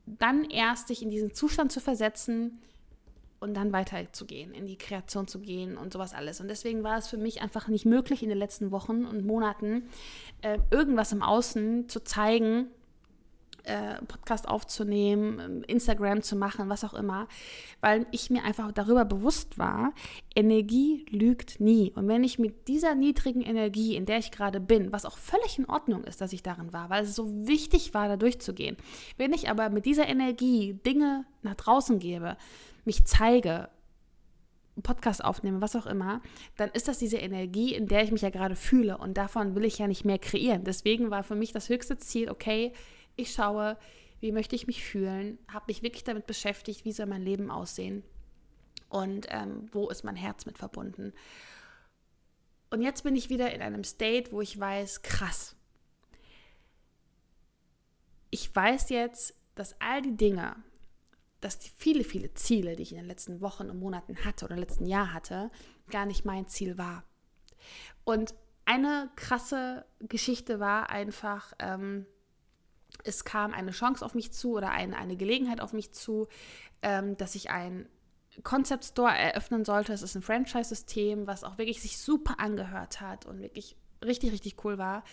dann 0.06 0.44
erst 0.44 0.88
sich 0.88 1.02
in 1.02 1.10
diesen 1.10 1.34
Zustand 1.34 1.72
zu 1.72 1.80
versetzen 1.80 2.60
und 3.40 3.54
dann 3.54 3.72
weiterzugehen, 3.72 4.52
in 4.52 4.66
die 4.66 4.76
Kreation 4.76 5.26
zu 5.26 5.40
gehen 5.40 5.76
und 5.76 5.92
sowas 5.92 6.14
alles. 6.14 6.40
Und 6.40 6.48
deswegen 6.48 6.82
war 6.84 6.98
es 6.98 7.08
für 7.08 7.16
mich 7.16 7.42
einfach 7.42 7.68
nicht 7.68 7.86
möglich 7.86 8.22
in 8.22 8.28
den 8.28 8.38
letzten 8.38 8.70
Wochen 8.70 9.04
und 9.04 9.24
Monaten, 9.24 9.88
äh, 10.42 10.58
irgendwas 10.70 11.12
im 11.12 11.22
Außen 11.22 11.88
zu 11.88 12.04
zeigen, 12.04 12.68
äh, 13.70 14.02
Podcast 14.04 14.48
aufzunehmen, 14.48 15.62
Instagram 15.64 16.22
zu 16.22 16.34
machen, 16.34 16.68
was 16.68 16.82
auch 16.82 16.94
immer, 16.94 17.28
weil 17.80 18.06
ich 18.10 18.28
mir 18.28 18.42
einfach 18.42 18.72
darüber 18.72 19.04
bewusst 19.04 19.58
war, 19.58 19.92
Energie 20.34 21.06
lügt 21.08 21.60
nie. 21.60 21.92
Und 21.94 22.08
wenn 22.08 22.24
ich 22.24 22.40
mit 22.40 22.66
dieser 22.66 22.96
niedrigen 22.96 23.42
Energie, 23.42 23.94
in 23.94 24.06
der 24.06 24.18
ich 24.18 24.32
gerade 24.32 24.58
bin, 24.58 24.92
was 24.92 25.04
auch 25.04 25.18
völlig 25.18 25.58
in 25.58 25.66
Ordnung 25.66 26.02
ist, 26.02 26.20
dass 26.20 26.32
ich 26.32 26.42
darin 26.42 26.72
war, 26.72 26.90
weil 26.90 27.04
es 27.04 27.14
so 27.14 27.46
wichtig 27.46 27.94
war, 27.94 28.08
da 28.08 28.16
durchzugehen, 28.16 28.76
wenn 29.16 29.32
ich 29.32 29.48
aber 29.48 29.70
mit 29.70 29.86
dieser 29.86 30.08
Energie 30.08 30.74
Dinge 30.84 31.24
nach 31.42 31.54
draußen 31.54 32.00
gebe, 32.00 32.36
mich 32.84 33.04
zeige, 33.04 33.68
Podcast 34.82 35.22
aufnehme, 35.22 35.60
was 35.60 35.76
auch 35.76 35.86
immer, 35.86 36.22
dann 36.56 36.70
ist 36.70 36.88
das 36.88 36.98
diese 36.98 37.18
Energie, 37.18 37.74
in 37.74 37.86
der 37.86 38.02
ich 38.02 38.12
mich 38.12 38.22
ja 38.22 38.30
gerade 38.30 38.56
fühle. 38.56 38.96
Und 38.96 39.16
davon 39.18 39.54
will 39.54 39.64
ich 39.64 39.78
ja 39.78 39.86
nicht 39.86 40.06
mehr 40.06 40.18
kreieren. 40.18 40.64
Deswegen 40.64 41.10
war 41.10 41.22
für 41.22 41.34
mich 41.34 41.52
das 41.52 41.68
höchste 41.68 41.98
Ziel, 41.98 42.30
okay, 42.30 42.72
ich 43.20 43.32
schaue, 43.32 43.76
wie 44.20 44.32
möchte 44.32 44.54
ich 44.54 44.66
mich 44.66 44.84
fühlen, 44.84 45.38
habe 45.48 45.66
mich 45.68 45.82
wirklich 45.82 46.04
damit 46.04 46.26
beschäftigt, 46.26 46.84
wie 46.84 46.92
soll 46.92 47.06
mein 47.06 47.22
Leben 47.22 47.50
aussehen 47.50 48.02
und 48.88 49.26
ähm, 49.30 49.68
wo 49.72 49.88
ist 49.88 50.04
mein 50.04 50.16
Herz 50.16 50.46
mit 50.46 50.58
verbunden. 50.58 51.12
Und 52.70 52.82
jetzt 52.82 53.02
bin 53.02 53.16
ich 53.16 53.30
wieder 53.30 53.52
in 53.52 53.62
einem 53.62 53.84
State, 53.84 54.30
wo 54.32 54.40
ich 54.40 54.58
weiß, 54.58 55.02
krass. 55.02 55.56
Ich 58.30 58.54
weiß 58.54 58.90
jetzt, 58.90 59.34
dass 59.54 59.80
all 59.80 60.02
die 60.02 60.16
Dinge, 60.16 60.56
dass 61.40 61.58
die 61.58 61.70
viele, 61.76 62.04
viele 62.04 62.32
Ziele, 62.34 62.76
die 62.76 62.82
ich 62.82 62.92
in 62.92 62.98
den 62.98 63.06
letzten 63.06 63.40
Wochen 63.40 63.70
und 63.70 63.80
Monaten 63.80 64.24
hatte 64.24 64.44
oder 64.44 64.54
im 64.54 64.60
letzten 64.60 64.86
Jahr 64.86 65.12
hatte, 65.12 65.50
gar 65.90 66.06
nicht 66.06 66.24
mein 66.24 66.46
Ziel 66.46 66.78
war. 66.78 67.04
Und 68.04 68.34
eine 68.66 69.10
krasse 69.16 69.84
Geschichte 70.00 70.60
war 70.60 70.90
einfach, 70.90 71.52
ähm, 71.58 72.06
es 73.04 73.24
kam 73.24 73.52
eine 73.52 73.70
Chance 73.70 74.04
auf 74.04 74.14
mich 74.14 74.32
zu 74.32 74.56
oder 74.56 74.70
ein, 74.70 74.94
eine 74.94 75.16
Gelegenheit 75.16 75.60
auf 75.60 75.72
mich 75.72 75.92
zu, 75.92 76.28
ähm, 76.82 77.16
dass 77.16 77.34
ich 77.34 77.50
ein 77.50 77.88
Concept 78.42 78.84
Store 78.84 79.16
eröffnen 79.16 79.64
sollte. 79.64 79.92
Es 79.92 80.02
ist 80.02 80.14
ein 80.14 80.22
Franchise-System, 80.22 81.26
was 81.26 81.44
auch 81.44 81.58
wirklich 81.58 81.80
sich 81.80 81.98
super 81.98 82.38
angehört 82.38 83.00
hat 83.00 83.26
und 83.26 83.40
wirklich 83.40 83.76
richtig, 84.04 84.32
richtig 84.32 84.64
cool 84.64 84.78
war. 84.78 85.04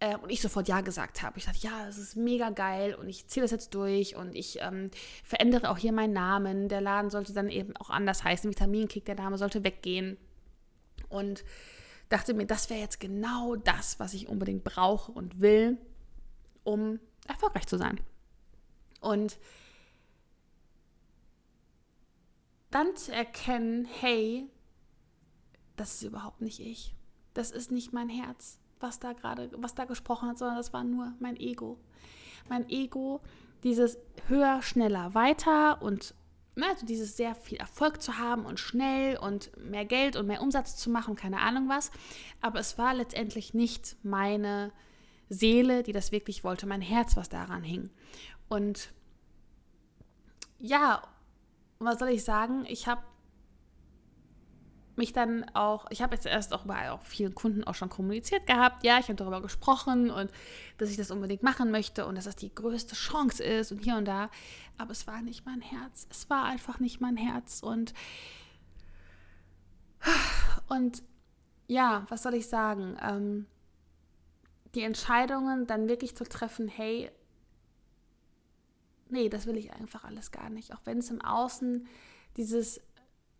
Äh, 0.00 0.16
und 0.16 0.30
ich 0.30 0.40
sofort 0.40 0.68
Ja 0.68 0.80
gesagt 0.80 1.22
habe. 1.22 1.38
Ich 1.38 1.46
dachte, 1.46 1.58
ja, 1.60 1.88
es 1.88 1.98
ist 1.98 2.16
mega 2.16 2.50
geil 2.50 2.94
und 2.94 3.08
ich 3.08 3.26
ziehe 3.26 3.42
das 3.42 3.50
jetzt 3.50 3.74
durch 3.74 4.16
und 4.16 4.34
ich 4.34 4.58
ähm, 4.60 4.90
verändere 5.24 5.70
auch 5.70 5.78
hier 5.78 5.92
meinen 5.92 6.12
Namen. 6.12 6.68
Der 6.68 6.80
Laden 6.80 7.10
sollte 7.10 7.32
dann 7.32 7.50
eben 7.50 7.76
auch 7.76 7.90
anders 7.90 8.22
heißen. 8.22 8.50
Vitaminkick, 8.50 9.04
der 9.04 9.16
Name 9.16 9.38
sollte 9.38 9.64
weggehen. 9.64 10.16
Und 11.08 11.44
dachte 12.08 12.34
mir, 12.34 12.46
das 12.46 12.70
wäre 12.70 12.80
jetzt 12.80 13.00
genau 13.00 13.56
das, 13.56 13.98
was 13.98 14.14
ich 14.14 14.28
unbedingt 14.28 14.64
brauche 14.64 15.10
und 15.12 15.40
will 15.40 15.78
um 16.64 17.00
erfolgreich 17.26 17.66
zu 17.66 17.78
sein. 17.78 18.00
Und 19.00 19.38
dann 22.70 22.96
zu 22.96 23.12
erkennen, 23.12 23.86
hey, 23.86 24.48
das 25.76 25.94
ist 25.94 26.02
überhaupt 26.02 26.40
nicht 26.40 26.60
ich. 26.60 26.94
Das 27.34 27.50
ist 27.50 27.70
nicht 27.70 27.92
mein 27.92 28.08
Herz, 28.08 28.58
was 28.80 28.98
da 28.98 29.12
gerade, 29.12 29.50
was 29.56 29.74
da 29.74 29.84
gesprochen 29.84 30.28
hat, 30.28 30.38
sondern 30.38 30.56
das 30.56 30.72
war 30.72 30.84
nur 30.84 31.12
mein 31.20 31.36
Ego. 31.36 31.78
Mein 32.48 32.68
Ego, 32.68 33.20
dieses 33.62 33.98
höher, 34.26 34.62
schneller, 34.62 35.14
weiter 35.14 35.80
und 35.82 36.14
ne, 36.58 36.66
also 36.66 36.84
dieses 36.84 37.16
sehr 37.16 37.34
viel 37.34 37.58
Erfolg 37.58 38.02
zu 38.02 38.18
haben 38.18 38.44
und 38.44 38.60
schnell 38.60 39.16
und 39.16 39.56
mehr 39.56 39.84
Geld 39.84 40.16
und 40.16 40.26
mehr 40.26 40.42
Umsatz 40.42 40.76
zu 40.76 40.90
machen, 40.90 41.16
keine 41.16 41.40
Ahnung 41.40 41.68
was. 41.68 41.90
Aber 42.40 42.58
es 42.58 42.76
war 42.76 42.94
letztendlich 42.94 43.54
nicht 43.54 43.96
meine 44.02 44.72
Seele, 45.28 45.82
die 45.82 45.92
das 45.92 46.12
wirklich 46.12 46.44
wollte, 46.44 46.66
mein 46.66 46.82
Herz, 46.82 47.16
was 47.16 47.28
daran 47.28 47.62
hing. 47.62 47.90
Und 48.48 48.92
ja, 50.58 51.02
was 51.78 51.98
soll 51.98 52.08
ich 52.08 52.24
sagen? 52.24 52.64
Ich 52.66 52.86
habe 52.86 53.02
mich 54.98 55.12
dann 55.12 55.48
auch, 55.54 55.86
ich 55.90 56.02
habe 56.02 56.14
jetzt 56.14 56.26
erst 56.26 56.52
auch 56.52 56.64
bei 56.64 56.90
auch 56.90 57.02
vielen 57.02 57.34
Kunden 57.34 57.64
auch 57.64 57.74
schon 57.74 57.88
kommuniziert 57.88 58.46
gehabt, 58.46 58.84
ja, 58.84 58.98
ich 58.98 59.04
habe 59.04 59.14
darüber 59.14 59.40
gesprochen 59.40 60.10
und 60.10 60.30
dass 60.76 60.90
ich 60.90 60.96
das 60.96 61.12
unbedingt 61.12 61.44
machen 61.44 61.70
möchte 61.70 62.04
und 62.04 62.16
dass 62.16 62.24
das 62.24 62.36
die 62.36 62.52
größte 62.52 62.96
Chance 62.96 63.42
ist 63.42 63.70
und 63.70 63.78
hier 63.84 63.96
und 63.96 64.06
da, 64.06 64.28
aber 64.76 64.90
es 64.90 65.06
war 65.06 65.22
nicht 65.22 65.46
mein 65.46 65.60
Herz, 65.60 66.08
es 66.10 66.28
war 66.28 66.44
einfach 66.44 66.80
nicht 66.80 67.00
mein 67.00 67.16
Herz 67.16 67.60
und 67.62 67.94
und 70.68 71.02
ja, 71.68 72.04
was 72.08 72.22
soll 72.22 72.34
ich 72.34 72.48
sagen? 72.48 72.96
Ähm, 73.00 73.46
die 74.74 74.82
Entscheidungen 74.82 75.66
dann 75.66 75.88
wirklich 75.88 76.16
zu 76.16 76.24
treffen, 76.24 76.68
hey, 76.68 77.10
nee, 79.08 79.28
das 79.28 79.46
will 79.46 79.56
ich 79.56 79.72
einfach 79.72 80.04
alles 80.04 80.30
gar 80.30 80.50
nicht. 80.50 80.74
Auch 80.74 80.80
wenn 80.84 80.98
es 80.98 81.10
im 81.10 81.22
Außen 81.22 81.86
dieses 82.36 82.80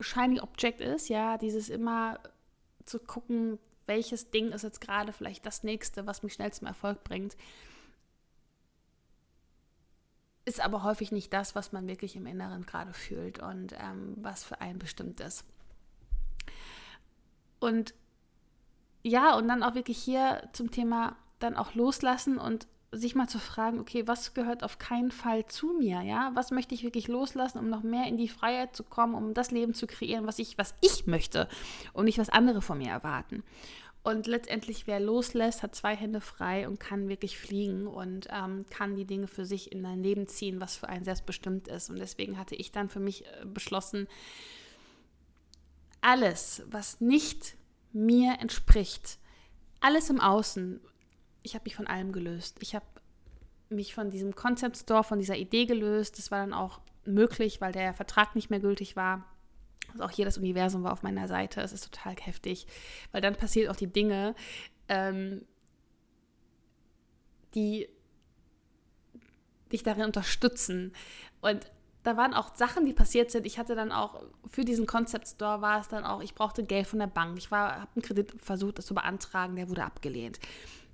Shiny 0.01 0.41
Object 0.41 0.81
ist, 0.81 1.09
ja, 1.09 1.39
dieses 1.39 1.69
immer 1.69 2.19
zu 2.85 2.99
gucken, 2.99 3.59
welches 3.87 4.31
Ding 4.31 4.53
ist 4.53 4.63
jetzt 4.63 4.81
gerade 4.81 5.13
vielleicht 5.13 5.45
das 5.47 5.63
nächste, 5.63 6.07
was 6.07 6.23
mich 6.23 6.35
schnell 6.35 6.53
zum 6.53 6.67
Erfolg 6.67 7.05
bringt, 7.05 7.37
ist 10.45 10.61
aber 10.61 10.83
häufig 10.83 11.13
nicht 11.13 11.33
das, 11.33 11.55
was 11.55 11.73
man 11.73 11.87
wirklich 11.87 12.17
im 12.17 12.27
Inneren 12.27 12.65
gerade 12.65 12.95
fühlt 12.95 13.39
und 13.39 13.75
ähm, 13.79 14.15
was 14.17 14.45
für 14.45 14.61
einen 14.61 14.79
bestimmt 14.79 15.21
ist. 15.21 15.45
Und 17.61 17.95
ja, 19.03 19.37
und 19.37 19.49
dann 19.49 19.63
auch 19.63 19.75
wirklich 19.75 19.99
hier 19.99 20.49
zum 20.53 20.71
Thema 20.71 21.17
dann 21.39 21.57
auch 21.57 21.75
loslassen 21.75 22.39
und 22.39 22.67
sich 22.91 23.15
mal 23.15 23.29
zu 23.29 23.39
fragen, 23.39 23.81
okay, 23.81 24.07
was 24.07 24.33
gehört 24.33 24.65
auf 24.65 24.79
keinen 24.79 25.11
Fall 25.11 25.47
zu 25.47 25.75
mir, 25.79 26.03
ja? 26.03 26.31
Was 26.35 26.51
möchte 26.51 26.75
ich 26.75 26.85
wirklich 26.85 27.07
loslassen, 27.07 27.59
um 27.59 27.69
noch 27.69 27.83
mehr 27.83 28.07
in 28.07 28.17
die 28.17 28.29
Freiheit 28.29 28.75
zu 28.75 28.83
kommen, 28.83 29.15
um 29.15 29.35
das 29.35 29.51
Leben 29.51 29.75
zu 29.75 29.87
kreieren, 29.87 30.27
was 30.27 30.39
ich, 30.39 30.57
was 30.57 30.75
ich 30.81 31.07
möchte 31.07 31.49
und 31.93 32.07
nicht 32.07 32.19
was 32.19 32.31
andere 32.31 32.63
von 32.63 32.79
mir 32.79 32.89
erwarten. 32.89 33.45
Und 34.05 34.27
letztendlich, 34.27 34.87
wer 34.87 35.01
loslässt, 35.01 35.63
hat 35.63 35.75
zwei 35.75 35.95
Hände 35.95 36.23
frei 36.23 36.67
und 36.67 36.81
kann 36.81 37.09
wirklich 37.09 37.37
fliegen 37.37 37.87
und 37.87 38.27
ähm, 38.31 38.65
kann 38.71 38.97
die 38.97 39.05
Dinge 39.05 39.27
für 39.27 39.45
sich 39.45 39.71
in 39.71 39.85
ein 39.85 40.03
Leben 40.03 40.27
ziehen, 40.27 40.63
was 40.63 40.77
für 40.77 40.89
einen 40.89 41.05
selbstbestimmt 41.05 41.69
ist. 41.69 41.91
Und 41.91 41.99
deswegen 41.99 42.39
hatte 42.39 42.55
ich 42.55 42.73
dann 42.73 42.89
für 42.89 43.01
mich 43.01 43.27
äh, 43.27 43.45
beschlossen, 43.45 44.09
alles, 46.01 46.63
was 46.71 47.03
nicht 47.03 47.58
mir 47.93 48.39
entspricht, 48.41 49.19
alles 49.81 50.11
im 50.11 50.21
Außen, 50.21 50.81
ich 51.43 51.55
habe 51.55 51.65
mich 51.65 51.77
von 51.77 51.87
allem 51.87 52.13
gelöst. 52.13 52.57
Ich 52.61 52.75
habe 52.75 52.87
mich 53.71 53.95
von 53.95 54.11
diesem 54.11 54.35
Concept 54.35 54.77
Store, 54.77 55.05
von 55.05 55.19
dieser 55.19 55.37
Idee 55.37 55.67
gelöst. 55.67 56.19
Das 56.19 56.31
war 56.31 56.41
dann 56.41 56.55
auch 56.55 56.81
möglich, 57.05 57.61
weil 57.61 57.73
der 57.73 57.95
Vertrag 57.95 58.35
nicht 58.35 58.51
mehr 58.51 58.61
gültig 58.61 58.97
war. 58.97 59.25
Also 59.93 60.05
auch 60.05 60.11
hier 60.11 60.25
das 60.25 60.39
Universum 60.39 60.83
war 60.83 60.93
auf 60.93 61.03
meiner 61.03 61.29
Seite. 61.29 61.61
Es 61.61 61.73
ist 61.73 61.91
total 61.93 62.15
heftig, 62.17 62.67
weil 63.13 63.21
dann 63.21 63.37
passiert 63.37 63.71
auch 63.71 63.77
die 63.77 63.91
Dinge, 63.91 64.35
ähm, 64.89 65.45
die 67.55 67.89
dich 69.73 69.83
darin 69.83 70.05
unterstützen. 70.05 70.93
Und 71.41 71.71
da 72.09 72.17
waren 72.17 72.33
auch 72.33 72.55
Sachen, 72.55 72.87
die 72.87 72.93
passiert 72.93 73.31
sind. 73.31 73.47
Ich 73.47 73.59
hatte 73.59 73.75
dann 73.75 73.93
auch 73.93 74.23
für 74.49 74.65
diesen 74.65 74.87
Concept 74.87 75.29
Store 75.29 75.61
war 75.61 75.81
es 75.81 75.89
dann 75.89 76.05
auch, 76.05 76.23
ich 76.23 76.35
brauchte 76.35 76.65
Geld 76.65 76.87
von 76.87 76.99
der 76.99 77.07
Bank. 77.07 77.37
Ich 77.37 77.51
habe 77.51 77.87
einen 77.95 78.03
Kredit 78.03 78.33
versucht, 78.43 78.79
das 78.79 78.87
zu 78.87 78.95
beantragen, 78.95 79.57
der 79.57 79.69
wurde 79.69 79.85
abgelehnt. 79.85 80.41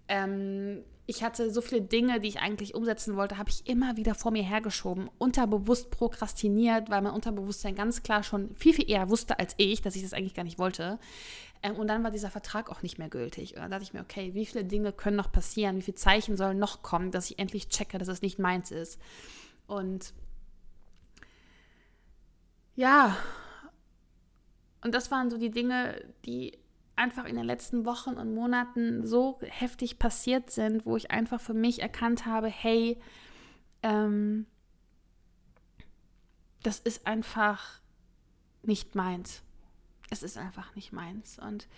Ähm, 0.09 0.83
ich 1.07 1.23
hatte 1.23 1.51
so 1.51 1.61
viele 1.61 1.83
Dinge, 1.83 2.19
die 2.19 2.29
ich 2.29 2.41
eigentlich 2.41 2.75
umsetzen 2.75 3.17
wollte, 3.17 3.39
habe 3.39 3.51
ich 3.51 3.69
immer 3.69 3.97
wieder 3.97 4.15
vor 4.15 4.33
mir 4.33 4.43
hergeschoben, 4.43 5.11
unterbewusst 5.19 5.91
prokrastiniert, 5.91 6.91
weil 6.91 7.03
mein 7.03 7.13
Unterbewusstsein 7.13 7.75
ganz 7.75 8.03
klar 8.03 8.23
schon 8.23 8.55
viel, 8.55 8.73
viel 8.73 8.91
eher 8.91 9.11
wusste 9.11 9.39
als 9.39 9.55
ich, 9.59 9.83
dass 9.83 9.97
ich 9.97 10.03
das 10.03 10.15
eigentlich 10.15 10.35
gar 10.35 10.45
nicht 10.45 10.59
wollte. 10.59 10.99
Ähm, 11.63 11.77
und 11.77 11.87
dann 11.87 12.03
war 12.03 12.11
dieser 12.11 12.31
Vertrag 12.31 12.71
auch 12.71 12.83
nicht 12.83 12.99
mehr 12.99 13.09
gültig. 13.09 13.55
Und 13.55 13.63
dann 13.63 13.71
dachte 13.71 13.85
ich 13.85 13.93
mir, 13.93 14.01
okay, 14.01 14.35
wie 14.35 14.47
viele 14.47 14.65
Dinge 14.65 14.93
können 14.93 15.17
noch 15.17 15.31
passieren, 15.31 15.77
wie 15.77 15.83
viele 15.83 15.95
Zeichen 15.95 16.37
sollen 16.37 16.59
noch 16.59 16.83
kommen, 16.83 17.13
dass 17.13 17.31
ich 17.31 17.39
endlich 17.39 17.69
checke, 17.69 17.99
dass 17.99 18.09
es 18.09 18.23
nicht 18.23 18.39
meins 18.41 18.71
ist. 18.73 18.99
Und 19.67 20.13
ja, 22.77 23.17
und 24.83 24.95
das 24.95 25.11
waren 25.11 25.31
so 25.31 25.39
die 25.39 25.51
Dinge, 25.51 26.05
die 26.25 26.59
einfach 26.97 27.25
in 27.25 27.37
den 27.37 27.47
letzten 27.47 27.85
Wochen 27.85 28.11
und 28.11 28.35
Monaten 28.35 29.07
so 29.07 29.39
heftig 29.43 29.99
passiert 29.99 30.51
sind, 30.51 30.87
wo 30.87 30.97
ich 30.97 31.11
einfach 31.11 31.41
für 31.41 31.55
mich 31.55 31.81
erkannt 31.83 32.27
habe, 32.27 32.49
hey, 32.49 33.01
ähm, 33.83 34.47
das 36.63 36.79
ist 36.79 37.07
einfach 37.07 37.81
nicht 38.63 38.95
meins. 38.95 39.43
Es 40.11 40.23
ist 40.23 40.39
einfach 40.39 40.75
nicht 40.75 40.93
meins. 40.93 41.39
Und 41.39 41.69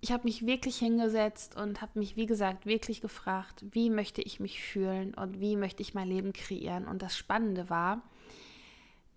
ich 0.00 0.12
habe 0.12 0.24
mich 0.24 0.46
wirklich 0.46 0.78
hingesetzt 0.78 1.56
und 1.56 1.80
habe 1.80 1.98
mich, 1.98 2.16
wie 2.16 2.26
gesagt, 2.26 2.66
wirklich 2.66 3.00
gefragt, 3.00 3.64
wie 3.70 3.90
möchte 3.90 4.22
ich 4.22 4.40
mich 4.40 4.62
fühlen 4.62 5.14
und 5.14 5.40
wie 5.40 5.56
möchte 5.56 5.82
ich 5.82 5.94
mein 5.94 6.08
Leben 6.08 6.32
kreieren. 6.32 6.86
Und 6.86 7.02
das 7.02 7.16
Spannende 7.16 7.70
war, 7.70 8.02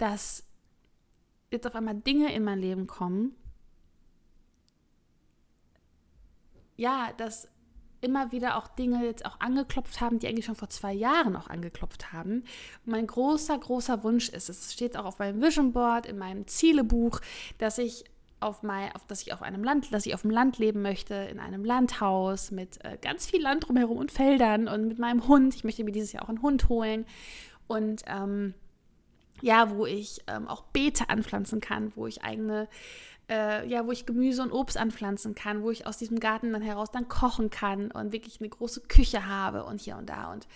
dass 0.02 0.44
jetzt 1.52 1.68
auf 1.68 1.76
einmal 1.76 1.96
Dinge 1.96 2.34
in 2.34 2.44
mein 2.44 2.60
Leben 2.60 2.88
kommen, 2.88 3.36
ja, 6.76 7.14
dass 7.18 7.48
immer 8.02 8.32
wieder 8.32 8.58
auch 8.58 8.68
Dinge 8.68 9.06
jetzt 9.06 9.26
auch 9.26 9.40
angeklopft 9.40 10.02
haben, 10.02 10.18
die 10.18 10.28
eigentlich 10.28 10.46
schon 10.46 10.56
vor 10.56 10.70
zwei 10.70 10.92
Jahren 10.92 11.36
auch 11.36 11.48
angeklopft 11.48 12.12
haben. 12.12 12.46
Mein 12.84 13.06
großer, 13.06 13.56
großer 13.60 14.04
Wunsch 14.04 14.30
ist, 14.30 14.50
es 14.50 14.74
steht 14.74 14.98
auch 14.98 15.06
auf 15.06 15.20
meinem 15.20 15.40
Vision 15.40 15.72
Board, 15.72 16.08
in 16.08 16.18
meinem 16.18 16.48
Zielebuch, 16.48 17.20
dass 17.60 17.78
ich 17.78 18.06
auf 18.40 18.64
mein, 18.64 18.92
auf, 18.96 19.06
dass 19.06 19.22
ich 19.22 19.34
auf 19.34 19.44
einem 19.44 19.64
Land, 19.64 19.94
dass 19.94 20.08
ich 20.08 20.16
auf 20.16 20.24
dem 20.24 20.32
Land 20.32 20.58
leben 20.58 20.82
möchte, 20.82 21.14
in 21.14 21.40
einem 21.40 21.64
Landhaus 21.64 22.50
mit 22.50 22.84
äh, 22.84 22.98
ganz 23.00 23.28
viel 23.28 23.44
Land 23.44 23.68
drumherum 23.68 23.98
und 23.98 24.12
Feldern 24.12 24.68
und 24.68 24.88
mit 24.88 24.98
meinem 24.98 25.28
Hund. 25.28 25.54
Ich 25.54 25.64
möchte 25.64 25.84
mir 25.84 25.92
dieses 25.92 26.12
Jahr 26.12 26.24
auch 26.24 26.30
einen 26.30 26.42
Hund 26.42 26.68
holen 26.70 27.06
und 27.68 28.02
ähm, 28.08 28.56
ja, 29.42 29.72
wo 29.72 29.86
ich 29.86 30.22
ähm, 30.28 30.48
auch 30.48 30.64
Beete 30.64 31.10
anpflanzen 31.10 31.62
kann, 31.62 31.92
wo 31.96 32.08
ich 32.08 32.24
eigene 32.24 32.68
äh, 33.30 33.66
ja, 33.68 33.86
wo 33.86 33.92
ich 33.92 34.06
Gemüse 34.06 34.44
und 34.44 34.52
Obst 34.52 34.78
anpflanzen 34.78 35.36
kann, 35.36 35.64
wo 35.64 35.72
ich 35.72 35.88
aus 35.88 35.98
diesem 35.98 36.20
Garten 36.20 36.52
dann 36.52 36.62
heraus 36.62 36.92
dann 36.92 37.08
kochen 37.08 37.50
kann 37.50 37.90
und 37.92 38.12
wirklich 38.12 38.42
eine 38.42 38.50
große 38.50 38.82
Küche 38.82 39.26
habe 39.26 39.64
und 39.64 39.80
hier 39.80 39.96
und 39.96 40.10
da. 40.10 40.32
Und 40.32 40.48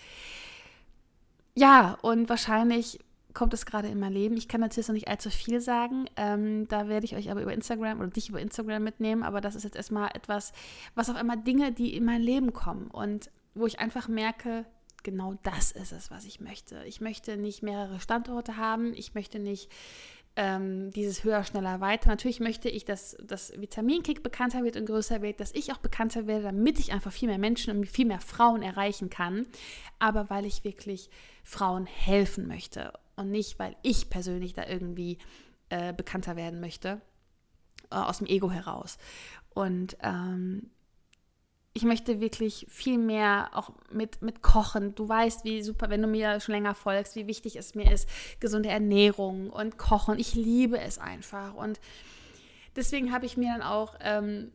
ja, 1.55 1.97
und 2.01 2.27
wahrscheinlich 2.27 2.99
kommt 3.33 3.53
es 3.53 3.65
gerade 3.65 3.87
in 3.87 3.99
mein 3.99 4.13
Leben. 4.13 4.35
Ich 4.35 4.47
kann 4.47 4.61
natürlich 4.61 4.87
noch 4.87 4.93
nicht 4.93 5.07
allzu 5.07 5.29
viel 5.29 5.61
sagen. 5.61 6.09
Ähm, 6.17 6.67
da 6.67 6.89
werde 6.89 7.05
ich 7.05 7.15
euch 7.15 7.31
aber 7.31 7.41
über 7.41 7.53
Instagram 7.53 7.99
oder 7.99 8.09
dich 8.09 8.29
über 8.29 8.41
Instagram 8.41 8.83
mitnehmen. 8.83 9.23
Aber 9.23 9.41
das 9.41 9.55
ist 9.55 9.63
jetzt 9.63 9.75
erstmal 9.75 10.09
etwas, 10.13 10.51
was 10.95 11.09
auf 11.09 11.15
einmal 11.15 11.37
Dinge, 11.37 11.71
die 11.71 11.95
in 11.95 12.05
mein 12.05 12.21
Leben 12.21 12.51
kommen 12.53 12.87
und 12.87 13.29
wo 13.53 13.65
ich 13.65 13.79
einfach 13.79 14.07
merke, 14.07 14.65
genau 15.05 15.35
das 15.43 15.71
ist 15.71 15.93
es, 15.93 16.11
was 16.11 16.25
ich 16.25 16.41
möchte. 16.41 16.83
Ich 16.85 16.99
möchte 16.99 17.37
nicht 17.37 17.63
mehrere 17.63 18.01
Standorte 18.01 18.57
haben. 18.57 18.93
Ich 18.93 19.13
möchte 19.13 19.39
nicht 19.39 19.71
ähm, 20.35 20.91
dieses 20.91 21.23
höher, 21.23 21.45
schneller, 21.45 21.79
weiter. 21.79 22.09
Natürlich 22.09 22.41
möchte 22.41 22.67
ich, 22.67 22.83
dass 22.83 23.15
das 23.23 23.53
Vitaminkick 23.57 24.21
bekannter 24.21 24.65
wird 24.65 24.75
und 24.75 24.85
größer 24.85 25.21
wird, 25.21 25.39
dass 25.39 25.53
ich 25.53 25.71
auch 25.71 25.77
bekannter 25.77 26.27
werde, 26.27 26.43
damit 26.43 26.79
ich 26.79 26.91
einfach 26.91 27.13
viel 27.13 27.29
mehr 27.29 27.37
Menschen 27.37 27.77
und 27.77 27.85
viel 27.87 28.05
mehr 28.05 28.19
Frauen 28.19 28.61
erreichen 28.61 29.09
kann. 29.09 29.47
Aber 29.99 30.29
weil 30.29 30.45
ich 30.45 30.65
wirklich 30.65 31.09
Frauen 31.43 31.85
helfen 31.85 32.47
möchte 32.47 32.91
und 33.15 33.31
nicht, 33.31 33.59
weil 33.59 33.77
ich 33.81 34.09
persönlich 34.09 34.53
da 34.53 34.67
irgendwie 34.67 35.19
äh, 35.69 35.93
bekannter 35.93 36.35
werden 36.35 36.59
möchte, 36.59 36.99
äh, 37.91 37.95
aus 37.95 38.17
dem 38.17 38.27
Ego 38.27 38.51
heraus. 38.51 38.97
Und 39.53 39.95
ähm, 40.01 40.69
ich 41.77 41.83
möchte 41.83 42.21
wirklich 42.21 42.65
viel 42.69 42.97
mehr 42.97 43.49
auch 43.51 43.69
mit, 43.91 44.21
mit 44.21 44.41
Kochen. 44.41 44.95
Du 44.95 45.09
weißt, 45.09 45.43
wie 45.43 45.61
super, 45.61 45.89
wenn 45.89 46.01
du 46.01 46.07
mir 46.07 46.39
schon 46.39 46.55
länger 46.55 46.73
folgst, 46.73 47.17
wie 47.17 47.27
wichtig 47.27 47.57
es 47.57 47.75
mir 47.75 47.91
ist, 47.91 48.07
gesunde 48.39 48.69
Ernährung 48.69 49.49
und 49.49 49.77
Kochen. 49.77 50.17
Ich 50.17 50.35
liebe 50.35 50.79
es 50.79 50.99
einfach. 50.99 51.53
Und 51.53 51.81
deswegen 52.77 53.11
habe 53.11 53.25
ich 53.25 53.35
mir 53.35 53.51
dann 53.51 53.61
auch, 53.61 53.95
ähm, 53.99 54.53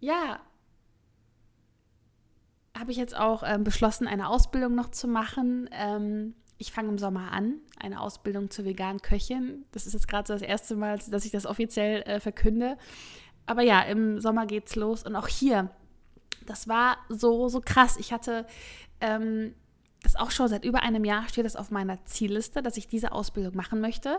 ja, 0.00 0.40
habe 2.76 2.90
ich 2.90 2.96
jetzt 2.96 3.16
auch 3.16 3.44
ähm, 3.46 3.62
beschlossen, 3.62 4.08
eine 4.08 4.28
Ausbildung 4.28 4.74
noch 4.74 4.90
zu 4.90 5.06
machen. 5.06 5.70
Ähm, 5.70 6.34
ich 6.58 6.72
fange 6.72 6.88
im 6.88 6.98
Sommer 6.98 7.30
an, 7.30 7.60
eine 7.78 8.00
Ausbildung 8.00 8.50
zur 8.50 8.64
veganen 8.64 9.00
Köchin. 9.00 9.64
Das 9.70 9.86
ist 9.86 9.92
jetzt 9.92 10.08
gerade 10.08 10.26
so 10.26 10.32
das 10.32 10.42
erste 10.42 10.74
Mal, 10.74 10.98
dass 10.98 11.24
ich 11.24 11.30
das 11.30 11.46
offiziell 11.46 12.02
äh, 12.02 12.18
verkünde. 12.18 12.76
Aber 13.46 13.62
ja, 13.62 13.82
im 13.82 14.20
Sommer 14.20 14.46
geht's 14.46 14.74
los 14.74 15.04
und 15.04 15.14
auch 15.14 15.28
hier 15.28 15.70
das 16.46 16.68
war 16.68 16.98
so, 17.08 17.48
so 17.48 17.60
krass. 17.60 17.96
Ich 17.98 18.12
hatte 18.12 18.46
ähm, 19.00 19.54
das 20.02 20.16
auch 20.16 20.30
schon 20.30 20.48
seit 20.48 20.64
über 20.64 20.82
einem 20.82 21.04
Jahr 21.04 21.28
steht 21.28 21.44
das 21.44 21.56
auf 21.56 21.70
meiner 21.70 22.04
Zielliste, 22.04 22.62
dass 22.62 22.76
ich 22.76 22.88
diese 22.88 23.12
Ausbildung 23.12 23.56
machen 23.56 23.80
möchte. 23.80 24.18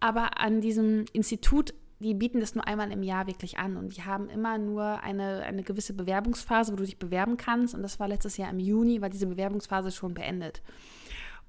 Aber 0.00 0.40
an 0.40 0.60
diesem 0.60 1.04
Institut 1.12 1.74
die 1.98 2.14
bieten 2.14 2.40
das 2.40 2.54
nur 2.54 2.66
einmal 2.66 2.92
im 2.92 3.02
Jahr 3.02 3.26
wirklich 3.26 3.58
an 3.58 3.76
und 3.76 3.96
die 3.96 4.02
haben 4.02 4.28
immer 4.28 4.58
nur 4.58 5.00
eine, 5.02 5.42
eine 5.44 5.62
gewisse 5.62 5.94
Bewerbungsphase, 5.94 6.72
wo 6.72 6.76
du 6.76 6.84
dich 6.84 6.98
bewerben 6.98 7.36
kannst. 7.36 7.74
Und 7.74 7.82
das 7.82 7.98
war 7.98 8.08
letztes 8.08 8.36
Jahr 8.36 8.50
im 8.50 8.58
Juni, 8.58 9.00
war 9.00 9.08
diese 9.08 9.26
Bewerbungsphase 9.26 9.90
schon 9.90 10.12
beendet. 10.12 10.62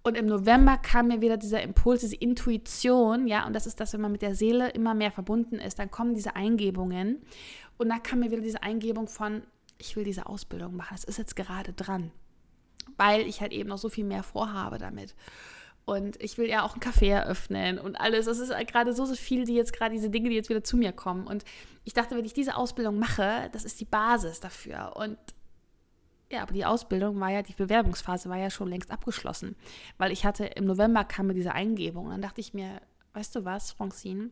Und 0.04 0.16
im 0.16 0.26
November 0.26 0.78
kam 0.78 1.10
mir 1.10 1.20
wieder 1.20 1.36
dieser 1.36 1.62
Impuls, 1.62 2.00
diese 2.00 2.16
Intuition, 2.16 3.28
ja, 3.28 3.46
und 3.46 3.54
das 3.54 3.68
ist 3.68 3.82
das, 3.82 3.92
wenn 3.92 4.00
man 4.00 4.14
mit 4.14 4.22
der 4.22 4.36
Seele 4.36 4.70
immer 4.70 4.94
mehr 4.94 5.12
verbunden 5.12 5.56
ist, 5.56 5.80
dann 5.80 5.92
kommen 5.92 6.14
diese 6.14 6.36
Eingebungen. 6.38 7.22
Und 7.78 7.90
da 7.90 7.98
kam 8.00 8.20
mir 8.20 8.32
wieder 8.32 8.42
diese 8.42 8.64
Eingebung 8.64 9.10
von, 9.10 9.42
ich 9.78 9.96
will 9.96 10.04
diese 10.04 10.26
Ausbildung 10.26 10.76
machen, 10.76 10.96
das 10.96 11.04
ist 11.04 11.18
jetzt 11.18 11.36
gerade 11.36 11.74
dran, 11.74 12.12
weil 12.98 13.22
ich 13.22 13.42
halt 13.42 13.52
eben 13.52 13.70
noch 13.70 13.78
so 13.78 13.90
viel 13.90 14.06
mehr 14.06 14.24
vorhabe 14.24 14.78
damit. 14.78 15.16
Und 15.88 16.22
ich 16.22 16.38
will 16.38 16.50
ja 16.50 16.64
auch 16.64 16.74
einen 16.74 16.82
Café 16.82 17.12
eröffnen 17.12 17.80
und 17.80 17.96
alles. 17.96 18.26
Das 18.26 18.40
ist 18.40 18.52
gerade 18.68 18.92
so, 18.92 19.06
so 19.06 19.16
viel, 19.16 19.46
die 19.46 19.54
jetzt 19.54 19.72
gerade 19.72 19.96
diese 19.96 20.10
Dinge, 20.10 20.28
die 20.28 20.36
jetzt 20.36 20.50
wieder 20.50 20.62
zu 20.62 20.76
mir 20.76 20.92
kommen. 20.92 21.26
Und 21.26 21.46
ich 21.86 21.94
dachte, 21.94 22.18
wenn 22.18 22.26
ich 22.26 22.34
diese 22.34 22.58
Ausbildung 22.58 23.00
mache, 23.00 23.50
das 23.54 23.64
ist 23.64 23.80
die 23.80 23.86
Basis 23.86 24.42
dafür. 24.42 24.98
Und 24.98 25.18
ja, 26.30 26.42
aber 26.42 26.52
die 26.52 26.66
Ausbildung 26.66 27.18
war 27.22 27.30
ja, 27.30 27.42
die 27.42 27.54
Bewerbungsphase 27.54 28.30
war 28.30 28.36
ja 28.36 28.50
schon 28.50 28.68
längst 28.68 28.92
abgeschlossen. 28.92 29.56
Weil 29.98 30.12
ich 30.12 30.26
hatte, 30.26 30.44
im 30.44 30.66
November 30.66 31.06
kam 31.06 31.28
mir 31.28 31.34
diese 31.34 31.54
Eingebung. 31.54 32.08
Und 32.08 32.12
dann 32.12 32.22
dachte 32.22 32.42
ich 32.42 32.54
mir, 32.54 32.82
weißt 33.14 33.34
du 33.36 33.46
was, 33.46 33.72
Francine, 33.72 34.32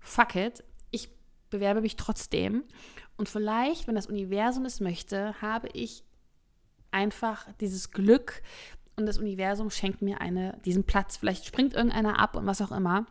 fuck 0.00 0.36
it, 0.36 0.64
ich 0.90 1.10
bewerbe 1.50 1.82
mich 1.82 1.96
trotzdem. 1.96 2.64
Und 3.18 3.28
vielleicht, 3.28 3.86
wenn 3.86 3.96
das 3.96 4.06
Universum 4.06 4.64
es 4.64 4.80
möchte, 4.80 5.34
habe 5.42 5.68
ich 5.74 6.04
einfach 6.90 7.46
dieses 7.60 7.90
Glück, 7.90 8.42
und 8.98 9.06
das 9.06 9.18
Universum 9.18 9.70
schenkt 9.70 10.02
mir 10.02 10.20
eine, 10.20 10.58
diesen 10.64 10.82
Platz. 10.82 11.16
Vielleicht 11.16 11.46
springt 11.46 11.72
irgendeiner 11.72 12.18
ab 12.18 12.34
und 12.34 12.46
was 12.46 12.60
auch 12.60 12.72
immer. 12.72 13.06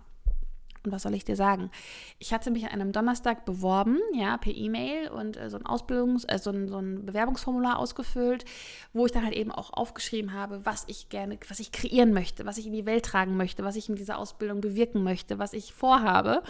Und 0.83 0.91
was 0.91 1.03
soll 1.03 1.13
ich 1.13 1.23
dir 1.23 1.37
sagen? 1.37 1.71
Ich 2.19 2.33
hatte 2.33 2.51
mich 2.51 2.65
an 2.65 2.73
einem 2.73 2.91
Donnerstag 2.91 3.45
beworben, 3.45 3.97
ja, 4.13 4.37
per 4.37 4.53
E-Mail 4.53 5.09
und 5.09 5.37
äh, 5.37 5.49
so 5.49 5.57
ein 5.57 5.65
Ausbildungs-, 5.65 6.25
äh, 6.27 6.39
so, 6.39 6.51
ein, 6.51 6.67
so 6.67 6.77
ein 6.77 7.05
Bewerbungsformular 7.05 7.79
ausgefüllt, 7.79 8.43
wo 8.91 9.05
ich 9.05 9.13
dann 9.13 9.23
halt 9.23 9.33
eben 9.33 9.51
auch 9.51 9.71
aufgeschrieben 9.71 10.33
habe, 10.33 10.65
was 10.65 10.83
ich 10.87 11.07
gerne, 11.07 11.39
was 11.47 11.61
ich 11.61 11.71
kreieren 11.71 12.13
möchte, 12.13 12.45
was 12.45 12.57
ich 12.57 12.67
in 12.67 12.73
die 12.73 12.85
Welt 12.85 13.05
tragen 13.05 13.37
möchte, 13.37 13.63
was 13.63 13.77
ich 13.77 13.87
mit 13.87 13.99
dieser 13.99 14.17
Ausbildung 14.17 14.59
bewirken 14.59 15.03
möchte, 15.03 15.39
was 15.39 15.53
ich 15.53 15.73
vorhabe. 15.73 16.43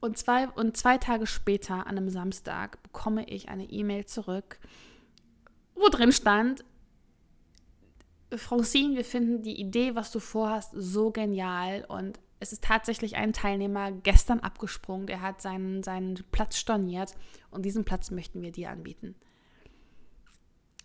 Und 0.00 0.16
zwei, 0.16 0.48
und 0.48 0.76
zwei 0.76 0.96
Tage 0.98 1.26
später, 1.26 1.86
an 1.86 1.98
einem 1.98 2.08
Samstag, 2.08 2.82
bekomme 2.82 3.28
ich 3.28 3.48
eine 3.48 3.64
E-Mail 3.64 4.06
zurück, 4.06 4.58
wo 5.74 5.88
drin 5.88 6.12
stand, 6.12 6.64
Francine, 8.34 8.96
wir 8.96 9.04
finden 9.04 9.42
die 9.42 9.60
Idee, 9.60 9.94
was 9.94 10.12
du 10.12 10.20
vorhast, 10.20 10.72
so 10.74 11.10
genial 11.10 11.84
und 11.88 12.18
es 12.38 12.52
ist 12.52 12.64
tatsächlich 12.64 13.16
ein 13.16 13.32
Teilnehmer 13.32 13.92
gestern 13.92 14.40
abgesprungen, 14.40 15.06
der 15.06 15.20
hat 15.20 15.42
seinen, 15.42 15.82
seinen 15.82 16.14
Platz 16.30 16.56
storniert 16.56 17.14
und 17.50 17.64
diesen 17.64 17.84
Platz 17.84 18.10
möchten 18.10 18.40
wir 18.40 18.52
dir 18.52 18.70
anbieten. 18.70 19.14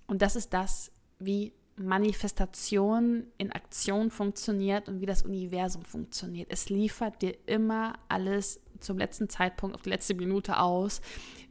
Und 0.08 0.22
das 0.22 0.36
ist 0.36 0.54
das, 0.54 0.92
wie 1.20 1.54
Manifestation 1.78 3.28
in 3.38 3.52
Aktion 3.52 4.10
funktioniert 4.10 4.88
und 4.88 5.02
wie 5.02 5.06
das 5.06 5.24
Universum 5.24 5.84
funktioniert. 5.84 6.48
Es 6.50 6.70
liefert 6.70 7.22
dir 7.22 7.36
immer 7.48 7.94
alles 8.08 8.62
zum 8.80 8.98
letzten 8.98 9.30
Zeitpunkt, 9.30 9.76
auf 9.76 9.82
die 9.82 9.90
letzte 9.90 10.14
Minute 10.16 10.60
aus, 10.60 11.02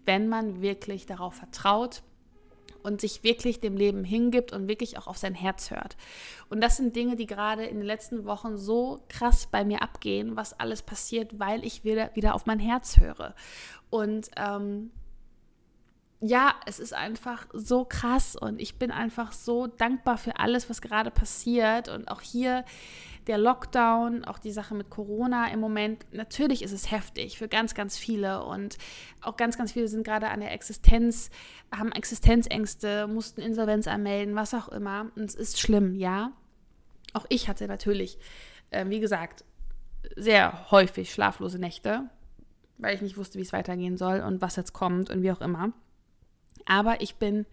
wenn 0.07 0.29
man 0.29 0.63
wirklich 0.63 1.07
darauf 1.07 1.35
vertraut 1.35 2.03
und 2.83 3.01
sich 3.01 3.23
wirklich 3.25 3.61
dem 3.61 3.77
Leben 3.77 4.05
hingibt 4.05 4.53
und 4.53 4.69
wirklich 4.69 4.99
auch 4.99 5.07
auf 5.07 5.17
sein 5.17 5.35
Herz 5.35 5.71
hört. 5.71 5.97
Und 6.49 6.61
das 6.61 6.77
sind 6.77 6.95
Dinge, 6.97 7.17
die 7.17 7.27
gerade 7.27 7.65
in 7.65 7.79
den 7.79 7.87
letzten 7.87 8.25
Wochen 8.25 8.57
so 8.57 9.03
krass 9.09 9.49
bei 9.51 9.65
mir 9.65 9.83
abgehen, 9.83 10.37
was 10.37 10.59
alles 10.59 10.83
passiert, 10.83 11.39
weil 11.39 11.65
ich 11.65 11.85
wieder, 11.85 12.15
wieder 12.15 12.35
auf 12.35 12.47
mein 12.47 12.59
Herz 12.59 12.99
höre. 12.99 13.35
Und 13.91 14.31
ähm, 14.37 14.91
ja, 16.27 16.55
es 16.65 16.81
ist 16.81 16.95
einfach 16.95 17.47
so 17.53 17.85
krass 17.85 18.35
und 18.35 18.59
ich 18.59 18.79
bin 18.79 18.91
einfach 18.91 19.33
so 19.33 19.67
dankbar 19.67 20.17
für 20.17 20.39
alles, 20.39 20.71
was 20.71 20.81
gerade 20.81 21.11
passiert. 21.11 21.91
Und 21.91 22.09
auch 22.09 22.23
hier 22.23 22.65
der 23.27 23.37
Lockdown, 23.37 24.25
auch 24.25 24.39
die 24.39 24.51
Sache 24.51 24.75
mit 24.75 24.89
Corona 24.89 25.53
im 25.53 25.61
Moment, 25.61 26.07
natürlich 26.13 26.63
ist 26.63 26.73
es 26.73 26.91
heftig 26.91 27.37
für 27.37 27.47
ganz, 27.47 27.75
ganz 27.75 27.99
viele 27.99 28.43
und 28.43 28.79
auch 29.21 29.37
ganz, 29.37 29.59
ganz 29.59 29.73
viele 29.73 29.87
sind 29.87 30.03
gerade 30.03 30.29
an 30.29 30.41
der 30.41 30.53
Existenz, 30.53 31.29
haben 31.71 31.93
Existenzängste, 31.93 33.07
mussten 33.07 33.43
Insolvenz 33.43 33.87
anmelden, 33.87 34.35
was 34.35 34.55
auch 34.55 34.69
immer. 34.69 35.11
Und 35.17 35.25
es 35.25 35.35
ist 35.35 35.61
schlimm, 35.61 35.95
ja. 35.95 36.33
Auch 37.13 37.27
ich 37.29 37.49
hatte 37.49 37.69
natürlich, 37.69 38.19
äh, 38.71 38.89
wie 38.89 39.01
gesagt, 39.01 39.45
sehr 40.17 40.71
häufig 40.71 41.13
schlaflose 41.13 41.59
Nächte, 41.59 42.09
weil 42.79 42.95
ich 42.95 43.03
nicht 43.03 43.19
wusste, 43.19 43.39
wie 43.39 43.43
es 43.43 43.53
weitergehen 43.53 43.99
soll 43.99 44.21
und 44.21 44.41
was 44.41 44.57
jetzt 44.57 44.73
kommt 44.73 45.11
und 45.11 45.23
wie 45.23 45.31
auch 45.31 45.43
immer. 45.43 45.75
Aber 46.67 47.01
ich 47.01 47.17
bin 47.17 47.47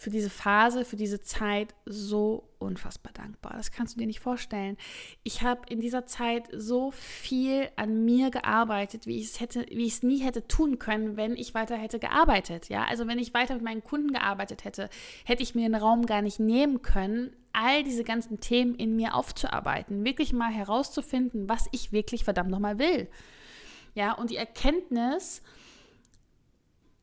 für 0.00 0.08
diese 0.08 0.30
Phase, 0.30 0.86
für 0.86 0.96
diese 0.96 1.20
Zeit 1.20 1.74
so 1.84 2.48
unfassbar 2.58 3.12
dankbar. 3.12 3.52
Das 3.54 3.70
kannst 3.70 3.94
du 3.94 4.00
dir 4.00 4.06
nicht 4.06 4.20
vorstellen. 4.20 4.78
Ich 5.24 5.42
habe 5.42 5.60
in 5.68 5.82
dieser 5.82 6.06
Zeit 6.06 6.48
so 6.54 6.90
viel 6.90 7.68
an 7.76 8.06
mir 8.06 8.30
gearbeitet, 8.30 9.06
wie 9.06 9.18
ich 9.18 9.26
es 9.26 9.40
hätte, 9.40 9.66
wie 9.68 9.84
ich 9.84 9.94
es 9.94 10.02
nie 10.02 10.20
hätte 10.20 10.48
tun 10.48 10.78
können, 10.78 11.18
wenn 11.18 11.36
ich 11.36 11.52
weiter 11.52 11.76
hätte 11.76 11.98
gearbeitet. 11.98 12.70
Ja, 12.70 12.84
also 12.84 13.06
wenn 13.06 13.18
ich 13.18 13.34
weiter 13.34 13.52
mit 13.52 13.62
meinen 13.62 13.84
Kunden 13.84 14.14
gearbeitet 14.14 14.64
hätte, 14.64 14.88
hätte 15.26 15.42
ich 15.42 15.54
mir 15.54 15.68
den 15.68 15.74
Raum 15.74 16.06
gar 16.06 16.22
nicht 16.22 16.40
nehmen 16.40 16.80
können, 16.80 17.36
all 17.52 17.84
diese 17.84 18.02
ganzen 18.02 18.40
Themen 18.40 18.76
in 18.76 18.96
mir 18.96 19.14
aufzuarbeiten, 19.14 20.02
wirklich 20.02 20.32
mal 20.32 20.50
herauszufinden, 20.50 21.46
was 21.46 21.66
ich 21.72 21.92
wirklich 21.92 22.24
verdammt 22.24 22.50
nochmal 22.50 22.78
will. 22.78 23.06
Ja, 23.94 24.12
und 24.12 24.30
die 24.30 24.36
Erkenntnis, 24.36 25.42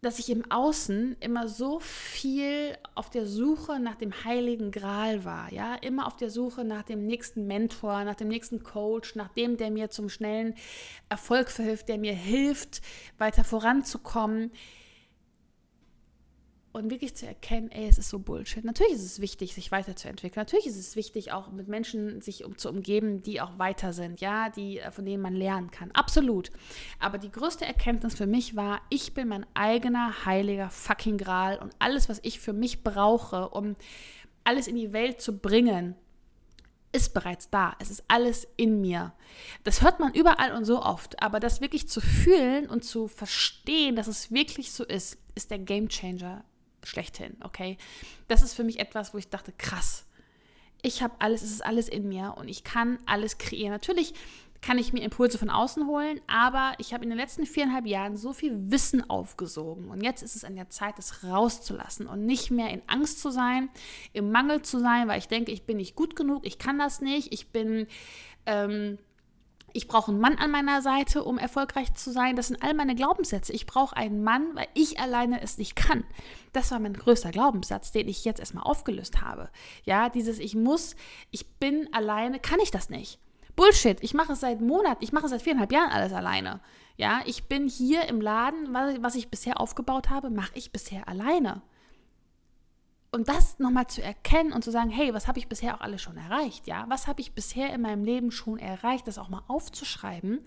dass 0.01 0.19
ich 0.19 0.29
im 0.29 0.49
Außen 0.51 1.17
immer 1.19 1.47
so 1.47 1.79
viel 1.79 2.77
auf 2.93 3.09
der 3.09 3.25
Suche 3.25 3.79
nach 3.79 3.95
dem 3.95 4.23
heiligen 4.23 4.71
Gral 4.71 5.25
war, 5.25 5.51
ja, 5.51 5.75
immer 5.75 6.05
auf 6.05 6.15
der 6.15 6.29
Suche 6.29 6.63
nach 6.63 6.83
dem 6.83 7.05
nächsten 7.05 7.47
Mentor, 7.47 8.03
nach 8.03 8.15
dem 8.15 8.27
nächsten 8.27 8.61
Coach, 8.63 9.15
nach 9.15 9.29
dem, 9.29 9.57
der 9.57 9.71
mir 9.71 9.89
zum 9.89 10.09
schnellen 10.09 10.53
Erfolg 11.09 11.49
verhilft, 11.49 11.89
der 11.89 11.97
mir 11.97 12.13
hilft, 12.13 12.81
weiter 13.17 13.43
voranzukommen 13.43 14.51
und 16.78 16.91
wirklich 16.91 17.15
zu 17.15 17.25
erkennen, 17.25 17.71
ey, 17.71 17.88
es 17.88 17.97
ist 17.97 18.09
so 18.09 18.19
Bullshit. 18.19 18.63
Natürlich 18.63 18.93
ist 18.93 19.03
es 19.03 19.19
wichtig, 19.19 19.55
sich 19.55 19.71
weiterzuentwickeln. 19.71 20.41
Natürlich 20.41 20.67
ist 20.67 20.78
es 20.78 20.95
wichtig, 20.95 21.32
auch 21.32 21.51
mit 21.51 21.67
Menschen 21.67 22.21
sich 22.21 22.45
um, 22.45 22.57
zu 22.57 22.69
umgeben, 22.69 23.23
die 23.23 23.41
auch 23.41 23.57
weiter 23.57 23.93
sind, 23.93 24.21
ja, 24.21 24.49
die, 24.49 24.80
äh, 24.80 24.91
von 24.91 25.03
denen 25.03 25.23
man 25.23 25.34
lernen 25.34 25.71
kann. 25.71 25.89
Absolut. 25.91 26.51
Aber 26.99 27.17
die 27.17 27.32
größte 27.32 27.65
Erkenntnis 27.65 28.13
für 28.13 28.28
mich 28.28 28.55
war, 28.55 28.82
ich 28.89 29.15
bin 29.15 29.28
mein 29.28 29.45
eigener 29.55 30.25
heiliger 30.25 30.69
fucking 30.69 31.17
Gral 31.17 31.57
und 31.57 31.75
alles, 31.80 32.09
was 32.09 32.19
ich 32.21 32.39
für 32.39 32.53
mich 32.53 32.84
brauche, 32.84 33.49
um 33.49 33.75
alles 34.43 34.67
in 34.67 34.75
die 34.75 34.93
Welt 34.93 35.19
zu 35.19 35.39
bringen, 35.39 35.95
ist 36.91 37.13
bereits 37.13 37.49
da. 37.49 37.75
Es 37.80 37.89
ist 37.89 38.03
alles 38.07 38.47
in 38.55 38.82
mir. 38.82 39.13
Das 39.63 39.82
hört 39.82 39.99
man 39.99 40.13
überall 40.13 40.53
und 40.53 40.65
so 40.65 40.82
oft, 40.82 41.21
aber 41.23 41.39
das 41.39 41.59
wirklich 41.59 41.89
zu 41.89 42.01
fühlen 42.01 42.69
und 42.69 42.84
zu 42.86 43.07
verstehen, 43.07 43.95
dass 43.95 44.07
es 44.07 44.32
wirklich 44.32 44.71
so 44.71 44.86
ist, 44.86 45.17
ist 45.34 45.49
der 45.49 45.59
Game 45.59 45.89
Changer 45.89 46.45
schlechthin, 46.88 47.38
okay? 47.43 47.77
Das 48.27 48.41
ist 48.41 48.53
für 48.53 48.63
mich 48.63 48.79
etwas, 48.79 49.13
wo 49.13 49.17
ich 49.17 49.29
dachte, 49.29 49.51
krass. 49.57 50.05
Ich 50.81 51.01
habe 51.01 51.15
alles, 51.19 51.41
es 51.41 51.51
ist 51.51 51.65
alles 51.65 51.89
in 51.89 52.07
mir 52.07 52.35
und 52.38 52.47
ich 52.47 52.63
kann 52.63 52.99
alles 53.05 53.38
kreieren. 53.38 53.71
Natürlich 53.71 54.13
kann 54.61 54.77
ich 54.77 54.93
mir 54.93 55.03
Impulse 55.03 55.38
von 55.38 55.49
außen 55.49 55.88
holen, 55.88 56.19
aber 56.27 56.73
ich 56.77 56.93
habe 56.93 57.03
in 57.03 57.09
den 57.09 57.17
letzten 57.17 57.45
viereinhalb 57.45 57.85
Jahren 57.85 58.17
so 58.17 58.33
viel 58.33 58.71
Wissen 58.71 59.07
aufgesogen 59.09 59.89
und 59.89 60.03
jetzt 60.03 60.23
ist 60.23 60.35
es 60.35 60.43
an 60.43 60.55
der 60.55 60.69
Zeit, 60.69 60.97
es 60.99 61.23
rauszulassen 61.23 62.07
und 62.07 62.25
nicht 62.25 62.51
mehr 62.51 62.69
in 62.69 62.81
Angst 62.88 63.21
zu 63.21 63.29
sein, 63.29 63.69
im 64.13 64.31
Mangel 64.31 64.61
zu 64.61 64.79
sein, 64.79 65.07
weil 65.07 65.19
ich 65.19 65.27
denke, 65.27 65.51
ich 65.51 65.63
bin 65.63 65.77
nicht 65.77 65.95
gut 65.95 66.15
genug, 66.15 66.45
ich 66.45 66.57
kann 66.57 66.79
das 66.79 67.01
nicht, 67.01 67.31
ich 67.31 67.49
bin 67.49 67.88
ähm, 68.45 68.97
ich 69.78 69.88
brauche 69.88 70.11
einen 70.11 70.19
Mann 70.19 70.39
an 70.39 70.49
meiner 70.49 70.82
Seite, 70.82 71.23
um 71.23 71.38
erfolgreich 71.38 71.93
zu 71.93 72.11
sein. 72.11 72.36
Das 72.36 72.47
sind 72.47 72.63
all 72.63 72.73
meine 72.73 72.95
Glaubenssätze. 72.95 73.53
Ich 73.53 73.67
brauche 73.67 73.95
einen 73.95 74.23
Mann, 74.23 74.55
weil 74.55 74.67
ich 74.73 74.99
alleine 74.99 75.39
es 75.43 75.59
nicht 75.59 75.75
kann. 75.75 76.03
Das 76.51 76.71
war 76.71 76.80
mein 76.80 76.95
größter 76.95 77.30
Glaubenssatz, 77.30 77.91
den 77.91 78.07
ich 78.07 78.25
jetzt 78.25 78.39
erstmal 78.39 78.63
aufgelöst 78.63 79.21
habe. 79.21 79.49
Ja, 79.84 80.09
dieses 80.09 80.39
Ich 80.39 80.55
muss, 80.55 80.95
ich 81.30 81.59
bin 81.59 81.88
alleine, 81.93 82.39
kann 82.39 82.59
ich 82.59 82.71
das 82.71 82.89
nicht. 82.89 83.19
Bullshit, 83.55 84.01
ich 84.01 84.15
mache 84.15 84.34
es 84.34 84.39
seit 84.39 84.61
Monaten, 84.61 85.03
ich 85.03 85.11
mache 85.11 85.25
es 85.25 85.32
seit 85.32 85.43
viereinhalb 85.43 85.71
Jahren 85.71 85.91
alles 85.91 86.11
alleine. 86.11 86.59
Ja, 86.95 87.21
ich 87.25 87.43
bin 87.43 87.67
hier 87.67 88.07
im 88.07 88.19
Laden, 88.19 88.73
was 88.73 89.13
ich 89.13 89.30
bisher 89.30 89.61
aufgebaut 89.61 90.09
habe, 90.09 90.32
mache 90.32 90.53
ich 90.55 90.71
bisher 90.71 91.07
alleine 91.07 91.61
und 93.18 93.30
das 93.30 93.57
nochmal 93.57 93.88
zu 93.88 94.03
erkennen 94.03 94.53
und 94.53 94.63
zu 94.63 94.70
sagen, 94.70 94.91
hey, 94.91 95.11
was 95.11 95.28
habe 95.28 95.39
ich 95.39 95.47
bisher 95.47 95.74
auch 95.74 95.82
alles 95.82 96.03
schon 96.03 96.18
erreicht, 96.18 96.68
ja? 96.68 96.86
Was 96.88 97.07
habe 97.07 97.20
ich 97.20 97.32
bisher 97.32 97.74
in 97.74 97.82
meinem 97.82 98.03
Leben 98.03 98.30
schon 98.30 98.59
erreicht, 98.59 99.07
das 99.07 99.18
auch 99.18 99.28
mal 99.28 99.41
aufzuschreiben 99.47 100.41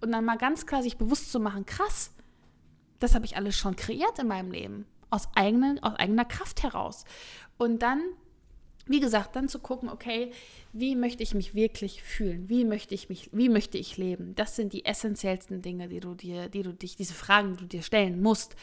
und 0.00 0.10
dann 0.10 0.24
mal 0.24 0.36
ganz 0.36 0.66
klar 0.66 0.82
sich 0.82 0.96
bewusst 0.96 1.30
zu 1.30 1.38
machen, 1.38 1.64
krass, 1.64 2.12
das 2.98 3.14
habe 3.14 3.24
ich 3.24 3.36
alles 3.36 3.54
schon 3.54 3.76
kreiert 3.76 4.18
in 4.18 4.26
meinem 4.26 4.50
Leben, 4.50 4.84
aus, 5.10 5.28
eigenen, 5.36 5.80
aus 5.80 5.94
eigener 5.94 6.24
Kraft 6.24 6.64
heraus. 6.64 7.04
Und 7.56 7.82
dann 7.82 8.00
wie 8.88 9.00
gesagt, 9.00 9.36
dann 9.36 9.48
zu 9.48 9.58
gucken, 9.58 9.90
okay, 9.90 10.32
wie 10.72 10.96
möchte 10.96 11.22
ich 11.22 11.34
mich 11.34 11.54
wirklich 11.54 12.02
fühlen? 12.02 12.48
Wie 12.48 12.64
möchte 12.64 12.94
ich 12.94 13.08
mich, 13.08 13.28
wie 13.32 13.50
möchte 13.50 13.76
ich 13.76 13.98
leben? 13.98 14.34
Das 14.34 14.56
sind 14.56 14.72
die 14.72 14.86
essentiellsten 14.86 15.60
Dinge, 15.60 15.88
die 15.88 16.00
du 16.00 16.14
dir, 16.14 16.48
die 16.48 16.62
du 16.62 16.72
dich, 16.72 16.96
diese 16.96 17.12
Fragen, 17.14 17.52
die 17.52 17.58
du 17.58 17.66
dir 17.66 17.82
stellen 17.82 18.22
musst, 18.22 18.56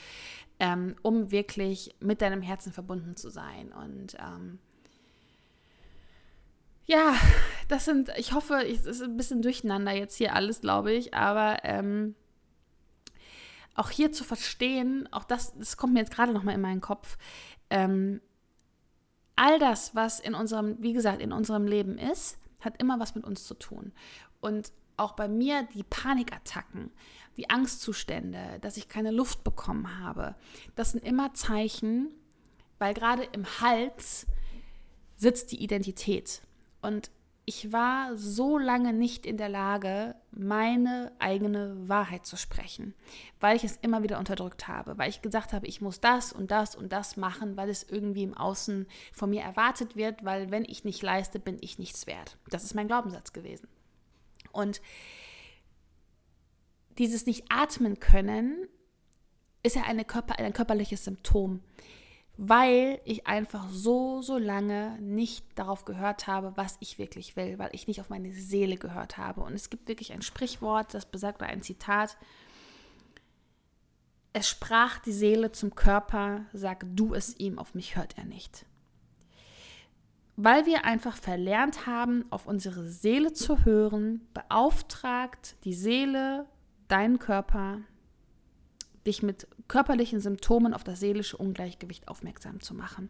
ähm, 0.59 0.95
um 1.01 1.31
wirklich 1.31 1.95
mit 1.99 2.21
deinem 2.21 2.41
Herzen 2.41 2.71
verbunden 2.71 3.15
zu 3.15 3.29
sein. 3.29 3.71
Und 3.71 4.15
ähm, 4.19 4.59
ja, 6.85 7.15
das 7.67 7.85
sind, 7.85 8.11
ich 8.17 8.33
hoffe, 8.33 8.65
es 8.65 8.85
ist 8.85 9.01
ein 9.01 9.17
bisschen 9.17 9.41
durcheinander 9.41 9.91
jetzt 9.91 10.15
hier 10.15 10.35
alles, 10.35 10.61
glaube 10.61 10.93
ich, 10.93 11.13
aber 11.13 11.63
ähm, 11.63 12.15
auch 13.75 13.89
hier 13.89 14.11
zu 14.11 14.23
verstehen, 14.23 15.09
auch 15.11 15.25
das, 15.25 15.57
das 15.57 15.77
kommt 15.77 15.93
mir 15.93 15.99
jetzt 15.99 16.13
gerade 16.13 16.31
nochmal 16.31 16.55
in 16.55 16.61
meinen 16.61 16.81
Kopf, 16.81 17.17
ähm, 17.69 18.21
all 19.35 19.59
das, 19.59 19.95
was 19.95 20.19
in 20.19 20.33
unserem, 20.33 20.81
wie 20.81 20.93
gesagt, 20.93 21.21
in 21.21 21.33
unserem 21.33 21.67
Leben 21.67 21.97
ist, 21.97 22.37
hat 22.61 22.81
immer 22.81 22.99
was 22.99 23.15
mit 23.15 23.25
uns 23.25 23.45
zu 23.45 23.53
tun. 23.55 23.91
Und 24.39 24.71
auch 24.97 25.13
bei 25.13 25.27
mir 25.27 25.63
die 25.73 25.83
Panikattacken, 25.83 26.91
die 27.37 27.49
Angstzustände, 27.49 28.59
dass 28.61 28.77
ich 28.77 28.87
keine 28.87 29.11
Luft 29.11 29.43
bekommen 29.43 29.99
habe, 29.99 30.35
das 30.75 30.91
sind 30.91 31.03
immer 31.03 31.33
Zeichen, 31.33 32.09
weil 32.79 32.93
gerade 32.93 33.23
im 33.23 33.45
Hals 33.61 34.25
sitzt 35.17 35.51
die 35.51 35.63
Identität. 35.63 36.41
Und 36.81 37.09
ich 37.47 37.71
war 37.71 38.17
so 38.17 38.57
lange 38.57 38.91
nicht 38.91 39.25
in 39.25 39.37
der 39.37 39.49
Lage, 39.49 40.15
meine 40.31 41.11
eigene 41.19 41.75
Wahrheit 41.87 42.25
zu 42.25 42.37
sprechen, 42.37 42.95
weil 43.39 43.55
ich 43.55 43.63
es 43.63 43.77
immer 43.77 44.01
wieder 44.01 44.17
unterdrückt 44.17 44.67
habe, 44.67 44.97
weil 44.97 45.09
ich 45.09 45.21
gesagt 45.21 45.53
habe, 45.53 45.67
ich 45.67 45.79
muss 45.79 45.99
das 45.99 46.33
und 46.33 46.49
das 46.49 46.75
und 46.75 46.91
das 46.91 47.17
machen, 47.17 47.55
weil 47.55 47.69
es 47.69 47.83
irgendwie 47.83 48.23
im 48.23 48.35
Außen 48.35 48.87
von 49.13 49.29
mir 49.29 49.43
erwartet 49.43 49.95
wird, 49.95 50.25
weil 50.25 50.49
wenn 50.49 50.65
ich 50.65 50.85
nicht 50.85 51.03
leiste, 51.03 51.39
bin 51.39 51.57
ich 51.61 51.77
nichts 51.77 52.07
wert. 52.07 52.37
Das 52.49 52.63
ist 52.63 52.73
mein 52.73 52.87
Glaubenssatz 52.87 53.31
gewesen. 53.31 53.67
Und 54.51 54.81
dieses 56.97 57.25
nicht 57.25 57.45
atmen 57.49 57.99
können 57.99 58.67
ist 59.63 59.75
ja 59.75 59.83
Körper, 60.03 60.37
ein 60.37 60.53
körperliches 60.53 61.05
Symptom 61.05 61.61
weil 62.37 62.99
ich 63.05 63.27
einfach 63.27 63.69
so, 63.69 64.21
so 64.21 64.37
lange 64.37 64.97
nicht 64.99 65.45
darauf 65.55 65.85
gehört 65.85 66.27
habe, 66.27 66.51
was 66.55 66.77
ich 66.81 66.97
wirklich 66.97 67.35
will, 67.35 67.57
weil 67.59 67.69
ich 67.71 67.87
nicht 67.87 68.01
auf 68.01 68.09
meine 68.09 68.33
Seele 68.33 68.77
gehört 68.77 69.17
habe. 69.17 69.41
Und 69.41 69.53
es 69.53 69.69
gibt 69.69 69.87
wirklich 69.87 70.11
ein 70.11 70.21
Sprichwort, 70.21 70.93
das 70.93 71.05
besagt 71.05 71.41
oder 71.41 71.49
ein 71.49 71.61
Zitat. 71.61 72.17
Es 74.33 74.49
sprach 74.49 74.99
die 74.99 75.13
Seele 75.13 75.53
zum 75.53 75.75
Körper, 75.75 76.45
sag 76.51 76.85
du 76.93 77.13
es 77.13 77.37
ihm, 77.39 77.57
auf 77.57 77.73
mich 77.73 77.95
hört 77.95 78.17
er 78.17 78.25
nicht. 78.25 78.65
Weil 80.35 80.65
wir 80.65 80.83
einfach 80.83 81.15
verlernt 81.15 81.85
haben, 81.85 82.25
auf 82.31 82.45
unsere 82.45 82.85
Seele 82.89 83.31
zu 83.31 83.63
hören, 83.63 84.27
beauftragt 84.33 85.55
die 85.63 85.73
Seele 85.73 86.45
deinen 86.87 87.19
Körper, 87.19 87.79
dich 89.05 89.23
mit 89.23 89.47
körperlichen 89.67 90.19
Symptomen 90.19 90.73
auf 90.73 90.83
das 90.83 90.99
seelische 90.99 91.37
Ungleichgewicht 91.37 92.07
aufmerksam 92.07 92.59
zu 92.59 92.73
machen. 92.73 93.09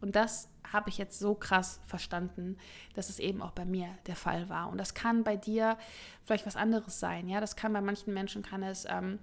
Und 0.00 0.16
das 0.16 0.48
habe 0.72 0.90
ich 0.90 0.98
jetzt 0.98 1.18
so 1.18 1.34
krass 1.34 1.80
verstanden, 1.84 2.56
dass 2.94 3.08
es 3.08 3.18
eben 3.18 3.42
auch 3.42 3.52
bei 3.52 3.64
mir 3.64 3.88
der 4.06 4.16
Fall 4.16 4.48
war. 4.48 4.68
Und 4.68 4.78
das 4.78 4.94
kann 4.94 5.24
bei 5.24 5.36
dir 5.36 5.76
vielleicht 6.24 6.46
was 6.46 6.56
anderes 6.56 7.00
sein. 7.00 7.28
Ja, 7.28 7.40
das 7.40 7.56
kann 7.56 7.72
bei 7.72 7.80
manchen 7.80 8.12
Menschen 8.12 8.42
kann 8.42 8.62
es 8.62 8.86
ähm, 8.88 9.18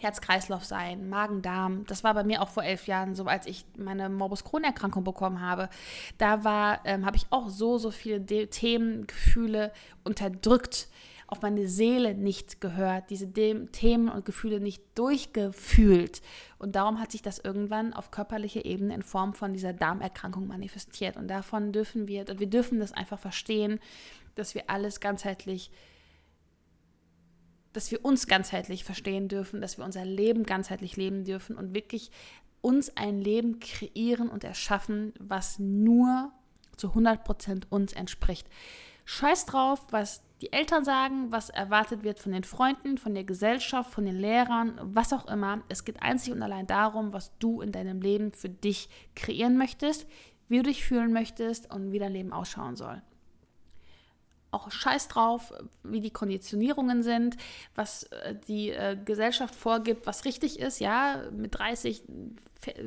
Herz-Kreislauf 0.00 0.64
sein, 0.64 1.08
Magen-Darm. 1.08 1.84
Das 1.86 2.02
war 2.04 2.14
bei 2.14 2.24
mir 2.24 2.42
auch 2.42 2.48
vor 2.48 2.64
elf 2.64 2.86
Jahren 2.86 3.14
so, 3.14 3.24
als 3.24 3.46
ich 3.46 3.64
meine 3.76 4.08
Morbus 4.08 4.44
Crohn-Erkrankung 4.44 5.04
bekommen 5.04 5.40
habe. 5.40 5.68
Da 6.18 6.42
war, 6.42 6.80
ähm, 6.84 7.04
habe 7.04 7.16
ich 7.16 7.26
auch 7.30 7.48
so, 7.48 7.78
so 7.78 7.90
viele 7.90 8.20
De 8.20 8.46
Themen, 8.46 9.06
Gefühle 9.06 9.72
unterdrückt 10.02 10.88
auf 11.30 11.42
meine 11.42 11.68
Seele 11.68 12.14
nicht 12.14 12.60
gehört, 12.60 13.10
diese 13.10 13.32
Themen 13.32 14.08
und 14.08 14.24
Gefühle 14.24 14.60
nicht 14.60 14.82
durchgefühlt. 14.96 16.22
Und 16.58 16.76
darum 16.76 17.00
hat 17.00 17.12
sich 17.12 17.22
das 17.22 17.38
irgendwann 17.38 17.92
auf 17.92 18.10
körperlicher 18.10 18.64
Ebene 18.64 18.94
in 18.94 19.02
Form 19.02 19.34
von 19.34 19.52
dieser 19.52 19.72
Darmerkrankung 19.72 20.46
manifestiert. 20.46 21.16
Und 21.16 21.28
davon 21.28 21.72
dürfen 21.72 22.08
wir, 22.08 22.26
wir 22.38 22.48
dürfen 22.48 22.80
das 22.80 22.92
einfach 22.92 23.18
verstehen, 23.18 23.78
dass 24.34 24.54
wir 24.54 24.68
alles 24.68 25.00
ganzheitlich 25.00 25.70
dass 27.72 27.92
wir 27.92 28.04
uns 28.04 28.26
ganzheitlich 28.26 28.82
verstehen 28.82 29.28
dürfen, 29.28 29.60
dass 29.60 29.78
wir 29.78 29.84
unser 29.84 30.04
Leben 30.04 30.42
ganzheitlich 30.42 30.96
leben 30.96 31.24
dürfen 31.24 31.56
und 31.56 31.72
wirklich 31.72 32.10
uns 32.62 32.96
ein 32.96 33.20
Leben 33.20 33.60
kreieren 33.60 34.28
und 34.28 34.44
erschaffen, 34.44 35.14
was 35.18 35.58
nur 35.58 36.32
zu 36.76 36.88
100% 36.88 37.64
uns 37.70 37.92
entspricht. 37.92 38.48
Scheiß 39.04 39.46
drauf, 39.46 39.86
was 39.90 40.22
die 40.40 40.52
Eltern 40.52 40.84
sagen, 40.84 41.30
was 41.30 41.50
erwartet 41.50 42.02
wird 42.02 42.18
von 42.18 42.32
den 42.32 42.44
Freunden, 42.44 42.96
von 42.96 43.14
der 43.14 43.24
Gesellschaft, 43.24 43.90
von 43.90 44.06
den 44.06 44.16
Lehrern, 44.16 44.78
was 44.82 45.12
auch 45.12 45.26
immer. 45.28 45.62
Es 45.68 45.84
geht 45.84 46.02
einzig 46.02 46.32
und 46.32 46.42
allein 46.42 46.66
darum, 46.66 47.12
was 47.12 47.36
du 47.38 47.60
in 47.60 47.72
deinem 47.72 48.00
Leben 48.00 48.32
für 48.32 48.48
dich 48.48 48.88
kreieren 49.14 49.58
möchtest, 49.58 50.06
wie 50.48 50.56
du 50.56 50.62
dich 50.64 50.84
fühlen 50.84 51.12
möchtest 51.12 51.72
und 51.72 51.92
wie 51.92 51.98
dein 51.98 52.12
Leben 52.12 52.32
ausschauen 52.32 52.76
soll. 52.76 53.02
Auch 54.50 54.70
scheiß 54.70 55.08
drauf, 55.08 55.52
wie 55.84 56.00
die 56.00 56.10
Konditionierungen 56.10 57.02
sind, 57.02 57.36
was 57.74 58.04
äh, 58.04 58.34
die 58.48 58.70
äh, 58.70 58.96
Gesellschaft 59.04 59.54
vorgibt, 59.54 60.06
was 60.06 60.24
richtig 60.24 60.58
ist, 60.58 60.80
ja, 60.80 61.22
mit 61.30 61.56
30 61.56 62.02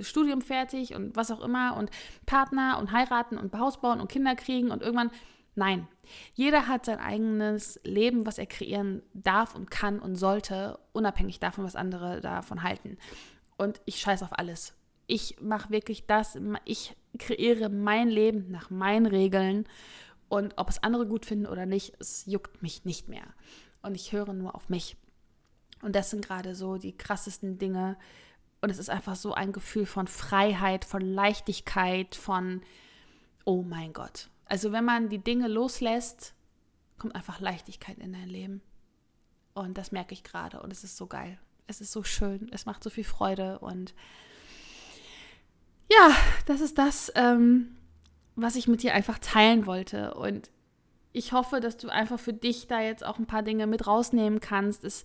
Studium 0.01 0.41
fertig 0.41 0.93
und 0.93 1.15
was 1.15 1.31
auch 1.31 1.41
immer 1.41 1.77
und 1.77 1.89
Partner 2.25 2.77
und 2.79 2.91
heiraten 2.91 3.37
und 3.37 3.53
Haus 3.57 3.79
bauen 3.79 4.01
und 4.01 4.11
Kinder 4.11 4.35
kriegen 4.35 4.71
und 4.71 4.81
irgendwann 4.81 5.11
Nein, 5.55 5.87
jeder 6.33 6.67
hat 6.67 6.85
sein 6.85 6.99
eigenes 6.99 7.79
Leben, 7.83 8.25
was 8.25 8.37
er 8.37 8.45
kreieren 8.45 9.03
darf 9.13 9.55
und 9.55 9.71
kann 9.71 9.99
und 9.99 10.15
sollte, 10.15 10.79
unabhängig 10.91 11.39
davon, 11.39 11.63
was 11.63 11.75
andere 11.75 12.21
davon 12.21 12.63
halten. 12.63 12.97
Und 13.57 13.81
ich 13.85 13.99
scheiße 13.99 14.23
auf 14.25 14.37
alles. 14.37 14.73
Ich 15.07 15.37
mache 15.41 15.69
wirklich 15.69 16.05
das, 16.05 16.37
ich 16.65 16.95
kreiere 17.17 17.69
mein 17.69 18.09
Leben 18.09 18.49
nach 18.51 18.69
meinen 18.69 19.05
Regeln 19.05 19.67
und 20.29 20.57
ob 20.57 20.69
es 20.69 20.81
andere 20.81 21.05
gut 21.05 21.25
finden 21.25 21.45
oder 21.45 21.65
nicht, 21.65 21.93
es 21.99 22.25
juckt 22.25 22.63
mich 22.63 22.85
nicht 22.85 23.07
mehr. 23.07 23.25
Und 23.83 23.95
ich 23.95 24.13
höre 24.13 24.33
nur 24.33 24.55
auf 24.55 24.69
mich. 24.69 24.97
Und 25.83 25.95
das 25.95 26.09
sind 26.09 26.25
gerade 26.25 26.55
so 26.55 26.77
die 26.77 26.97
krassesten 26.97 27.59
Dinge. 27.59 27.97
Und 28.61 28.69
es 28.69 28.79
ist 28.79 28.89
einfach 28.89 29.15
so 29.15 29.33
ein 29.33 29.51
Gefühl 29.51 29.85
von 29.85 30.07
Freiheit, 30.07 30.85
von 30.85 31.01
Leichtigkeit, 31.01 32.15
von, 32.15 32.61
oh 33.45 33.61
mein 33.61 33.93
Gott, 33.93 34.29
also 34.53 34.71
wenn 34.71 34.85
man 34.85 35.09
die 35.09 35.17
Dinge 35.17 35.47
loslässt, 35.47 36.35
kommt 36.99 37.15
einfach 37.15 37.39
Leichtigkeit 37.39 37.97
in 37.97 38.13
dein 38.13 38.29
Leben. 38.29 38.61
Und 39.55 39.79
das 39.79 39.91
merke 39.91 40.13
ich 40.13 40.23
gerade 40.23 40.61
und 40.61 40.71
es 40.71 40.83
ist 40.83 40.95
so 40.95 41.07
geil. 41.07 41.39
Es 41.65 41.81
ist 41.81 41.91
so 41.91 42.03
schön, 42.03 42.51
es 42.51 42.67
macht 42.67 42.83
so 42.83 42.91
viel 42.91 43.03
Freude 43.03 43.57
und 43.57 43.95
ja, 45.89 46.15
das 46.45 46.61
ist 46.61 46.77
das, 46.77 47.11
ähm, 47.15 47.75
was 48.35 48.55
ich 48.55 48.67
mit 48.67 48.83
dir 48.83 48.93
einfach 48.93 49.17
teilen 49.17 49.65
wollte. 49.65 50.13
Und 50.13 50.51
ich 51.13 51.33
hoffe, 51.33 51.59
dass 51.59 51.77
du 51.77 51.89
einfach 51.89 52.19
für 52.19 52.33
dich 52.33 52.67
da 52.67 52.79
jetzt 52.79 53.03
auch 53.03 53.17
ein 53.17 53.25
paar 53.25 53.41
Dinge 53.41 53.65
mit 53.65 53.87
rausnehmen 53.87 54.39
kannst. 54.39 54.83
Es 54.83 55.03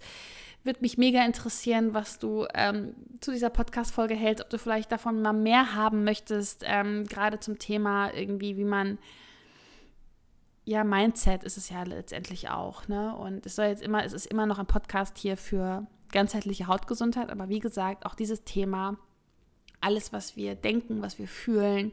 würde 0.62 0.80
mich 0.82 0.98
mega 0.98 1.24
interessieren, 1.24 1.94
was 1.94 2.18
du 2.18 2.46
ähm, 2.52 2.94
zu 3.22 3.32
dieser 3.32 3.48
Podcast-Folge 3.48 4.14
hältst, 4.14 4.44
ob 4.44 4.50
du 4.50 4.58
vielleicht 4.58 4.92
davon 4.92 5.22
mal 5.22 5.32
mehr 5.32 5.74
haben 5.74 6.04
möchtest, 6.04 6.64
ähm, 6.66 7.06
gerade 7.06 7.40
zum 7.40 7.58
Thema 7.58 8.12
irgendwie, 8.12 8.58
wie 8.58 8.64
man 8.64 8.98
ja, 10.68 10.84
Mindset 10.84 11.44
ist 11.44 11.56
es 11.56 11.70
ja 11.70 11.82
letztendlich 11.82 12.50
auch, 12.50 12.88
ne? 12.88 13.16
Und 13.16 13.46
es 13.46 13.56
soll 13.56 13.66
jetzt 13.66 13.82
immer, 13.82 14.04
es 14.04 14.12
ist 14.12 14.26
immer 14.26 14.44
noch 14.44 14.58
ein 14.58 14.66
Podcast 14.66 15.16
hier 15.16 15.38
für 15.38 15.86
ganzheitliche 16.12 16.66
Hautgesundheit, 16.66 17.30
aber 17.30 17.48
wie 17.48 17.58
gesagt, 17.58 18.04
auch 18.04 18.14
dieses 18.14 18.44
Thema, 18.44 18.98
alles, 19.80 20.12
was 20.12 20.36
wir 20.36 20.56
denken, 20.56 21.00
was 21.00 21.18
wir 21.18 21.26
fühlen, 21.26 21.92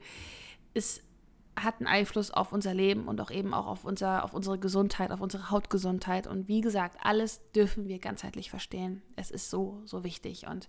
ist, 0.74 1.04
hat 1.56 1.76
einen 1.80 1.88
Einfluss 1.88 2.32
auf 2.32 2.52
unser 2.52 2.74
Leben 2.74 3.08
und 3.08 3.22
auch 3.22 3.32
eben 3.32 3.54
auch 3.54 3.68
auf, 3.68 3.86
unser, 3.86 4.26
auf 4.26 4.34
unsere 4.34 4.60
Gesundheit, 4.60 5.12
auf 5.12 5.22
unsere 5.22 5.52
Hautgesundheit. 5.52 6.28
Und 6.28 6.50
wie 6.50 6.60
gesagt, 6.60 6.98
alles 7.02 7.40
dürfen 7.54 7.88
wir 7.88 8.00
ganzheitlich 8.00 8.50
verstehen. 8.50 9.02
Es 9.16 9.32
ist 9.32 9.50
so, 9.50 9.82
so 9.86 10.04
wichtig. 10.04 10.48
Und 10.48 10.68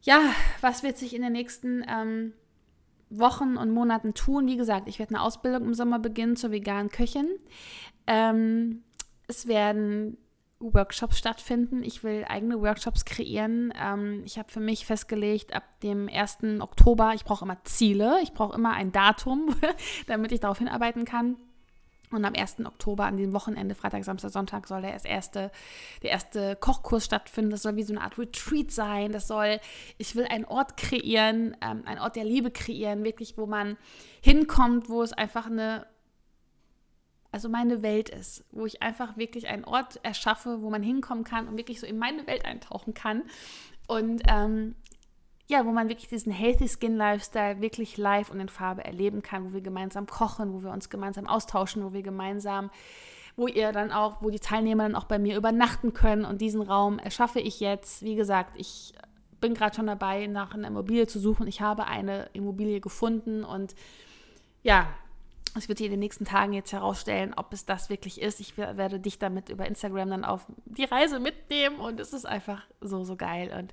ja, 0.00 0.22
was 0.62 0.82
wird 0.82 0.96
sich 0.96 1.14
in 1.14 1.20
den 1.20 1.32
nächsten 1.32 1.84
ähm, 1.86 2.32
Wochen 3.10 3.56
und 3.56 3.70
Monaten 3.72 4.14
tun. 4.14 4.46
Wie 4.46 4.56
gesagt, 4.56 4.88
ich 4.88 4.98
werde 4.98 5.14
eine 5.14 5.24
Ausbildung 5.24 5.64
im 5.64 5.74
Sommer 5.74 5.98
beginnen 5.98 6.36
zur 6.36 6.52
veganen 6.52 6.90
Köchin. 6.90 7.28
Ähm, 8.06 8.82
es 9.26 9.46
werden 9.46 10.16
Workshops 10.60 11.18
stattfinden. 11.18 11.82
Ich 11.82 12.04
will 12.04 12.24
eigene 12.28 12.60
Workshops 12.60 13.04
kreieren. 13.04 13.72
Ähm, 13.80 14.22
ich 14.24 14.38
habe 14.38 14.50
für 14.50 14.60
mich 14.60 14.86
festgelegt, 14.86 15.54
ab 15.54 15.64
dem 15.82 16.08
1. 16.08 16.60
Oktober, 16.60 17.12
ich 17.14 17.24
brauche 17.24 17.44
immer 17.44 17.62
Ziele, 17.64 18.18
ich 18.22 18.32
brauche 18.32 18.54
immer 18.54 18.72
ein 18.72 18.92
Datum, 18.92 19.54
damit 20.06 20.32
ich 20.32 20.40
darauf 20.40 20.58
hinarbeiten 20.58 21.04
kann. 21.04 21.36
Und 22.12 22.24
am 22.24 22.34
1. 22.34 22.66
Oktober, 22.66 23.04
an 23.04 23.16
dem 23.16 23.32
Wochenende, 23.32 23.76
Freitag, 23.76 24.04
Samstag, 24.04 24.30
Sonntag, 24.30 24.66
soll 24.66 24.82
der 24.82 25.04
erste, 25.04 25.52
der 26.02 26.10
erste 26.10 26.56
Kochkurs 26.56 27.04
stattfinden. 27.04 27.52
Das 27.52 27.62
soll 27.62 27.76
wie 27.76 27.84
so 27.84 27.92
eine 27.92 28.02
Art 28.02 28.18
Retreat 28.18 28.72
sein. 28.72 29.12
Das 29.12 29.28
soll, 29.28 29.60
ich 29.96 30.16
will 30.16 30.24
einen 30.24 30.44
Ort 30.44 30.76
kreieren, 30.76 31.56
ähm, 31.60 31.82
einen 31.86 32.00
Ort 32.00 32.16
der 32.16 32.24
Liebe 32.24 32.50
kreieren, 32.50 33.04
wirklich, 33.04 33.38
wo 33.38 33.46
man 33.46 33.76
hinkommt, 34.20 34.88
wo 34.88 35.02
es 35.02 35.12
einfach 35.12 35.46
eine, 35.46 35.86
also 37.30 37.48
meine 37.48 37.82
Welt 37.82 38.08
ist, 38.08 38.44
wo 38.50 38.66
ich 38.66 38.82
einfach 38.82 39.16
wirklich 39.16 39.46
einen 39.46 39.64
Ort 39.64 40.00
erschaffe, 40.02 40.62
wo 40.62 40.70
man 40.70 40.82
hinkommen 40.82 41.22
kann 41.22 41.46
und 41.46 41.56
wirklich 41.56 41.78
so 41.78 41.86
in 41.86 41.98
meine 41.98 42.26
Welt 42.26 42.44
eintauchen 42.44 42.92
kann. 42.92 43.22
Und 43.86 44.22
ähm, 44.28 44.74
ja, 45.50 45.66
wo 45.66 45.72
man 45.72 45.88
wirklich 45.88 46.08
diesen 46.08 46.32
Healthy 46.32 46.68
Skin 46.68 46.96
Lifestyle 46.96 47.60
wirklich 47.60 47.96
live 47.96 48.30
und 48.30 48.40
in 48.40 48.48
Farbe 48.48 48.84
erleben 48.84 49.20
kann, 49.20 49.44
wo 49.44 49.52
wir 49.52 49.60
gemeinsam 49.60 50.06
kochen, 50.06 50.52
wo 50.52 50.62
wir 50.62 50.70
uns 50.70 50.88
gemeinsam 50.88 51.26
austauschen, 51.26 51.84
wo 51.84 51.92
wir 51.92 52.02
gemeinsam, 52.02 52.70
wo 53.36 53.48
ihr 53.48 53.72
dann 53.72 53.90
auch, 53.90 54.22
wo 54.22 54.30
die 54.30 54.38
Teilnehmer 54.38 54.84
dann 54.84 54.94
auch 54.94 55.04
bei 55.04 55.18
mir 55.18 55.36
übernachten 55.36 55.92
können 55.92 56.24
und 56.24 56.40
diesen 56.40 56.62
Raum 56.62 56.98
erschaffe 56.98 57.40
ich 57.40 57.60
jetzt. 57.60 58.02
Wie 58.02 58.14
gesagt, 58.14 58.52
ich 58.56 58.94
bin 59.40 59.54
gerade 59.54 59.74
schon 59.74 59.86
dabei, 59.86 60.26
nach 60.26 60.54
einer 60.54 60.68
Immobilie 60.68 61.06
zu 61.06 61.18
suchen. 61.18 61.46
Ich 61.46 61.60
habe 61.60 61.86
eine 61.86 62.28
Immobilie 62.32 62.80
gefunden 62.80 63.44
und 63.44 63.74
ja, 64.62 64.88
es 65.56 65.68
wird 65.68 65.78
hier 65.78 65.86
in 65.86 65.92
den 65.92 66.00
nächsten 66.00 66.24
Tagen 66.24 66.52
jetzt 66.52 66.72
herausstellen, 66.72 67.34
ob 67.36 67.52
es 67.52 67.64
das 67.64 67.90
wirklich 67.90 68.20
ist. 68.20 68.38
Ich 68.38 68.56
werde 68.56 69.00
dich 69.00 69.18
damit 69.18 69.48
über 69.48 69.66
Instagram 69.66 70.10
dann 70.10 70.24
auf 70.24 70.46
die 70.64 70.84
Reise 70.84 71.18
mitnehmen 71.18 71.76
und 71.80 71.98
es 71.98 72.12
ist 72.12 72.24
einfach 72.24 72.62
so, 72.80 73.02
so 73.02 73.16
geil. 73.16 73.52
Und 73.58 73.72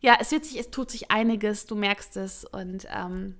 ja, 0.00 0.16
es 0.20 0.30
wird 0.30 0.44
sich, 0.44 0.58
es 0.58 0.70
tut 0.70 0.90
sich 0.90 1.10
einiges, 1.10 1.66
du 1.66 1.74
merkst 1.74 2.16
es. 2.16 2.44
Und 2.44 2.86
ähm, 2.94 3.34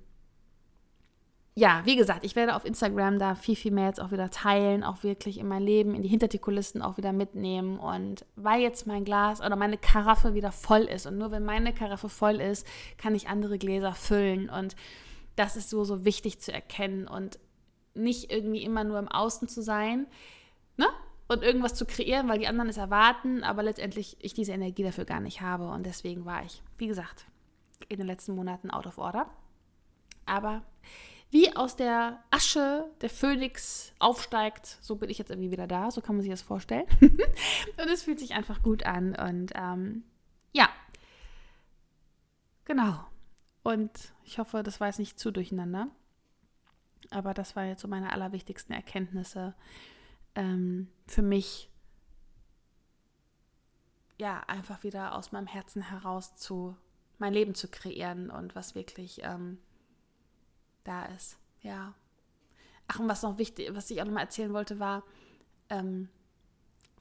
ja, 1.55 1.81
wie 1.85 1.95
gesagt, 1.95 2.23
ich 2.23 2.35
werde 2.35 2.55
auf 2.55 2.65
Instagram 2.65 3.19
da 3.19 3.35
viel, 3.35 3.55
viel 3.55 3.71
mehr 3.71 3.87
jetzt 3.87 4.01
auch 4.01 4.11
wieder 4.11 4.29
teilen, 4.29 4.83
auch 4.83 5.03
wirklich 5.03 5.37
in 5.37 5.47
mein 5.47 5.63
Leben, 5.63 5.95
in 5.95 6.03
die 6.03 6.09
hinter 6.09 6.27
die 6.27 6.39
Kulissen 6.39 6.81
auch 6.81 6.97
wieder 6.97 7.13
mitnehmen. 7.13 7.79
Und 7.79 8.25
weil 8.35 8.61
jetzt 8.61 8.87
mein 8.87 9.05
Glas 9.05 9.41
oder 9.41 9.55
meine 9.55 9.77
Karaffe 9.77 10.33
wieder 10.33 10.51
voll 10.51 10.81
ist 10.81 11.05
und 11.05 11.17
nur 11.17 11.31
wenn 11.31 11.43
meine 11.43 11.73
Karaffe 11.73 12.09
voll 12.09 12.41
ist, 12.41 12.65
kann 12.97 13.15
ich 13.15 13.27
andere 13.27 13.57
Gläser 13.57 13.93
füllen. 13.93 14.49
Und 14.49 14.75
das 15.35 15.55
ist 15.55 15.69
so, 15.69 15.83
so 15.83 16.05
wichtig 16.05 16.39
zu 16.39 16.51
erkennen 16.51 17.07
und 17.07 17.39
nicht 17.93 18.31
irgendwie 18.31 18.63
immer 18.63 18.83
nur 18.83 18.99
im 18.99 19.07
Außen 19.07 19.47
zu 19.47 19.61
sein. 19.61 20.07
Ne? 20.77 20.87
Und 21.29 21.43
irgendwas 21.43 21.75
zu 21.75 21.85
kreieren, 21.85 22.27
weil 22.27 22.39
die 22.39 22.47
anderen 22.47 22.69
es 22.69 22.77
erwarten, 22.77 23.43
aber 23.43 23.61
letztendlich 23.63 24.17
ich 24.19 24.33
diese 24.33 24.51
Energie 24.51 24.83
dafür 24.83 25.05
gar 25.05 25.19
nicht 25.19 25.41
habe. 25.41 25.69
Und 25.69 25.85
deswegen 25.85 26.25
war 26.25 26.43
ich, 26.43 26.63
wie 26.77 26.87
gesagt, 26.87 27.25
in 27.87 27.97
den 27.97 28.07
letzten 28.07 28.35
Monaten 28.35 28.71
out 28.71 28.87
of 28.87 28.97
order. 28.97 29.29
Aber 30.25 30.63
wie 31.29 31.55
aus 31.55 31.75
der 31.75 32.23
Asche 32.31 32.89
der 33.01 33.11
Phönix 33.11 33.93
aufsteigt, 33.99 34.79
so 34.81 34.95
bin 34.95 35.11
ich 35.11 35.19
jetzt 35.19 35.29
irgendwie 35.29 35.51
wieder 35.51 35.67
da. 35.67 35.91
So 35.91 36.01
kann 36.01 36.15
man 36.15 36.23
sich 36.23 36.31
das 36.31 36.41
vorstellen. 36.41 36.87
und 36.99 37.89
es 37.93 38.03
fühlt 38.03 38.19
sich 38.19 38.33
einfach 38.33 38.63
gut 38.63 38.83
an. 38.83 39.15
Und 39.15 39.51
ähm, 39.53 40.03
ja, 40.51 40.67
genau. 42.65 43.05
Und 43.61 43.91
ich 44.23 44.39
hoffe, 44.39 44.63
das 44.63 44.79
war 44.79 44.87
jetzt 44.87 44.97
nicht 44.97 45.19
zu 45.19 45.29
durcheinander. 45.29 45.89
Aber 47.11 47.35
das 47.35 47.55
war 47.55 47.65
jetzt 47.65 47.81
so 47.83 47.87
meine 47.87 48.13
allerwichtigsten 48.13 48.73
Erkenntnisse 48.73 49.53
ähm, 50.39 50.87
für 51.05 51.21
mich 51.21 51.69
ja 54.17 54.41
einfach 54.47 54.83
wieder 54.83 55.15
aus 55.15 55.31
meinem 55.31 55.47
Herzen 55.47 55.81
heraus 55.81 56.35
zu 56.35 56.75
mein 57.17 57.33
Leben 57.33 57.53
zu 57.53 57.67
kreieren 57.67 58.29
und 58.29 58.55
was 58.55 58.73
wirklich 58.73 59.19
ähm, 59.23 59.57
da 60.85 61.05
ist. 61.07 61.37
Ja. 61.61 61.93
Ach, 62.87 62.99
und 62.99 63.09
was 63.09 63.21
noch 63.21 63.37
wichtig, 63.37 63.69
was 63.73 63.91
ich 63.91 64.01
auch 64.01 64.05
noch 64.05 64.13
mal 64.13 64.21
erzählen 64.21 64.53
wollte, 64.53 64.79
war, 64.79 65.03
ähm, 65.69 66.07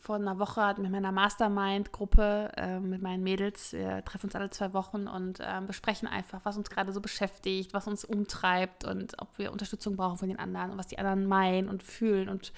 vor 0.00 0.16
einer 0.16 0.38
Woche 0.38 0.62
hat 0.62 0.78
mit 0.78 0.90
meiner 0.90 1.12
Mastermind-Gruppe, 1.12 2.52
äh, 2.56 2.80
mit 2.80 3.02
meinen 3.02 3.22
Mädels, 3.22 3.72
wir 3.72 4.04
treffen 4.04 4.26
uns 4.26 4.34
alle 4.34 4.50
zwei 4.50 4.72
Wochen 4.72 5.08
und 5.08 5.40
äh, 5.40 5.60
besprechen 5.66 6.08
einfach, 6.08 6.40
was 6.44 6.56
uns 6.56 6.70
gerade 6.70 6.92
so 6.92 7.00
beschäftigt, 7.00 7.74
was 7.74 7.86
uns 7.86 8.04
umtreibt 8.04 8.84
und 8.84 9.20
ob 9.20 9.38
wir 9.38 9.52
Unterstützung 9.52 9.96
brauchen 9.96 10.18
von 10.18 10.28
den 10.28 10.38
anderen 10.38 10.70
und 10.70 10.78
was 10.78 10.86
die 10.86 10.98
anderen 10.98 11.26
meinen 11.26 11.68
und 11.68 11.82
fühlen 11.82 12.28
und 12.28 12.52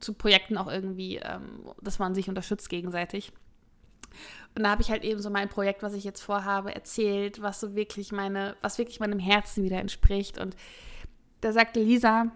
zu 0.00 0.14
Projekten 0.14 0.56
auch 0.56 0.70
irgendwie, 0.70 1.16
ähm, 1.16 1.64
dass 1.80 1.98
man 1.98 2.14
sich 2.14 2.28
unterstützt 2.28 2.68
gegenseitig. 2.68 3.32
Und 4.54 4.64
da 4.64 4.70
habe 4.70 4.82
ich 4.82 4.90
halt 4.90 5.04
eben 5.04 5.20
so 5.20 5.30
mein 5.30 5.48
Projekt, 5.48 5.82
was 5.82 5.94
ich 5.94 6.04
jetzt 6.04 6.20
vorhabe, 6.20 6.74
erzählt, 6.74 7.40
was 7.40 7.60
so 7.60 7.74
wirklich 7.74 8.12
meine, 8.12 8.56
was 8.60 8.78
wirklich 8.78 9.00
meinem 9.00 9.18
Herzen 9.18 9.64
wieder 9.64 9.78
entspricht. 9.78 10.38
Und 10.38 10.56
da 11.40 11.52
sagte 11.52 11.80
Lisa, 11.80 12.26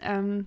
ähm, 0.00 0.46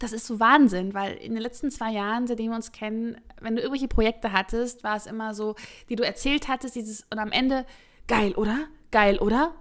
das 0.00 0.12
ist 0.12 0.26
so 0.26 0.40
Wahnsinn, 0.40 0.94
weil 0.94 1.14
in 1.14 1.34
den 1.34 1.42
letzten 1.42 1.70
zwei 1.70 1.92
Jahren, 1.92 2.26
seitdem 2.26 2.50
wir 2.50 2.56
uns 2.56 2.72
kennen, 2.72 3.20
wenn 3.40 3.54
du 3.54 3.62
irgendwelche 3.62 3.88
Projekte 3.88 4.32
hattest, 4.32 4.82
war 4.82 4.96
es 4.96 5.06
immer 5.06 5.34
so, 5.34 5.54
die 5.88 5.96
du 5.96 6.04
erzählt 6.04 6.48
hattest, 6.48 6.74
dieses 6.74 7.06
und 7.10 7.18
am 7.18 7.30
Ende 7.30 7.66
geil, 8.08 8.32
oder? 8.34 8.66
Geil, 8.90 9.18
oder? 9.18 9.54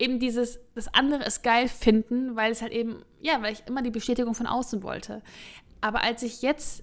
eben 0.00 0.18
dieses, 0.18 0.58
das 0.74 0.92
andere 0.92 1.24
ist 1.24 1.42
geil 1.42 1.68
finden, 1.68 2.34
weil 2.34 2.50
es 2.50 2.62
halt 2.62 2.72
eben, 2.72 3.04
ja, 3.20 3.42
weil 3.42 3.52
ich 3.52 3.66
immer 3.66 3.82
die 3.82 3.90
Bestätigung 3.90 4.34
von 4.34 4.46
außen 4.46 4.82
wollte. 4.82 5.22
Aber 5.80 6.02
als 6.02 6.22
ich 6.22 6.42
jetzt 6.42 6.82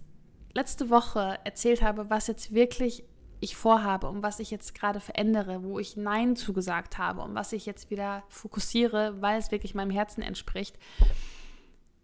letzte 0.53 0.89
Woche 0.89 1.39
erzählt 1.43 1.81
habe, 1.81 2.09
was 2.09 2.27
jetzt 2.27 2.53
wirklich 2.53 3.03
ich 3.39 3.55
vorhabe 3.55 4.09
und 4.09 4.23
was 4.23 4.39
ich 4.39 4.49
jetzt 4.49 4.73
gerade 4.73 4.99
verändere, 4.99 5.63
wo 5.63 5.77
ich 5.77 5.95
Nein 5.95 6.35
zugesagt 6.35 6.97
habe 6.97 7.21
und 7.21 7.35
was 7.35 7.53
ich 7.53 7.65
jetzt 7.65 7.91
wieder 7.91 8.23
fokussiere, 8.29 9.21
weil 9.21 9.37
es 9.37 9.51
wirklich 9.51 9.75
meinem 9.75 9.91
Herzen 9.91 10.23
entspricht, 10.23 10.75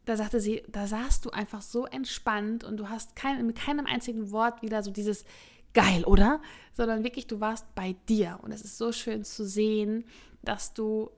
da 0.05 0.15
sagte 0.15 0.39
sie, 0.39 0.63
da 0.67 0.85
saßt 0.85 1.25
du 1.25 1.31
einfach 1.31 1.61
so 1.61 1.85
entspannt 1.85 2.63
und 2.63 2.77
du 2.77 2.89
hast 2.89 3.15
kein, 3.15 3.45
mit 3.47 3.55
keinem 3.55 3.85
einzigen 3.85 4.31
Wort 4.31 4.61
wieder 4.61 4.83
so 4.83 4.91
dieses 4.91 5.25
geil, 5.73 6.03
oder? 6.05 6.41
Sondern 6.73 7.03
wirklich, 7.03 7.25
du 7.25 7.39
warst 7.39 7.73
bei 7.73 7.95
dir. 8.09 8.39
Und 8.43 8.51
es 8.51 8.63
ist 8.63 8.77
so 8.77 8.91
schön 8.91 9.23
zu 9.23 9.45
sehen, 9.45 10.05
dass 10.43 10.73
du 10.73 11.09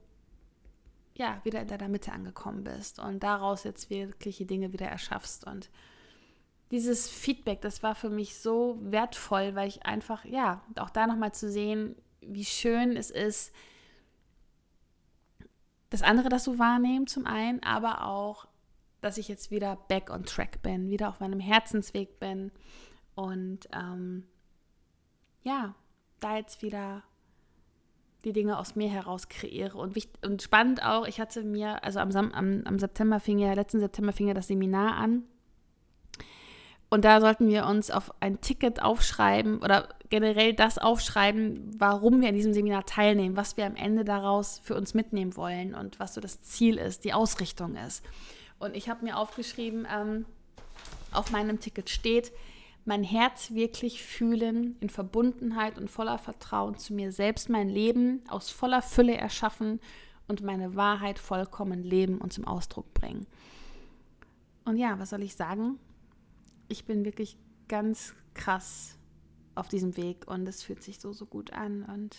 ja 1.18 1.40
wieder 1.44 1.60
in 1.60 1.68
deiner 1.68 1.88
Mitte 1.88 2.12
angekommen 2.12 2.64
bist 2.64 2.98
und 2.98 3.22
daraus 3.22 3.64
jetzt 3.64 3.90
wirkliche 3.90 4.46
Dinge 4.46 4.72
wieder 4.72 4.86
erschaffst. 4.86 5.46
Und 5.46 5.70
dieses 6.70 7.08
Feedback, 7.08 7.60
das 7.60 7.82
war 7.82 7.94
für 7.94 8.10
mich 8.10 8.38
so 8.38 8.78
wertvoll, 8.80 9.54
weil 9.54 9.68
ich 9.68 9.84
einfach, 9.84 10.24
ja, 10.24 10.62
auch 10.76 10.90
da 10.90 11.06
nochmal 11.06 11.32
zu 11.32 11.50
sehen, 11.50 11.96
wie 12.20 12.44
schön 12.44 12.96
es 12.96 13.10
ist, 13.10 13.52
das 15.90 16.02
andere, 16.02 16.28
das 16.28 16.44
du 16.44 16.58
wahrnehmen 16.58 17.06
zum 17.06 17.26
einen, 17.26 17.62
aber 17.62 18.04
auch, 18.06 18.48
dass 19.00 19.18
ich 19.18 19.28
jetzt 19.28 19.50
wieder 19.50 19.76
back 19.88 20.10
on 20.10 20.24
track 20.24 20.62
bin, 20.62 20.90
wieder 20.90 21.08
auf 21.08 21.20
meinem 21.20 21.38
Herzensweg 21.38 22.18
bin 22.18 22.50
und 23.14 23.68
ähm, 23.72 24.26
ja, 25.42 25.74
da 26.18 26.36
jetzt 26.36 26.62
wieder 26.62 27.04
die 28.26 28.32
Dinge 28.32 28.58
aus 28.58 28.74
mir 28.74 28.90
heraus 28.90 29.28
kreiere. 29.28 29.78
Und, 29.78 29.94
wichtig, 29.94 30.20
und 30.26 30.42
spannend 30.42 30.82
auch, 30.82 31.06
ich 31.06 31.20
hatte 31.20 31.44
mir, 31.44 31.82
also 31.84 32.00
am, 32.00 32.10
am, 32.32 32.62
am 32.64 32.78
September 32.78 33.20
fing 33.20 33.38
ja, 33.38 33.52
letzten 33.54 33.78
September 33.78 34.12
fing 34.12 34.26
ja 34.26 34.34
das 34.34 34.48
Seminar 34.48 34.96
an. 34.96 35.22
Und 36.88 37.04
da 37.04 37.20
sollten 37.20 37.48
wir 37.48 37.66
uns 37.66 37.90
auf 37.90 38.12
ein 38.20 38.40
Ticket 38.40 38.82
aufschreiben 38.82 39.58
oder 39.58 39.88
generell 40.08 40.54
das 40.54 40.78
aufschreiben, 40.78 41.70
warum 41.78 42.20
wir 42.20 42.28
an 42.28 42.34
diesem 42.34 42.52
Seminar 42.52 42.84
teilnehmen, 42.84 43.36
was 43.36 43.56
wir 43.56 43.66
am 43.66 43.76
Ende 43.76 44.04
daraus 44.04 44.60
für 44.62 44.74
uns 44.76 44.94
mitnehmen 44.94 45.36
wollen 45.36 45.74
und 45.74 45.98
was 45.98 46.14
so 46.14 46.20
das 46.20 46.42
Ziel 46.42 46.78
ist, 46.78 47.04
die 47.04 47.12
Ausrichtung 47.12 47.76
ist. 47.76 48.04
Und 48.58 48.76
ich 48.76 48.88
habe 48.88 49.04
mir 49.04 49.18
aufgeschrieben, 49.18 49.86
ähm, 49.92 50.26
auf 51.12 51.30
meinem 51.30 51.60
Ticket 51.60 51.90
steht, 51.90 52.32
mein 52.86 53.02
Herz 53.02 53.52
wirklich 53.52 54.02
fühlen, 54.02 54.76
in 54.80 54.88
Verbundenheit 54.88 55.76
und 55.76 55.90
voller 55.90 56.18
Vertrauen 56.18 56.78
zu 56.78 56.94
mir 56.94 57.12
selbst 57.12 57.48
mein 57.48 57.68
Leben 57.68 58.22
aus 58.28 58.50
voller 58.50 58.80
Fülle 58.80 59.16
erschaffen 59.16 59.80
und 60.28 60.42
meine 60.42 60.76
Wahrheit 60.76 61.18
vollkommen 61.18 61.82
leben 61.82 62.18
und 62.18 62.32
zum 62.32 62.46
Ausdruck 62.46 62.94
bringen. 62.94 63.26
Und 64.64 64.76
ja, 64.76 64.98
was 64.98 65.10
soll 65.10 65.22
ich 65.22 65.34
sagen? 65.34 65.78
Ich 66.68 66.84
bin 66.84 67.04
wirklich 67.04 67.36
ganz 67.68 68.14
krass 68.34 68.96
auf 69.54 69.68
diesem 69.68 69.96
Weg 69.96 70.26
und 70.28 70.48
es 70.48 70.62
fühlt 70.62 70.82
sich 70.82 71.00
so, 71.00 71.12
so 71.12 71.26
gut 71.26 71.52
an. 71.52 71.84
Und 71.84 72.16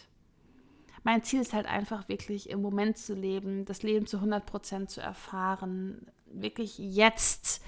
mein 1.04 1.24
Ziel 1.24 1.42
ist 1.42 1.54
halt 1.54 1.66
einfach 1.66 2.10
wirklich 2.10 2.50
im 2.50 2.62
Moment 2.62 2.98
zu 2.98 3.14
leben, 3.14 3.66
das 3.66 3.84
Leben 3.84 4.06
zu 4.06 4.18
100 4.18 4.46
Prozent 4.46 4.90
zu 4.90 5.02
erfahren, 5.02 6.08
wirklich 6.26 6.78
jetzt 6.78 7.62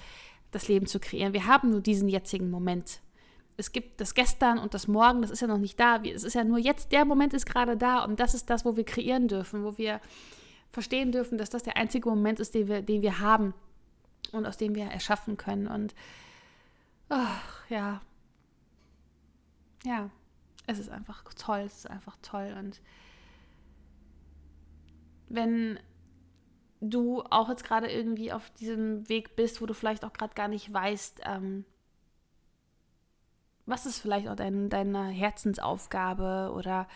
das 0.50 0.68
Leben 0.68 0.86
zu 0.86 1.00
kreieren. 1.00 1.32
Wir 1.32 1.46
haben 1.46 1.70
nur 1.70 1.80
diesen 1.80 2.08
jetzigen 2.08 2.50
Moment. 2.50 3.00
Es 3.56 3.72
gibt 3.72 4.00
das 4.00 4.14
Gestern 4.14 4.58
und 4.58 4.74
das 4.74 4.88
Morgen, 4.88 5.22
das 5.22 5.30
ist 5.30 5.40
ja 5.40 5.46
noch 5.46 5.58
nicht 5.58 5.78
da. 5.78 6.02
Es 6.02 6.24
ist 6.24 6.34
ja 6.34 6.44
nur 6.44 6.58
jetzt, 6.58 6.92
der 6.92 7.04
Moment 7.04 7.34
ist 7.34 7.46
gerade 7.46 7.76
da 7.76 8.04
und 8.04 8.18
das 8.18 8.34
ist 8.34 8.48
das, 8.48 8.64
wo 8.64 8.76
wir 8.76 8.84
kreieren 8.84 9.28
dürfen, 9.28 9.64
wo 9.64 9.76
wir 9.76 10.00
verstehen 10.72 11.12
dürfen, 11.12 11.36
dass 11.36 11.50
das 11.50 11.62
der 11.62 11.76
einzige 11.76 12.08
Moment 12.08 12.40
ist, 12.40 12.54
den 12.54 12.68
wir, 12.68 12.82
den 12.82 13.02
wir 13.02 13.20
haben 13.20 13.54
und 14.32 14.46
aus 14.46 14.56
dem 14.56 14.74
wir 14.74 14.84
erschaffen 14.86 15.36
können. 15.36 15.66
Und 15.66 15.94
ach, 17.08 17.68
ja, 17.68 18.00
ja, 19.84 20.10
es 20.66 20.78
ist 20.78 20.88
einfach 20.88 21.22
toll, 21.34 21.60
es 21.66 21.78
ist 21.78 21.90
einfach 21.90 22.16
toll. 22.22 22.54
Und 22.58 22.80
wenn 25.28 25.78
du 26.80 27.22
auch 27.30 27.48
jetzt 27.48 27.64
gerade 27.64 27.90
irgendwie 27.90 28.32
auf 28.32 28.50
diesem 28.50 29.08
Weg 29.08 29.36
bist, 29.36 29.60
wo 29.60 29.66
du 29.66 29.74
vielleicht 29.74 30.04
auch 30.04 30.12
gerade 30.12 30.34
gar 30.34 30.48
nicht 30.48 30.72
weißt, 30.72 31.20
ähm, 31.24 31.64
was 33.66 33.86
ist 33.86 34.00
vielleicht 34.00 34.28
auch 34.28 34.36
dein, 34.36 34.68
deine 34.68 35.08
Herzensaufgabe 35.08 36.52
oder 36.54 36.88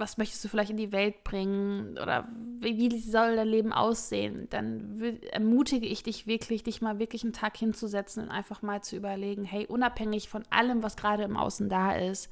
was 0.00 0.16
möchtest 0.16 0.42
du 0.44 0.48
vielleicht 0.48 0.70
in 0.70 0.78
die 0.78 0.92
Welt 0.92 1.24
bringen 1.24 1.98
oder 1.98 2.26
wie, 2.58 2.78
wie 2.78 2.98
soll 2.98 3.36
dein 3.36 3.46
Leben 3.46 3.72
aussehen, 3.72 4.48
dann 4.48 5.00
ermutige 5.30 5.86
ich 5.86 6.02
dich 6.02 6.26
wirklich, 6.26 6.62
dich 6.62 6.80
mal 6.80 6.98
wirklich 6.98 7.22
einen 7.22 7.34
Tag 7.34 7.56
hinzusetzen 7.56 8.24
und 8.24 8.30
einfach 8.30 8.62
mal 8.62 8.82
zu 8.82 8.96
überlegen, 8.96 9.44
hey, 9.44 9.66
unabhängig 9.66 10.28
von 10.28 10.42
allem, 10.48 10.82
was 10.82 10.96
gerade 10.96 11.24
im 11.24 11.36
Außen 11.36 11.68
da 11.68 11.94
ist, 11.94 12.30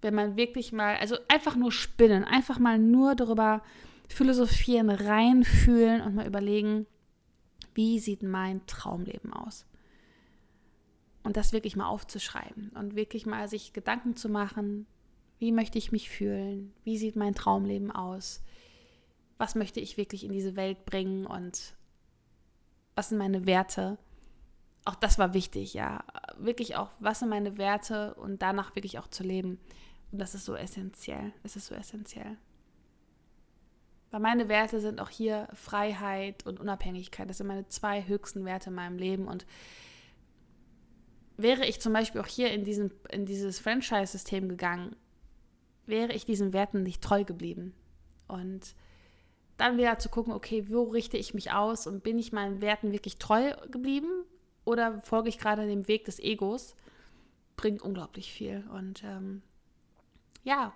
wenn 0.00 0.14
man 0.14 0.36
wirklich 0.36 0.72
mal, 0.72 0.96
also 0.96 1.16
einfach 1.28 1.54
nur 1.54 1.70
spinnen, 1.70 2.24
einfach 2.24 2.58
mal 2.58 2.78
nur 2.78 3.14
darüber 3.14 3.62
philosophieren, 4.08 4.90
reinfühlen 4.90 6.00
und 6.00 6.14
mal 6.14 6.26
überlegen, 6.26 6.86
wie 7.74 7.98
sieht 7.98 8.22
mein 8.22 8.66
Traumleben 8.66 9.32
aus? 9.32 9.66
Und 11.22 11.36
das 11.36 11.52
wirklich 11.52 11.76
mal 11.76 11.88
aufzuschreiben 11.88 12.70
und 12.70 12.94
wirklich 12.94 13.26
mal 13.26 13.48
sich 13.48 13.72
Gedanken 13.72 14.16
zu 14.16 14.28
machen, 14.28 14.86
wie 15.38 15.52
möchte 15.52 15.78
ich 15.78 15.92
mich 15.92 16.08
fühlen? 16.08 16.72
Wie 16.84 16.96
sieht 16.96 17.16
mein 17.16 17.34
Traumleben 17.34 17.90
aus? 17.90 18.42
Was 19.38 19.54
möchte 19.54 19.80
ich 19.80 19.96
wirklich 19.96 20.24
in 20.24 20.32
diese 20.32 20.56
Welt 20.56 20.86
bringen 20.86 21.26
und 21.26 21.74
was 22.94 23.10
sind 23.10 23.18
meine 23.18 23.44
Werte? 23.44 23.98
Auch 24.86 24.94
das 24.94 25.18
war 25.18 25.34
wichtig, 25.34 25.74
ja. 25.74 26.04
Wirklich 26.38 26.76
auch, 26.76 26.90
was 27.00 27.18
sind 27.18 27.28
meine 27.28 27.58
Werte 27.58 28.14
und 28.14 28.40
danach 28.40 28.74
wirklich 28.76 28.98
auch 28.98 29.08
zu 29.08 29.24
leben. 29.24 29.58
Und 30.12 30.18
das 30.20 30.34
ist 30.34 30.46
so 30.46 30.54
essentiell. 30.54 31.32
Es 31.42 31.56
ist 31.56 31.66
so 31.66 31.74
essentiell. 31.74 32.38
Weil 34.16 34.22
meine 34.22 34.48
Werte 34.48 34.80
sind 34.80 34.98
auch 34.98 35.10
hier 35.10 35.46
Freiheit 35.52 36.46
und 36.46 36.58
Unabhängigkeit. 36.58 37.28
Das 37.28 37.36
sind 37.36 37.48
meine 37.48 37.68
zwei 37.68 38.06
höchsten 38.06 38.46
Werte 38.46 38.70
in 38.70 38.74
meinem 38.74 38.96
Leben. 38.96 39.28
Und 39.28 39.44
wäre 41.36 41.66
ich 41.66 41.82
zum 41.82 41.92
Beispiel 41.92 42.22
auch 42.22 42.26
hier 42.26 42.50
in, 42.50 42.64
diesen, 42.64 42.92
in 43.10 43.26
dieses 43.26 43.58
Franchise-System 43.58 44.48
gegangen, 44.48 44.96
wäre 45.84 46.14
ich 46.14 46.24
diesen 46.24 46.54
Werten 46.54 46.82
nicht 46.82 47.02
treu 47.02 47.24
geblieben. 47.24 47.74
Und 48.26 48.74
dann 49.58 49.76
wieder 49.76 49.98
zu 49.98 50.08
gucken, 50.08 50.32
okay, 50.32 50.64
wo 50.70 50.84
richte 50.84 51.18
ich 51.18 51.34
mich 51.34 51.52
aus 51.52 51.86
und 51.86 52.02
bin 52.02 52.18
ich 52.18 52.32
meinen 52.32 52.62
Werten 52.62 52.92
wirklich 52.92 53.18
treu 53.18 53.52
geblieben 53.70 54.24
oder 54.64 55.02
folge 55.02 55.28
ich 55.28 55.36
gerade 55.36 55.66
dem 55.66 55.88
Weg 55.88 56.06
des 56.06 56.20
Egos, 56.20 56.74
bringt 57.56 57.82
unglaublich 57.82 58.32
viel. 58.32 58.66
Und 58.72 59.04
ähm, 59.04 59.42
ja, 60.42 60.72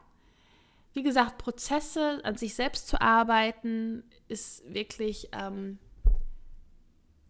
wie 0.93 1.03
gesagt, 1.03 1.39
Prozesse 1.39 2.21
an 2.25 2.37
sich 2.37 2.55
selbst 2.55 2.89
zu 2.89 3.01
arbeiten, 3.01 4.03
ist 4.29 4.63
wirklich 4.73 5.29
ähm, 5.33 5.79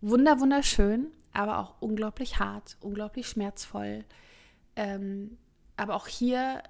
wunder, 0.00 0.40
wunderschön, 0.40 1.08
aber 1.32 1.58
auch 1.58 1.74
unglaublich 1.80 2.38
hart, 2.38 2.76
unglaublich 2.80 3.28
schmerzvoll. 3.28 4.04
Ähm, 4.76 5.36
aber 5.76 5.94
auch 5.94 6.06
hier 6.06 6.62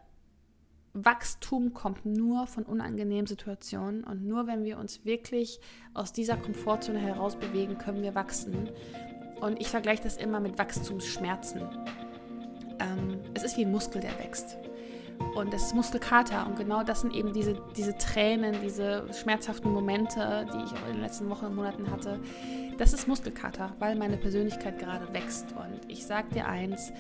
Wachstum 0.93 1.73
kommt 1.73 2.05
nur 2.05 2.49
von 2.49 2.65
unangenehmen 2.65 3.27
Situationen 3.27 4.03
und 4.03 4.27
nur 4.27 4.49
wenn 4.49 4.65
wir 4.65 4.79
uns 4.79 5.05
wirklich 5.05 5.61
aus 5.95 6.13
dieser 6.13 6.37
Komfortzone 6.37 6.99
heraus 6.99 7.37
bewegen, 7.37 7.79
können 7.79 8.03
wir 8.03 8.17
wachsen. 8.17 8.71
Und 9.41 9.61
ich 9.61 9.69
vergleiche 9.69 10.03
das 10.03 10.17
immer 10.17 10.41
mit 10.41 10.59
Wachstumsschmerzen. 10.59 11.63
Ähm, 12.81 13.21
es 13.35 13.45
ist 13.45 13.57
wie 13.57 13.65
ein 13.65 13.71
Muskel, 13.71 14.01
der 14.01 14.19
wächst. 14.19 14.59
Und 15.35 15.53
das 15.53 15.67
ist 15.67 15.75
Muskelkater. 15.75 16.47
Und 16.47 16.57
genau 16.57 16.83
das 16.83 17.03
sind 17.03 17.15
eben 17.15 17.33
diese, 17.33 17.61
diese 17.77 17.97
Tränen, 17.97 18.57
diese 18.63 19.05
schmerzhaften 19.13 19.73
Momente, 19.73 20.47
die 20.53 20.65
ich 20.65 20.73
auch 20.73 20.87
in 20.89 20.95
den 20.95 21.03
letzten 21.03 21.29
Wochen 21.31 21.47
und 21.47 21.57
Monaten 21.57 21.91
hatte. 21.91 22.19
Das 22.79 22.93
ist 22.93 23.07
Muskelkater, 23.07 23.73
weil 23.79 23.97
meine 23.97 24.17
Persönlichkeit 24.17 24.79
gerade 24.79 25.13
wächst. 25.13 25.47
Und 25.53 25.91
ich 25.91 26.07
sage 26.07 26.29
dir 26.35 26.47
eins, 26.47 26.93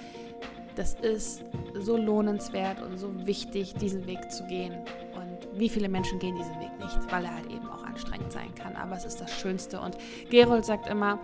das 0.77 0.95
ist 0.95 1.45
so 1.75 1.97
lohnenswert 1.97 2.83
und 2.83 2.99
so 2.99 3.27
wichtig, 3.27 3.75
diesen 3.75 4.07
Weg 4.07 4.31
zu 4.31 4.47
gehen. 4.47 4.75
Und 5.15 5.59
wie 5.59 5.69
viele 5.69 5.89
Menschen 5.89 6.19
gehen 6.19 6.37
diesen 6.37 6.59
Weg 6.61 6.71
nicht, 6.79 7.13
weil 7.13 7.25
er 7.25 7.35
halt 7.35 7.51
eben 7.51 7.69
auch 7.69 7.83
anstrengend 7.83 8.33
sein 8.33 8.55
kann. 8.55 8.77
Aber 8.77 8.97
es 8.97 9.05
ist 9.05 9.21
das 9.21 9.33
Schönste. 9.33 9.81
Und 9.81 9.97
Gerold 10.31 10.65
sagt 10.65 10.87
immer, 10.87 11.19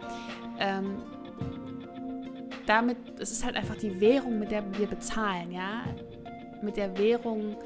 ähm, 0.59 1.03
damit, 2.66 2.99
es 3.20 3.30
ist 3.30 3.44
halt 3.44 3.57
einfach 3.57 3.76
die 3.76 4.01
Währung, 4.01 4.38
mit 4.38 4.51
der 4.51 4.64
wir 4.76 4.86
bezahlen, 4.86 5.53
ja. 5.53 5.84
Mit 6.62 6.76
der 6.76 6.96
Währung 6.98 7.57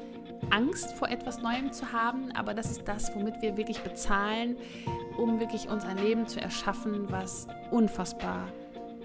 Angst 0.49 0.93
vor 0.93 1.09
etwas 1.09 1.41
Neuem 1.41 1.71
zu 1.71 1.91
haben, 1.91 2.31
aber 2.33 2.53
das 2.53 2.71
ist 2.71 2.87
das, 2.87 3.15
womit 3.15 3.41
wir 3.41 3.57
wirklich 3.57 3.79
bezahlen, 3.81 4.57
um 5.17 5.39
wirklich 5.39 5.69
uns 5.69 5.85
ein 5.85 5.97
Leben 5.97 6.27
zu 6.27 6.41
erschaffen, 6.41 7.11
was 7.11 7.47
unfassbar 7.69 8.47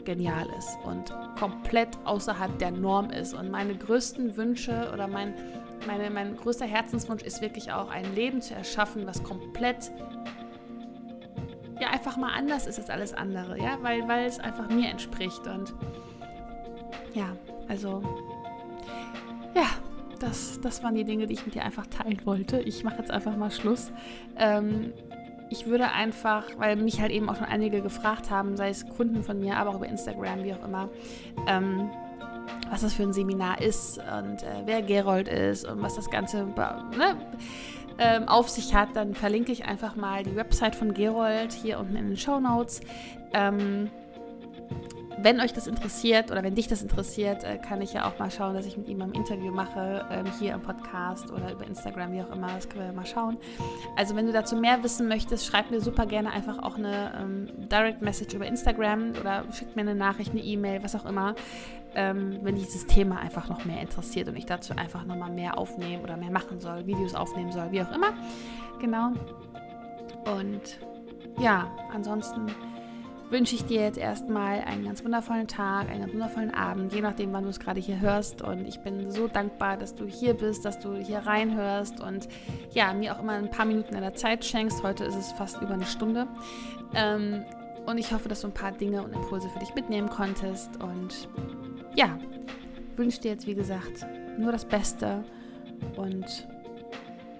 genial 0.04 0.46
ist 0.56 0.78
und 0.84 1.12
komplett 1.38 1.88
außerhalb 2.04 2.58
der 2.58 2.70
Norm 2.70 3.10
ist. 3.10 3.34
Und 3.34 3.50
meine 3.50 3.76
größten 3.76 4.36
Wünsche 4.36 4.90
oder 4.94 5.08
mein, 5.08 5.34
meine, 5.86 6.08
mein 6.10 6.36
größter 6.36 6.64
Herzenswunsch 6.64 7.22
ist 7.22 7.42
wirklich 7.42 7.72
auch 7.72 7.90
ein 7.90 8.14
Leben 8.14 8.40
zu 8.40 8.54
erschaffen, 8.54 9.06
was 9.06 9.22
komplett 9.22 9.90
ja 11.80 11.90
einfach 11.90 12.16
mal 12.16 12.32
anders 12.32 12.66
ist 12.66 12.78
als 12.78 12.88
alles 12.88 13.12
andere, 13.12 13.58
ja, 13.58 13.76
weil, 13.82 14.08
weil 14.08 14.24
es 14.24 14.38
einfach 14.38 14.70
mir 14.70 14.88
entspricht. 14.88 15.46
Und 15.46 15.74
ja, 17.12 17.36
also 17.68 18.02
ja, 19.56 19.66
das, 20.20 20.60
das 20.60 20.82
waren 20.82 20.94
die 20.94 21.04
Dinge, 21.04 21.26
die 21.26 21.34
ich 21.34 21.44
mit 21.46 21.54
dir 21.54 21.64
einfach 21.64 21.86
teilen 21.86 22.20
wollte. 22.24 22.60
Ich 22.60 22.84
mache 22.84 22.98
jetzt 22.98 23.10
einfach 23.10 23.36
mal 23.36 23.50
Schluss. 23.50 23.90
Ähm, 24.36 24.92
ich 25.48 25.66
würde 25.66 25.90
einfach, 25.92 26.44
weil 26.58 26.76
mich 26.76 27.00
halt 27.00 27.10
eben 27.10 27.30
auch 27.30 27.36
schon 27.36 27.46
einige 27.46 27.80
gefragt 27.80 28.30
haben, 28.30 28.56
sei 28.56 28.68
es 28.68 28.86
Kunden 28.86 29.22
von 29.22 29.40
mir, 29.40 29.56
aber 29.56 29.70
auch 29.70 29.76
über 29.76 29.88
Instagram, 29.88 30.44
wie 30.44 30.52
auch 30.52 30.64
immer, 30.64 30.90
ähm, 31.46 31.90
was 32.70 32.82
das 32.82 32.94
für 32.94 33.04
ein 33.04 33.12
Seminar 33.12 33.60
ist 33.60 33.98
und 33.98 34.42
äh, 34.42 34.62
wer 34.66 34.82
Gerold 34.82 35.28
ist 35.28 35.64
und 35.66 35.82
was 35.82 35.94
das 35.94 36.10
Ganze 36.10 36.44
ne, 36.46 37.16
ähm, 37.98 38.28
auf 38.28 38.50
sich 38.50 38.74
hat, 38.74 38.90
dann 38.94 39.14
verlinke 39.14 39.52
ich 39.52 39.64
einfach 39.64 39.96
mal 39.96 40.22
die 40.22 40.36
Website 40.36 40.74
von 40.74 40.92
Gerold 40.92 41.52
hier 41.52 41.78
unten 41.78 41.96
in 41.96 42.08
den 42.08 42.16
Show 42.16 42.40
Notes. 42.40 42.80
Ähm, 43.32 43.90
wenn 45.26 45.40
euch 45.40 45.52
das 45.52 45.66
interessiert 45.66 46.30
oder 46.30 46.44
wenn 46.44 46.54
dich 46.54 46.68
das 46.68 46.82
interessiert, 46.82 47.42
äh, 47.42 47.58
kann 47.58 47.82
ich 47.82 47.92
ja 47.94 48.08
auch 48.08 48.16
mal 48.20 48.30
schauen, 48.30 48.54
dass 48.54 48.64
ich 48.64 48.76
mit 48.76 48.86
ihm 48.86 49.02
ein 49.02 49.10
Interview 49.10 49.50
mache, 49.50 50.06
ähm, 50.08 50.26
hier 50.38 50.54
im 50.54 50.62
Podcast 50.62 51.32
oder 51.32 51.50
über 51.50 51.66
Instagram, 51.66 52.12
wie 52.12 52.22
auch 52.22 52.30
immer. 52.30 52.46
Das 52.46 52.68
können 52.68 52.86
wir 52.86 52.92
mal 52.92 53.04
schauen. 53.04 53.36
Also, 53.96 54.14
wenn 54.14 54.26
du 54.26 54.32
dazu 54.32 54.54
mehr 54.54 54.84
wissen 54.84 55.08
möchtest, 55.08 55.44
schreib 55.44 55.72
mir 55.72 55.80
super 55.80 56.06
gerne 56.06 56.30
einfach 56.30 56.62
auch 56.62 56.76
eine 56.76 57.12
ähm, 57.20 57.48
Direct 57.68 58.02
Message 58.02 58.36
über 58.36 58.46
Instagram 58.46 59.14
oder 59.20 59.42
schick 59.52 59.74
mir 59.74 59.82
eine 59.82 59.96
Nachricht, 59.96 60.30
eine 60.30 60.42
E-Mail, 60.42 60.84
was 60.84 60.94
auch 60.94 61.06
immer, 61.06 61.34
ähm, 61.96 62.38
wenn 62.42 62.54
dich 62.54 62.66
dieses 62.66 62.86
Thema 62.86 63.18
einfach 63.18 63.48
noch 63.48 63.64
mehr 63.64 63.80
interessiert 63.80 64.28
und 64.28 64.36
ich 64.36 64.46
dazu 64.46 64.74
einfach 64.76 65.04
nochmal 65.04 65.32
mehr 65.32 65.58
aufnehmen 65.58 66.04
oder 66.04 66.16
mehr 66.16 66.30
machen 66.30 66.60
soll, 66.60 66.86
Videos 66.86 67.16
aufnehmen 67.16 67.50
soll, 67.50 67.72
wie 67.72 67.82
auch 67.82 67.90
immer. 67.90 68.14
Genau. 68.80 69.10
Und 70.38 70.78
ja, 71.40 71.68
ansonsten 71.92 72.46
wünsche 73.30 73.54
ich 73.54 73.64
dir 73.64 73.82
jetzt 73.82 73.98
erstmal 73.98 74.60
einen 74.60 74.84
ganz 74.84 75.04
wundervollen 75.04 75.48
Tag, 75.48 75.88
einen 75.88 76.00
ganz 76.00 76.12
wundervollen 76.12 76.54
Abend, 76.54 76.92
je 76.92 77.00
nachdem, 77.00 77.32
wann 77.32 77.44
du 77.44 77.50
es 77.50 77.58
gerade 77.58 77.80
hier 77.80 78.00
hörst. 78.00 78.42
Und 78.42 78.66
ich 78.66 78.80
bin 78.80 79.10
so 79.10 79.28
dankbar, 79.28 79.76
dass 79.76 79.94
du 79.94 80.06
hier 80.06 80.34
bist, 80.34 80.64
dass 80.64 80.78
du 80.78 80.94
hier 80.96 81.18
reinhörst 81.18 82.00
und 82.00 82.28
ja, 82.72 82.92
mir 82.92 83.14
auch 83.14 83.20
immer 83.20 83.32
ein 83.32 83.50
paar 83.50 83.66
Minuten 83.66 83.94
deiner 83.94 84.14
Zeit 84.14 84.44
schenkst. 84.44 84.82
Heute 84.82 85.04
ist 85.04 85.16
es 85.16 85.32
fast 85.32 85.60
über 85.60 85.74
eine 85.74 85.86
Stunde. 85.86 86.28
Ähm, 86.94 87.44
und 87.86 87.98
ich 87.98 88.12
hoffe, 88.12 88.28
dass 88.28 88.40
du 88.40 88.48
ein 88.48 88.54
paar 88.54 88.72
Dinge 88.72 89.02
und 89.02 89.12
Impulse 89.12 89.48
für 89.48 89.58
dich 89.60 89.74
mitnehmen 89.74 90.08
konntest. 90.08 90.70
Und 90.82 91.28
ja, 91.94 92.18
wünsche 92.96 93.20
dir 93.20 93.32
jetzt, 93.32 93.46
wie 93.46 93.54
gesagt, 93.54 94.06
nur 94.38 94.52
das 94.52 94.64
Beste 94.64 95.24
und 95.96 96.48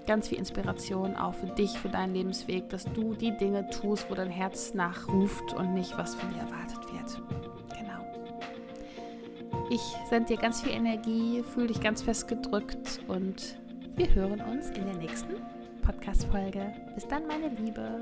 ganz 0.07 0.29
viel 0.29 0.39
Inspiration 0.39 1.17
auch 1.17 1.35
für 1.35 1.47
dich, 1.47 1.79
für 1.79 1.89
deinen 1.89 2.15
Lebensweg, 2.15 2.69
dass 2.69 2.85
du 2.85 3.15
die 3.15 3.37
Dinge 3.37 3.69
tust, 3.71 4.11
wo 4.11 4.15
dein 4.15 4.31
Herz 4.31 4.75
nachruft 4.75 5.53
und 5.55 5.75
nicht, 5.75 5.97
was 5.99 6.15
von 6.15 6.33
dir 6.33 6.41
erwartet 6.41 6.93
wird. 6.93 7.21
Genau. 7.79 8.01
Ich 9.71 9.83
sende 10.09 10.35
dir 10.35 10.39
ganz 10.39 10.63
viel 10.63 10.73
Energie, 10.73 11.43
fühle 11.55 11.69
dich 11.69 11.81
ganz 11.81 12.03
fest 12.03 12.29
gedrückt 12.29 13.01
und 13.09 13.57
wir 13.97 14.15
hören 14.15 14.41
uns 14.41 14.71
in 14.71 14.87
der 14.87 14.97
nächsten 14.97 15.35
Podcast-Folge. 15.83 16.73
Bis 16.95 17.07
dann, 17.07 17.27
meine 17.27 17.49
Liebe. 17.49 18.01